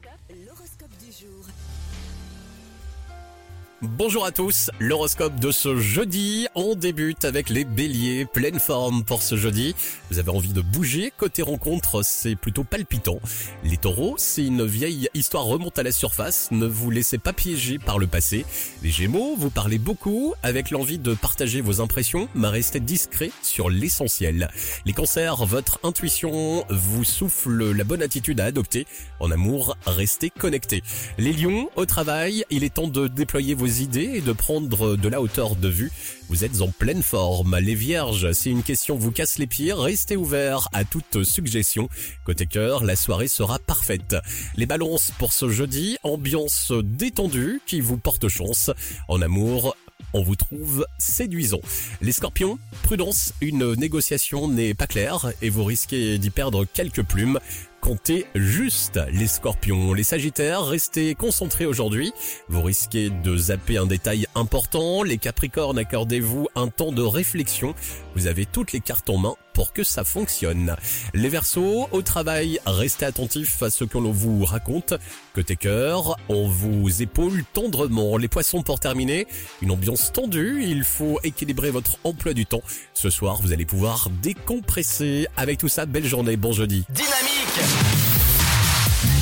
Bonjour 3.81 4.25
à 4.25 4.33
tous, 4.33 4.73
l'horoscope 4.81 5.39
de 5.39 5.53
ce 5.53 5.77
jeudi, 5.77 6.49
on 6.57 6.75
débute 6.75 7.25
avec 7.25 7.49
les 7.49 7.65
béliers, 7.65 8.25
pleine 8.25 8.59
forme 8.59 9.05
pour 9.05 9.23
ce 9.23 9.37
jeudi. 9.37 9.77
Vous 10.11 10.19
avez 10.19 10.33
envie 10.33 10.53
de 10.53 10.61
bouger, 10.61 11.13
côté 11.17 11.43
rencontre 11.43 12.03
c'est 12.03 12.35
plutôt 12.35 12.65
palpitant. 12.65 13.21
Les 13.63 13.77
taureaux, 13.77 14.17
c'est 14.19 14.45
une 14.45 14.67
vieille 14.67 15.09
histoire 15.15 15.45
remonte 15.45 15.79
à 15.79 15.85
la 15.85 15.93
surface, 15.93 16.49
ne 16.51 16.67
vous 16.67 16.91
laissez 16.91 17.19
pas 17.19 17.33
piéger 17.33 17.79
par 17.79 18.01
le 18.01 18.09
passé. 18.09 18.45
Les 18.83 18.91
gémeaux, 18.91 19.37
vous 19.39 19.49
parlez 19.49 19.79
beaucoup 19.79 20.35
avec 20.43 20.73
l'envie 20.73 20.99
de 20.99 21.15
partager 21.15 21.61
vos 21.61 21.81
impressions, 21.81 22.29
mais 22.35 22.49
restez 22.49 22.81
discret 22.81 23.31
sur 23.43 23.71
l'essentiel. 23.71 24.51
Les 24.87 24.93
cancers, 24.93 25.47
votre 25.47 25.79
intuition 25.85 26.65
vous 26.69 27.05
souffle 27.05 27.71
la 27.71 27.85
bonne 27.85 28.03
attitude 28.03 28.41
à 28.41 28.47
adopter. 28.47 28.89
En 29.21 29.31
amour, 29.31 29.77
restez 29.87 30.31
connectés. 30.31 30.83
Les 31.17 31.33
lions, 31.33 31.71
au 31.77 31.87
travail, 31.87 32.45
il 32.51 32.65
est 32.65 32.75
temps 32.75 32.89
de 32.89 33.07
déployer 33.07 33.55
vos 33.55 33.68
idées 33.69 34.13
et 34.15 34.21
de 34.21 34.33
prendre 34.33 34.97
de 34.97 35.09
la 35.09 35.21
hauteur 35.21 35.57
de 35.57 35.69
vue. 35.69 35.93
Vous 36.29 36.45
êtes 36.45 36.61
en 36.61 36.69
pleine 36.69 37.03
forme. 37.03 37.57
Les 37.59 37.75
vierges, 37.75 38.33
si 38.33 38.51
une 38.51 38.63
question 38.63 38.97
vous 38.97 39.13
casse 39.13 39.39
les 39.39 39.47
pieds, 39.47 39.73
restez 39.73 40.17
ouverts 40.17 40.69
à 40.73 40.85
toute 40.85 41.25
suggestion. 41.25 41.89
Côté 42.25 42.47
cœur, 42.47 42.85
la 42.85 42.97
soirée 42.97 43.29
sera 43.29 43.59
parfaite. 43.59 44.17
Les 44.57 44.67
balances 44.67 45.11
pour 45.19 45.33
ce 45.33 45.49
jeudi, 45.49 45.97
ambiance 46.03 46.73
détendue 46.83 47.61
qui 47.67 47.81
vous 47.81 47.97
porte 47.97 48.29
chance. 48.29 48.71
En 49.09 49.23
amour, 49.23 49.77
on 50.13 50.23
vous 50.23 50.37
trouve 50.37 50.87
séduisant. 50.99 51.61
Les 52.01 52.13
scorpions, 52.13 52.59
prudence, 52.83 53.33
une 53.41 53.75
négociation 53.75 54.49
n'est 54.49 54.75
pas 54.75 54.87
claire 54.87 55.33
et 55.43 55.51
vous 55.51 55.65
risquez 55.65 56.19
d'y 56.19 56.31
perdre 56.31 56.65
quelques 56.65 57.03
plumes. 57.03 57.39
Comptez 57.81 58.27
juste 58.35 59.01
les 59.13 59.27
scorpions. 59.27 59.93
Les 59.93 60.03
sagittaires, 60.03 60.65
restez 60.65 61.15
concentrés 61.15 61.67
aujourd'hui. 61.67 62.13
Vous 62.49 62.63
risquez 62.63 63.11
de 63.11 63.37
zapper 63.37 63.79
un 63.79 63.87
détail 63.87 64.27
important. 64.35 65.03
Les 65.03 65.19
capricornes, 65.19 65.79
accordez-vous 65.79 66.49
un 66.55 66.69
temps 66.69 66.93
de 66.93 67.03
réflexion. 67.03 67.75
Vous 68.15 68.27
avez 68.27 68.47
toutes 68.47 68.73
les 68.73 68.81
cartes 68.81 69.09
en 69.11 69.19
main 69.19 69.35
pour 69.59 69.73
que 69.73 69.83
ça 69.83 70.05
fonctionne. 70.05 70.77
Les 71.15 71.29
versos, 71.29 71.89
au 71.91 72.01
travail, 72.01 72.61
restez 72.65 73.05
attentifs 73.05 73.61
à 73.61 73.71
ce 73.71 73.83
que 73.83 73.99
l'on 73.99 74.13
vous 74.13 74.45
raconte. 74.45 74.95
Côté 75.35 75.57
cœur, 75.57 76.17
on 76.29 76.47
vous 76.47 77.03
épaule 77.03 77.43
tendrement. 77.55 78.19
Les 78.19 78.29
poissons 78.29 78.63
pour 78.63 78.79
terminer, 78.79 79.27
une 79.61 79.73
ambiance 79.73 80.13
tendue, 80.13 80.63
il 80.63 80.85
faut 80.85 81.19
équilibrer 81.25 81.73
votre 81.73 81.99
emploi 82.05 82.35
du 82.35 82.47
temps. 82.47 82.63
Ce 82.95 83.11
soir, 83.11 83.41
vous 83.43 83.53
allez 83.53 83.67
pouvoir 83.67 84.11
décompresser. 84.23 85.27
Avec 85.37 85.59
tout 85.59 85.67
ça, 85.67 85.87
belle 85.87 86.07
journée, 86.07 86.37
bon 86.37 86.53
jeudi. 86.53 86.85
Dynamique 86.91 87.59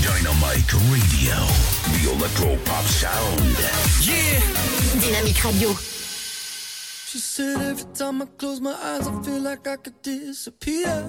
Dynamic 0.03 0.43
Like 0.43 0.71
radio. 0.91 1.47
The 1.95 2.13
electro 2.15 2.57
pop 2.67 2.85
sound. 2.85 3.57
Yeah. 4.03 5.01
Dynamique 5.01 5.39
Radio. 5.39 5.96
She 7.17 7.23
said 7.23 7.57
every 7.63 7.95
time 7.95 8.21
I 8.21 8.27
close 8.27 8.61
my 8.61 8.75
eyes, 8.75 9.09
I 9.09 9.23
feel 9.23 9.41
like 9.41 9.67
I 9.67 9.77
could 9.77 10.03
disappear. 10.03 11.03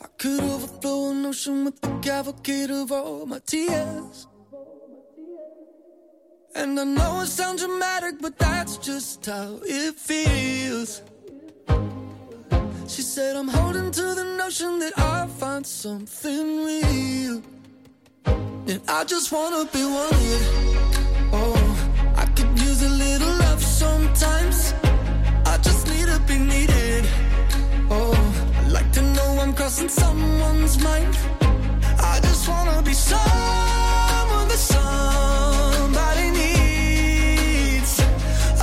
I 0.00 0.06
could 0.16 0.44
overflow 0.44 1.10
an 1.10 1.26
ocean 1.26 1.64
with 1.64 1.80
the 1.80 1.88
cavalcade 2.02 2.70
of 2.70 2.92
all 2.92 3.26
my 3.26 3.40
tears. 3.40 4.28
And 6.54 6.78
I 6.78 6.84
know 6.84 7.22
it 7.22 7.26
sounds 7.26 7.66
dramatic, 7.66 8.20
but 8.20 8.38
that's 8.38 8.76
just 8.76 9.26
how 9.26 9.58
it 9.64 9.96
feels. 9.96 11.02
She 12.86 13.02
said, 13.02 13.34
I'm 13.34 13.48
holding 13.48 13.90
to 13.90 14.14
the 14.14 14.36
notion 14.38 14.78
that 14.78 14.92
I'll 14.96 15.26
find 15.26 15.66
something 15.66 16.64
real. 16.64 17.42
And 18.24 18.82
I 18.86 19.02
just 19.02 19.32
wanna 19.32 19.64
be 19.64 19.84
wanted. 19.84 20.71
Be 26.32 26.38
needed. 26.38 27.04
Oh, 27.90 28.14
I 28.60 28.68
like 28.68 28.90
to 28.92 29.02
know 29.02 29.38
I'm 29.42 29.52
crossing 29.52 29.88
someone's 29.88 30.82
mind. 30.82 31.14
I 32.12 32.20
just 32.26 32.48
wanna 32.48 32.82
be 32.82 32.94
someone 32.94 34.46
that 34.52 34.62
somebody 34.76 36.26
needs. 36.40 37.92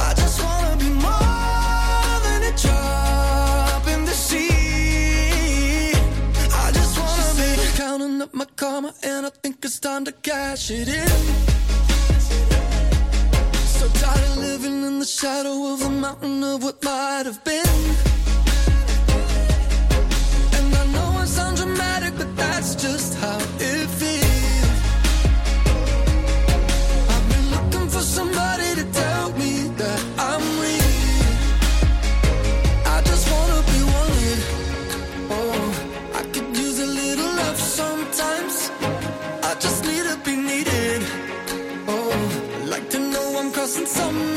I 0.07 0.09
just 0.21 0.37
wanna 0.45 0.75
be 0.83 0.89
more 1.07 2.13
than 2.25 2.39
a 2.51 2.53
drop 2.63 3.83
in 3.93 4.01
the 4.09 4.15
sea. 4.27 5.91
I 6.65 6.67
just 6.79 6.93
wanna 6.99 7.31
be 7.39 7.49
counting 7.81 8.21
up 8.23 8.33
my 8.33 8.47
karma, 8.55 8.93
and 9.03 9.25
I 9.29 9.31
think 9.43 9.55
it's 9.65 9.79
time 9.79 10.05
to 10.05 10.11
cash 10.11 10.71
it 10.71 10.87
in. 10.87 11.58
Tired 13.93 14.37
living 14.37 14.83
in 14.83 14.99
the 14.99 15.05
shadow 15.05 15.73
of 15.73 15.79
the 15.79 15.89
mountain 15.89 16.43
of 16.43 16.63
what 16.63 16.83
might 16.83 17.23
have 17.25 17.43
been. 17.43 18.18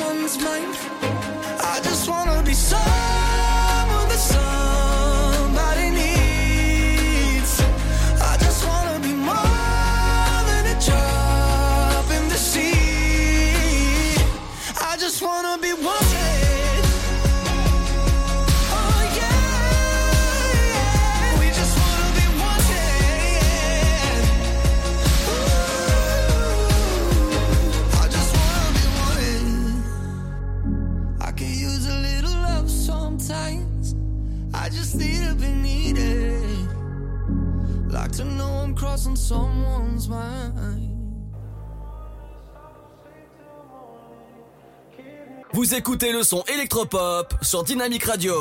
Someone's 0.03 0.43
mind. 0.43 0.82
Vous 45.55 45.75
écoutez 45.75 46.13
le 46.13 46.23
son 46.23 46.43
électropop 46.45 47.35
sur 47.43 47.63
Dynamique 47.63 48.05
Radio. 48.05 48.35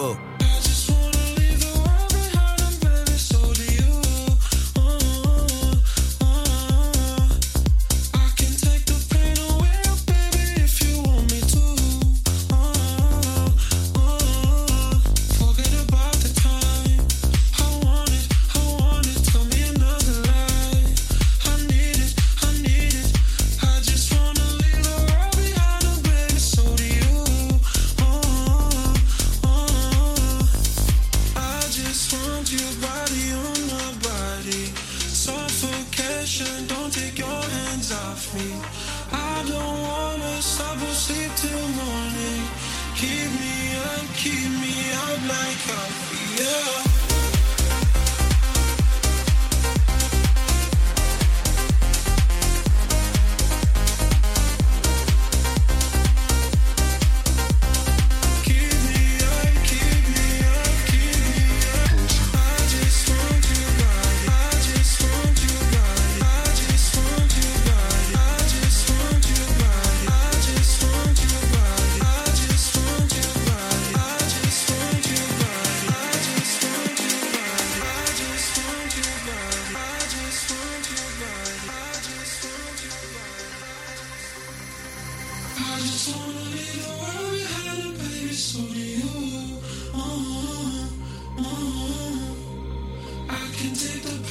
Can 93.62 93.76
take 93.76 94.02
the 94.02 94.31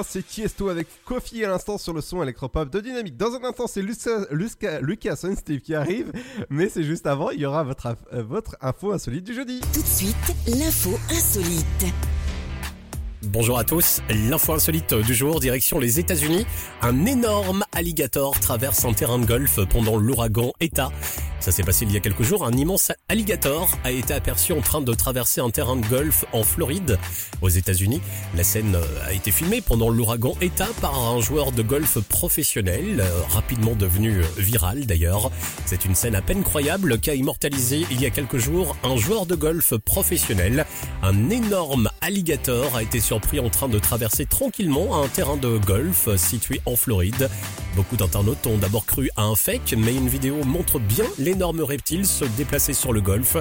bien, 0.00 0.08
c'est 0.08 0.26
Tiesto 0.26 0.68
avec 0.68 0.86
Kofi 1.04 1.44
à 1.44 1.48
l'instant 1.48 1.78
sur 1.78 1.92
le 1.92 2.00
son 2.00 2.22
électropop 2.22 2.70
de 2.70 2.80
Dynamique. 2.80 3.16
Dans 3.16 3.34
un 3.34 3.44
instant, 3.44 3.66
c'est 3.66 3.82
Lucas, 3.82 4.26
Lucas, 4.30 4.80
Lucas 4.80 5.16
Steve 5.36 5.60
qui 5.60 5.74
arrive, 5.74 6.12
mais 6.48 6.68
c'est 6.68 6.84
juste 6.84 7.06
avant, 7.06 7.30
il 7.30 7.40
y 7.40 7.46
aura 7.46 7.64
votre, 7.64 7.96
euh, 8.12 8.22
votre 8.22 8.56
info 8.60 8.92
insolite 8.92 9.24
du 9.24 9.34
jeudi. 9.34 9.60
Tout 9.72 9.82
de 9.82 9.86
suite, 9.86 10.16
l'info 10.46 10.98
insolite. 11.10 11.94
Bonjour 13.22 13.58
à 13.58 13.64
tous, 13.64 14.00
l'info 14.08 14.54
insolite 14.54 14.94
du 14.94 15.14
jour, 15.14 15.40
direction 15.40 15.78
les 15.78 16.00
États-Unis. 16.00 16.46
Un 16.80 17.04
énorme 17.04 17.64
alligator 17.72 18.38
traverse 18.40 18.84
un 18.86 18.94
terrain 18.94 19.18
de 19.18 19.26
golf 19.26 19.60
pendant 19.68 19.98
l'ouragan 19.98 20.52
ETA. 20.60 20.90
Ça 21.40 21.52
s'est 21.52 21.62
passé 21.62 21.86
il 21.86 21.92
y 21.92 21.96
a 21.96 22.00
quelques 22.00 22.22
jours, 22.22 22.44
un 22.44 22.52
immense 22.52 22.92
alligator 23.08 23.70
a 23.82 23.90
été 23.90 24.12
aperçu 24.12 24.52
en 24.52 24.60
train 24.60 24.82
de 24.82 24.92
traverser 24.92 25.40
un 25.40 25.48
terrain 25.48 25.76
de 25.76 25.86
golf 25.86 26.26
en 26.34 26.42
Floride, 26.42 26.98
aux 27.40 27.48
États-Unis. 27.48 28.02
La 28.36 28.44
scène 28.44 28.74
euh, 28.74 29.06
a 29.06 29.14
été 29.14 29.30
filmée 29.30 29.62
pendant 29.62 29.88
l'ouragan 29.88 30.36
ETA 30.42 30.68
par 30.82 30.98
un 30.98 31.18
joueur 31.22 31.50
de 31.52 31.62
golf 31.62 31.98
professionnel, 32.00 33.00
euh, 33.00 33.22
rapidement 33.30 33.74
devenu 33.74 34.18
euh, 34.18 34.24
viral 34.36 34.84
d'ailleurs. 34.84 35.30
C'est 35.64 35.86
une 35.86 35.94
scène 35.94 36.14
à 36.14 36.20
peine 36.20 36.42
croyable 36.42 36.98
qu'a 36.98 37.14
immortalisé 37.14 37.86
il 37.90 38.02
y 38.02 38.04
a 38.04 38.10
quelques 38.10 38.36
jours 38.36 38.76
un 38.84 38.96
joueur 38.96 39.24
de 39.24 39.34
golf 39.34 39.74
professionnel. 39.78 40.66
Un 41.02 41.30
énorme 41.30 41.88
alligator 42.02 42.76
a 42.76 42.82
été 42.82 43.00
surpris 43.00 43.40
en 43.40 43.48
train 43.48 43.68
de 43.68 43.78
traverser 43.78 44.26
tranquillement 44.26 45.02
un 45.02 45.08
terrain 45.08 45.38
de 45.38 45.56
golf 45.56 46.14
situé 46.16 46.60
en 46.66 46.76
Floride. 46.76 47.30
Beaucoup 47.76 47.96
d'internautes 47.96 48.46
ont 48.46 48.58
d'abord 48.58 48.84
cru 48.84 49.10
à 49.16 49.22
un 49.22 49.36
fake, 49.36 49.74
mais 49.78 49.94
une 49.94 50.08
vidéo 50.08 50.44
montre 50.44 50.78
bien 50.78 51.06
l'énorme 51.30 51.60
reptile 51.60 52.06
se 52.06 52.24
déplacer 52.24 52.72
sur 52.72 52.92
le 52.92 53.00
golf. 53.00 53.36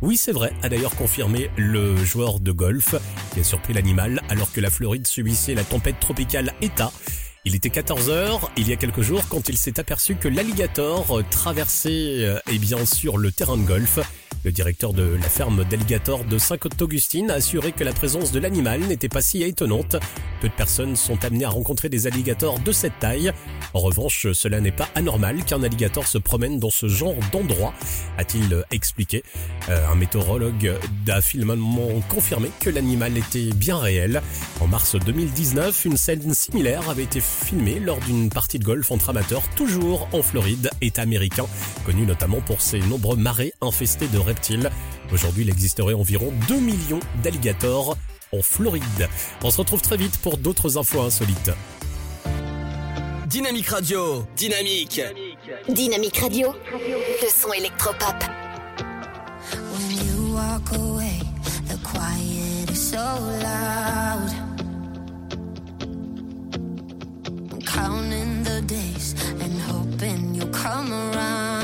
Oui, 0.00 0.16
c'est 0.16 0.32
vrai, 0.32 0.54
a 0.62 0.70
d'ailleurs 0.70 0.96
confirmé 0.96 1.50
le 1.58 1.94
joueur 2.02 2.40
de 2.40 2.52
golf 2.52 2.94
qui 3.34 3.40
a 3.40 3.44
surpris 3.44 3.74
l'animal 3.74 4.22
alors 4.30 4.50
que 4.50 4.62
la 4.62 4.70
Floride 4.70 5.06
subissait 5.06 5.54
la 5.54 5.62
tempête 5.62 6.00
tropicale 6.00 6.54
ETA. 6.62 6.90
Il 7.44 7.54
était 7.54 7.68
14h 7.68 8.48
il 8.56 8.66
y 8.66 8.72
a 8.72 8.76
quelques 8.76 9.02
jours 9.02 9.28
quand 9.28 9.50
il 9.50 9.58
s'est 9.58 9.78
aperçu 9.78 10.14
que 10.14 10.26
l'alligator 10.26 11.20
traversait 11.30 12.24
euh, 12.24 12.38
eh 12.50 12.58
bien 12.58 12.86
sûr 12.86 13.18
le 13.18 13.30
terrain 13.30 13.58
de 13.58 13.66
golf. 13.66 13.98
Le 14.42 14.52
directeur 14.52 14.92
de 14.92 15.02
la 15.02 15.28
ferme 15.28 15.64
d'alligator 15.64 16.24
de 16.24 16.38
Saint-Augustine 16.38 17.30
a 17.30 17.34
assuré 17.34 17.72
que 17.72 17.84
la 17.84 17.92
présence 17.92 18.32
de 18.32 18.38
l'animal 18.38 18.80
n'était 18.80 19.08
pas 19.08 19.22
si 19.22 19.42
étonnante. 19.42 19.96
Peu 20.40 20.48
de 20.48 20.54
personnes 20.54 20.96
sont 20.96 21.24
amenées 21.24 21.44
à 21.44 21.50
rencontrer 21.50 21.88
des 21.88 22.06
alligators 22.06 22.58
de 22.58 22.72
cette 22.72 22.98
taille. 22.98 23.32
En 23.72 23.80
revanche, 23.80 24.26
cela 24.32 24.60
n'est 24.60 24.72
pas 24.72 24.88
anormal 24.94 25.44
qu'un 25.44 25.62
alligator 25.62 26.06
se 26.06 26.18
promène 26.18 26.58
dans 26.58 26.70
ce 26.70 26.88
genre 26.88 27.14
d'endroit, 27.32 27.72
a-t-il 28.18 28.64
expliqué. 28.70 29.22
Euh, 29.68 29.88
un 29.88 29.94
météorologue 29.94 30.72
a 31.08 31.20
finalement 31.20 31.88
confirmé 32.08 32.50
que 32.60 32.70
l'animal 32.70 33.16
était 33.16 33.50
bien 33.54 33.78
réel. 33.78 34.22
En 34.60 34.66
mars 34.66 34.96
2019, 34.96 35.84
une 35.86 35.96
scène 35.96 36.34
similaire 36.34 36.90
avait 36.90 37.04
été 37.04 37.20
filmée 37.20 37.80
lors 37.80 37.98
d'une 38.00 38.28
partie 38.28 38.58
de 38.58 38.64
golf 38.64 38.90
entre 38.90 39.10
amateurs, 39.10 39.42
toujours 39.56 40.08
en 40.12 40.22
Floride, 40.22 40.70
État 40.80 41.02
américain, 41.02 41.46
connu 41.84 42.06
notamment 42.06 42.40
pour 42.40 42.60
ses 42.60 42.80
nombreux 42.80 43.16
marais 43.16 43.52
infestés 43.60 44.08
de 44.08 44.18
reptiles. 44.24 44.70
Aujourd'hui, 45.12 45.44
il 45.44 45.50
existerait 45.50 45.94
environ 45.94 46.32
2 46.48 46.58
millions 46.58 47.00
d'alligators 47.22 47.96
en 48.32 48.42
Floride. 48.42 49.08
On 49.42 49.50
se 49.50 49.58
retrouve 49.58 49.80
très 49.80 49.96
vite 49.96 50.18
pour 50.18 50.38
d'autres 50.38 50.78
infos 50.78 51.02
insolites. 51.02 51.50
Dynamique 53.26 53.68
Radio, 53.68 54.24
dynamique. 54.36 55.00
Dynamique 55.68 56.18
Radio, 56.18 56.54
le 56.72 57.28
son 57.28 57.52
électropop. 57.52 58.24
When 59.72 59.90
you 60.06 60.34
walk 60.34 60.72
away, 60.72 61.18
the 61.66 61.76
quiet 61.82 62.70
is 62.70 62.90
so 62.90 62.96
loud. 62.96 64.30
I'm 67.52 67.60
counting 67.62 68.44
the 68.44 68.62
days 68.66 69.14
and 69.40 69.60
hoping 69.68 70.34
you'll 70.34 70.48
come 70.48 70.92
around. 70.92 71.63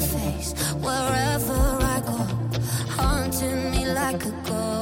Face 0.00 0.52
wherever 0.74 1.60
I 1.94 2.00
go, 2.04 2.18
haunting 2.96 3.70
me 3.70 3.86
like 3.86 4.24
a 4.24 4.30
ghost. 4.46 4.79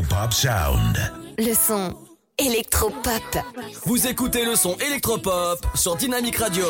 Electropop 0.00 0.32
Sound. 0.32 1.12
Le 1.36 1.52
son 1.52 1.94
Electropop. 2.38 3.38
Vous 3.84 4.06
écoutez 4.06 4.46
le 4.46 4.56
son 4.56 4.74
Electropop 4.78 5.66
sur 5.74 5.94
Dynamic 5.96 6.36
Radio. 6.36 6.64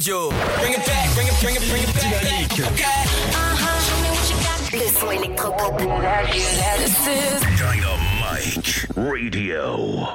Radio. 0.00 0.30
Bring 0.30 0.72
it 0.72 0.86
back, 0.86 1.14
bring 1.14 1.26
it, 1.26 1.34
bring 1.42 1.56
it, 1.56 1.62
bring 1.68 1.82
it 1.82 1.94
back. 1.94 2.22
Dynamique. 2.22 2.60
Okay. 2.72 3.04
Le 4.78 4.88
son 4.88 5.10
électropop. 5.10 5.76
Dynamite 7.58 8.86
Radio. 8.96 10.09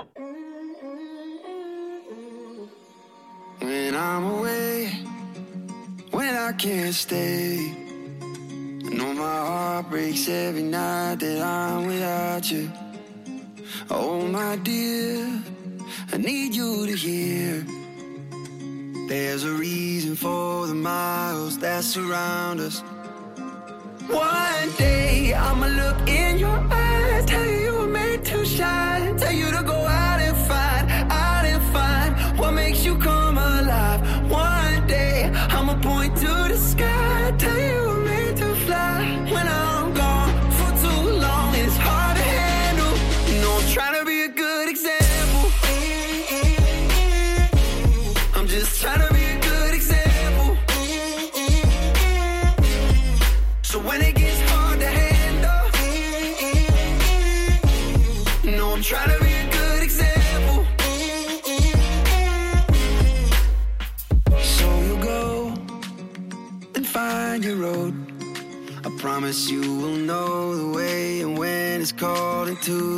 Calling 72.67 72.94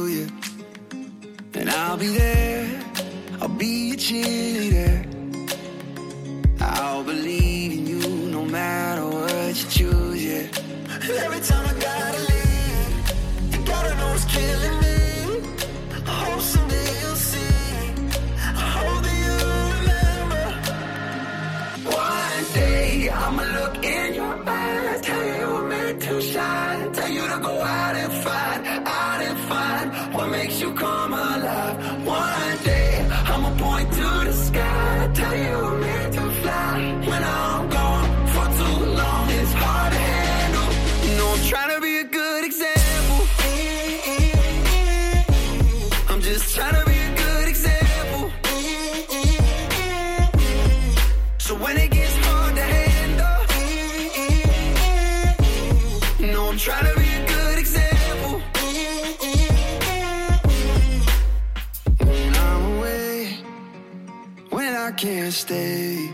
can't 65.08 65.34
stay. 65.34 66.10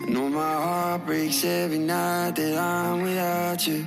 I 0.00 0.06
know 0.08 0.30
my 0.30 0.54
heart 0.66 1.04
breaks 1.04 1.44
every 1.44 1.78
night 1.78 2.34
that 2.36 2.56
I'm 2.56 3.02
without 3.02 3.66
you. 3.66 3.86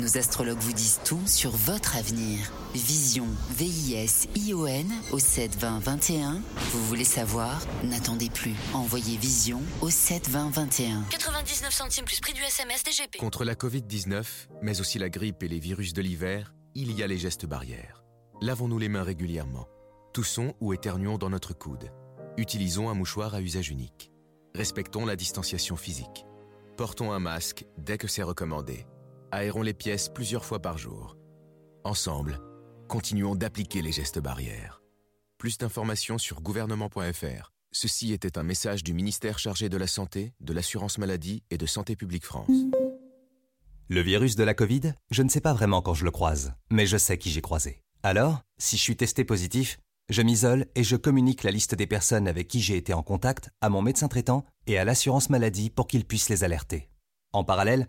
Nos 0.00 0.16
astrologues 0.16 0.60
vous 0.60 0.72
disent 0.72 1.00
tout 1.04 1.26
sur 1.26 1.50
votre 1.50 1.96
avenir. 1.96 2.38
Vision, 2.72 3.26
V-I-S-I-O-N 3.50 4.86
au 5.10 5.18
72021. 5.18 6.40
Vous 6.70 6.84
voulez 6.86 7.04
savoir? 7.04 7.60
N'attendez 7.82 8.30
plus. 8.30 8.54
Envoyez 8.74 9.16
Vision 9.16 9.60
au 9.80 9.90
72021. 9.90 11.02
99 11.10 11.72
centimes 11.72 12.04
plus 12.04 12.20
prix 12.20 12.32
du 12.32 12.42
SMS 12.42 12.84
DGP. 12.84 13.18
Contre 13.18 13.44
la 13.44 13.54
Covid-19, 13.54 14.24
mais 14.62 14.80
aussi 14.80 15.00
la 15.00 15.08
grippe 15.08 15.42
et 15.42 15.48
les 15.48 15.58
virus 15.58 15.92
de 15.94 16.02
l'hiver, 16.02 16.54
il 16.76 16.92
y 16.92 17.02
a 17.02 17.08
les 17.08 17.18
gestes 17.18 17.46
barrières. 17.46 18.04
Lavons-nous 18.40 18.78
les 18.78 18.88
mains 18.88 19.02
régulièrement. 19.02 19.66
Toussons 20.14 20.54
ou 20.60 20.72
éternuons 20.72 21.18
dans 21.18 21.30
notre 21.30 21.54
coude. 21.54 21.90
Utilisons 22.36 22.88
un 22.88 22.94
mouchoir 22.94 23.34
à 23.34 23.40
usage 23.40 23.70
unique. 23.70 24.12
Respectons 24.54 25.06
la 25.06 25.16
distanciation 25.16 25.76
physique. 25.76 26.24
Portons 26.76 27.10
un 27.10 27.18
masque 27.18 27.64
dès 27.78 27.98
que 27.98 28.06
c'est 28.06 28.22
recommandé. 28.22 28.86
Aérons 29.30 29.60
les 29.60 29.74
pièces 29.74 30.08
plusieurs 30.08 30.44
fois 30.44 30.62
par 30.62 30.78
jour. 30.78 31.18
Ensemble, 31.84 32.40
continuons 32.88 33.34
d'appliquer 33.34 33.82
les 33.82 33.92
gestes 33.92 34.18
barrières. 34.18 34.80
Plus 35.36 35.58
d'informations 35.58 36.16
sur 36.16 36.40
gouvernement.fr. 36.40 37.52
Ceci 37.70 38.14
était 38.14 38.38
un 38.38 38.42
message 38.42 38.82
du 38.82 38.94
ministère 38.94 39.38
chargé 39.38 39.68
de 39.68 39.76
la 39.76 39.86
Santé, 39.86 40.32
de 40.40 40.54
l'Assurance 40.54 40.96
Maladie 40.96 41.42
et 41.50 41.58
de 41.58 41.66
Santé 41.66 41.94
Publique 41.94 42.24
France. 42.24 42.48
Le 43.88 44.00
virus 44.00 44.34
de 44.34 44.44
la 44.44 44.54
Covid, 44.54 44.94
je 45.10 45.22
ne 45.22 45.28
sais 45.28 45.42
pas 45.42 45.52
vraiment 45.52 45.82
quand 45.82 45.94
je 45.94 46.06
le 46.06 46.10
croise, 46.10 46.54
mais 46.70 46.86
je 46.86 46.96
sais 46.96 47.18
qui 47.18 47.30
j'ai 47.30 47.42
croisé. 47.42 47.82
Alors, 48.02 48.40
si 48.56 48.78
je 48.78 48.82
suis 48.82 48.96
testé 48.96 49.24
positif, 49.24 49.78
je 50.08 50.22
m'isole 50.22 50.64
et 50.74 50.84
je 50.84 50.96
communique 50.96 51.42
la 51.42 51.50
liste 51.50 51.74
des 51.74 51.86
personnes 51.86 52.28
avec 52.28 52.48
qui 52.48 52.62
j'ai 52.62 52.78
été 52.78 52.94
en 52.94 53.02
contact 53.02 53.50
à 53.60 53.68
mon 53.68 53.82
médecin 53.82 54.08
traitant 54.08 54.46
et 54.66 54.78
à 54.78 54.86
l'assurance 54.86 55.28
maladie 55.28 55.68
pour 55.68 55.86
qu'ils 55.86 56.06
puissent 56.06 56.30
les 56.30 56.44
alerter. 56.44 56.88
En 57.34 57.44
parallèle, 57.44 57.88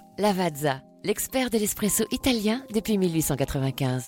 Lavazza, 0.21 0.81
l'expert 1.03 1.49
de 1.49 1.57
l'espresso 1.57 2.03
italien 2.11 2.61
depuis 2.71 2.99
1895. 2.99 4.05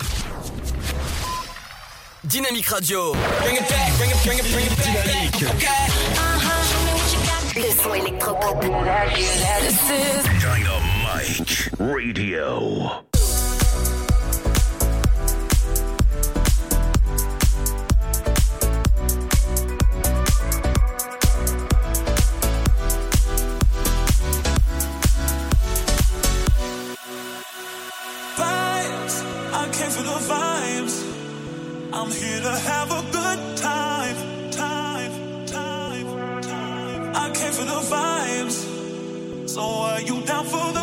Dynamique 2.23 2.67
Radio. 2.67 3.13
Bring 3.41 3.55
it 3.55 3.67
back, 3.67 3.97
bring 3.97 4.11
it, 4.11 4.23
bring 4.23 4.37
it, 4.37 4.45
bring 4.53 4.67
it 4.67 4.75
back. 4.77 4.93
Dynamique. 5.07 5.57
Le 7.55 7.71
son 7.81 7.95
électropop. 7.95 8.61
Dynamite 10.39 11.71
Radio. 11.79 13.22
I'm 32.03 32.11
here 32.11 32.41
to 32.41 32.51
have 32.51 32.91
a 32.91 33.01
good 33.13 33.57
time, 33.57 34.51
time, 34.51 35.45
time, 35.45 36.41
time. 36.41 37.15
I 37.15 37.31
came 37.33 37.53
for 37.53 37.63
the 37.63 37.79
vibes. 37.91 39.49
So 39.49 39.61
are 39.61 40.01
you 40.01 40.19
down 40.25 40.43
for 40.43 40.73
the 40.73 40.82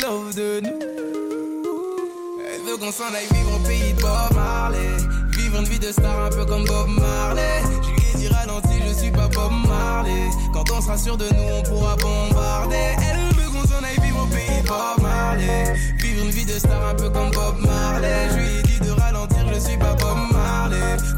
Love 0.00 0.34
de 0.34 0.60
nous. 0.60 0.78
Elle 2.52 2.62
veut 2.66 2.76
qu'on 2.76 2.90
s'en 2.90 3.14
aille 3.14 3.28
vivre 3.32 3.54
au 3.56 3.66
pays 3.66 3.92
de 3.92 4.00
Bob 4.00 4.34
Marley. 4.34 4.96
Vivre 5.36 5.58
une 5.58 5.64
vie 5.64 5.78
de 5.78 5.92
star 5.92 6.24
un 6.24 6.30
peu 6.30 6.44
comme 6.44 6.64
Bob 6.64 6.88
Marley. 6.88 7.62
Je 7.82 7.90
lui 7.90 8.10
ai 8.12 8.16
dit 8.18 8.28
ralenti, 8.34 8.74
je 8.88 8.92
suis 8.94 9.10
pas 9.10 9.28
Bob 9.28 9.52
Marley. 9.66 10.30
Quand 10.52 10.64
on 10.72 10.80
sera 10.80 10.98
sûr 10.98 11.16
de 11.16 11.26
nous, 11.26 11.48
on 11.54 11.62
pourra 11.62 11.96
bombarder. 11.96 12.96
Elle 12.98 13.36
veut 13.36 13.50
qu'on 13.50 13.66
s'en 13.66 13.82
aille 13.84 14.00
vivre 14.02 14.24
au 14.24 14.26
pays 14.26 14.62
de 14.62 14.66
Bob 14.66 15.02
Marley. 15.02 15.74
Vivre 15.98 16.24
une 16.24 16.30
vie 16.30 16.46
de 16.46 16.58
star 16.58 16.88
un 16.88 16.94
peu 16.94 17.08
comme 17.10 17.30
Bob 17.30 17.58
Marley. 17.60 18.28
Je 18.30 18.36
lui 18.36 18.58
ai 18.58 18.62
dit 18.62 18.80
de 18.80 18.90
ralentir, 18.90 19.46
je 19.54 19.60
suis 19.60 19.78
pas 19.78 19.94
Bob 19.94 20.18
Marley. 20.32 20.39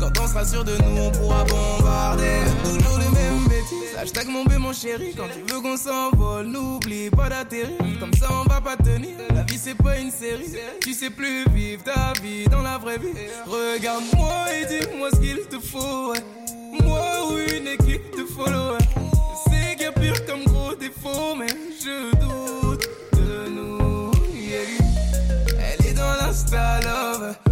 Quand 0.00 0.12
on 0.20 0.26
sera 0.26 0.44
sûr 0.44 0.64
de 0.64 0.76
nous, 0.78 1.02
on 1.02 1.10
pourra 1.10 1.44
bombarder. 1.44 2.40
Toujours 2.64 2.98
les 2.98 3.08
mêmes 3.08 3.46
bêtises. 3.48 3.96
Hashtag 3.96 4.26
mon 4.28 4.44
bé, 4.44 4.58
mon 4.58 4.72
chéri. 4.72 5.14
Quand 5.16 5.28
tu 5.32 5.52
veux 5.52 5.60
qu'on 5.60 5.76
s'envole, 5.76 6.46
n'oublie 6.46 7.10
pas 7.10 7.28
d'atterrir. 7.28 7.76
Comme 8.00 8.12
ça, 8.14 8.28
on 8.30 8.48
va 8.48 8.60
pas 8.60 8.76
tenir. 8.76 9.16
La 9.34 9.42
vie, 9.42 9.58
c'est 9.58 9.76
pas 9.76 9.98
une 9.98 10.10
série. 10.10 10.56
Tu 10.80 10.92
sais 10.92 11.10
plus 11.10 11.44
vivre 11.50 11.82
ta 11.84 12.12
vie 12.20 12.44
dans 12.46 12.62
la 12.62 12.78
vraie 12.78 12.98
vie. 12.98 13.14
Regarde-moi 13.46 14.32
et 14.52 14.66
dis-moi 14.66 15.08
ce 15.12 15.20
qu'il 15.20 15.40
te 15.48 15.58
faut. 15.60 16.14
Moi 16.82 17.30
ou 17.30 17.38
une 17.38 17.68
équipe 17.68 18.16
de 18.16 18.24
followers. 18.24 18.78
Sais 19.46 19.76
qu'il 19.76 19.92
pire 20.00 20.26
comme 20.26 20.44
gros 20.44 20.74
défaut, 20.74 21.34
mais 21.38 21.46
je 21.48 22.10
doute 22.16 22.88
de 23.12 23.48
nous. 23.50 24.10
Elle 25.58 25.86
est 25.86 25.94
dans 25.94 26.14
l'insta 26.20 26.80
love. 26.80 27.51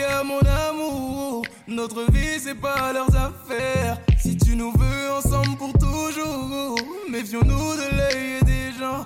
es 0.00 0.24
mon 0.24 0.40
amour. 0.68 1.44
Notre 1.66 2.10
vie, 2.12 2.38
c'est 2.38 2.54
pas 2.54 2.92
leurs 2.92 3.14
affaires. 3.14 3.98
Si 4.18 4.36
tu 4.36 4.56
nous 4.56 4.72
veux 4.72 5.10
ensemble 5.12 5.56
pour 5.56 5.72
toujours, 5.72 6.78
méfions-nous 7.10 7.76
de 7.76 7.96
l'œil 7.96 8.42
des 8.44 8.78
gens. 8.78 9.04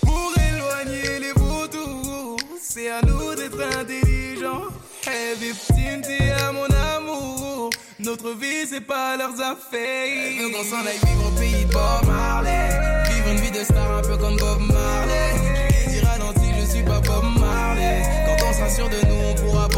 Pour 0.00 0.32
éloigner 0.36 1.20
les 1.20 1.32
vautours, 1.32 2.36
c'est 2.60 2.90
à 2.90 3.00
nous 3.02 3.34
d'être 3.34 3.60
intelligents. 3.78 4.68
Hey, 5.06 5.36
victime, 5.38 6.02
tu 6.02 6.22
es 6.22 6.52
mon 6.52 6.68
amour. 6.96 7.70
Notre 7.98 8.32
vie, 8.34 8.66
c'est 8.68 8.80
pas 8.80 9.16
leurs 9.16 9.40
affaires. 9.40 10.36
Elle 10.38 10.44
veut 10.44 10.50
qu'on 10.50 10.64
s'en 10.64 10.86
aille 10.86 10.98
vivre 11.04 11.28
au 11.28 11.38
pays 11.38 11.64
de 11.64 11.72
Bob 11.72 12.06
Marley. 12.06 12.68
Vivre 13.10 13.28
une 13.28 13.40
vie 13.40 13.50
de 13.50 13.64
star 13.64 13.98
un 13.98 14.02
peu 14.02 14.16
comme 14.16 14.36
Bob 14.36 14.60
Marley. 14.60 15.30
Je 15.36 15.48
lui 15.50 15.96
ai 15.96 16.00
dit 16.00 16.06
ralenti, 16.06 16.48
je 16.60 16.66
suis 16.70 16.82
pas 16.82 17.00
Bob 17.00 17.24
Marley. 17.38 18.02
Quand 18.26 18.46
on 18.48 18.52
sera 18.52 18.70
sûr 18.70 18.88
de 18.88 19.06
nous, 19.06 19.22
on 19.30 19.34
pourra. 19.34 19.71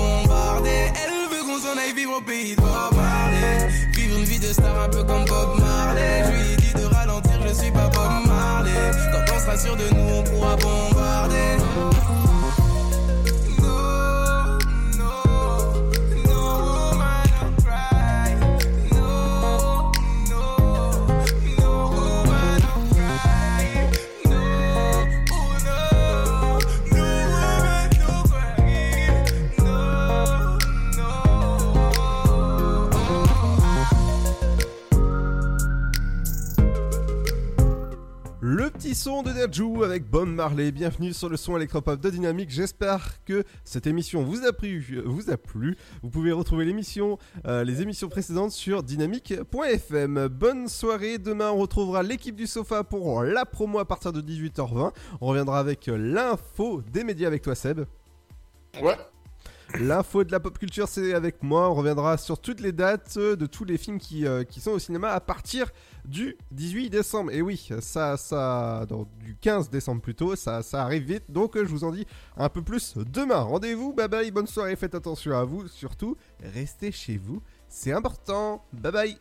S'en 1.75 1.81
aille 1.81 1.93
vivre 1.93 2.19
au 2.19 2.21
pays 2.21 2.55
de 2.55 2.61
Bob 2.61 2.95
Marley. 2.95 3.69
Vivre 3.97 4.19
une 4.19 4.25
vie 4.25 4.39
de 4.39 4.53
star 4.53 4.81
un 4.81 4.89
peu 4.89 5.03
comme 5.03 5.25
Bob 5.25 5.59
Marley. 5.59 6.23
Je 6.25 6.31
lui 6.31 6.53
ai 6.53 6.57
dit 6.57 6.73
de 6.73 6.85
ralentir, 6.85 7.33
je 7.49 7.53
suis 7.53 7.71
pas 7.73 7.89
Bob 7.89 8.27
Marley. 8.27 8.71
Quand 9.11 9.35
on 9.35 9.39
sera 9.41 9.59
sûr 9.59 9.77
de 9.77 9.89
nous, 9.93 10.15
on 10.15 10.23
pourra 10.23 10.57
bombarder. 10.57 11.57
Le 38.65 38.71
petit 38.71 38.95
son 38.95 39.23
de 39.23 39.31
Derjou 39.31 39.83
avec 39.83 40.09
Bob 40.09 40.27
Marley. 40.27 40.73
Bienvenue 40.73 41.13
sur 41.13 41.29
le 41.29 41.37
son 41.37 41.55
électropop 41.55 42.01
de 42.01 42.09
Dynamique. 42.09 42.49
J'espère 42.49 43.23
que 43.27 43.45
cette 43.63 43.87
émission 43.87 44.25
vous 44.25 44.47
a 44.47 44.55
plu. 44.55 45.03
Vous 45.05 45.31
a 45.31 45.37
plu. 45.37 45.77
Vous 46.03 46.09
pouvez 46.09 46.33
retrouver 46.33 46.65
l'émission, 46.65 47.19
euh, 47.47 47.63
les 47.63 47.83
émissions 47.83 48.09
précédentes 48.09 48.53
sur 48.53 48.83
dynamique.fm. 48.83 50.29
Bonne 50.29 50.69
soirée. 50.69 51.19
Demain, 51.19 51.51
on 51.51 51.59
retrouvera 51.59 52.03
l'équipe 52.03 52.37
du 52.37 52.47
sofa 52.47 52.85
pour 52.85 53.23
la 53.23 53.45
promo 53.45 53.81
à 53.81 53.85
partir 53.85 54.15
de 54.15 54.23
18h20. 54.23 54.93
On 55.21 55.27
reviendra 55.27 55.59
avec 55.59 55.87
l'info 55.87 56.81
des 56.91 57.05
médias 57.05 57.27
avec 57.27 57.43
toi, 57.43 57.55
Seb. 57.55 57.85
Ouais. 58.81 58.97
L'info 59.79 60.23
de 60.23 60.31
la 60.31 60.39
pop 60.41 60.57
culture, 60.57 60.89
c'est 60.89 61.13
avec 61.15 61.43
moi. 61.43 61.69
On 61.69 61.75
reviendra 61.75 62.17
sur 62.17 62.39
toutes 62.39 62.61
les 62.61 62.73
dates 62.73 63.19
de 63.19 63.45
tous 63.47 63.65
les 63.65 63.77
films 63.77 63.99
qui, 63.99 64.25
euh, 64.25 64.45
qui 64.45 64.61
sont 64.61 64.71
au 64.71 64.79
cinéma 64.79 65.11
à 65.11 65.21
partir 65.21 65.67
du 66.05 66.37
18 66.51 66.91
décembre. 66.91 67.33
Et 67.33 67.43
oui, 67.43 67.69
ça, 67.81 68.17
ça, 68.17 68.87
du 69.21 69.37
15 69.41 69.71
décembre 69.71 70.01
plutôt, 70.01 70.37
ça, 70.37 70.63
ça 70.63 70.83
arrive 70.83 71.05
vite. 71.05 71.25
Donc, 71.29 71.57
je 71.57 71.63
vous 71.69 71.85
en 71.85 71.91
dis 71.91 72.07
un 72.37 72.49
peu 72.49 72.63
plus 72.63 72.95
demain. 72.97 73.41
Rendez-vous, 73.41 73.93
bye 73.93 74.09
bye, 74.09 74.31
bonne 74.31 74.47
soirée, 74.47 74.77
faites 74.77 74.95
attention 74.95 75.37
à 75.37 75.45
vous. 75.45 75.69
Surtout, 75.69 76.17
restez 76.55 76.93
chez 76.93 77.17
vous, 77.17 77.43
c'est 77.69 77.93
important. 77.93 78.65
Bye 78.73 78.93
bye. 78.93 79.19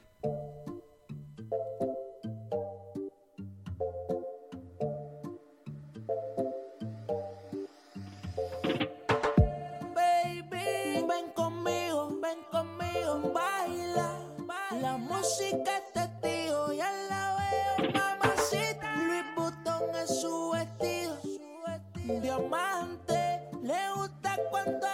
Diamante. 22.21 23.39
Le 23.61 23.73
gusta 23.95 24.37
cuando 24.49 24.87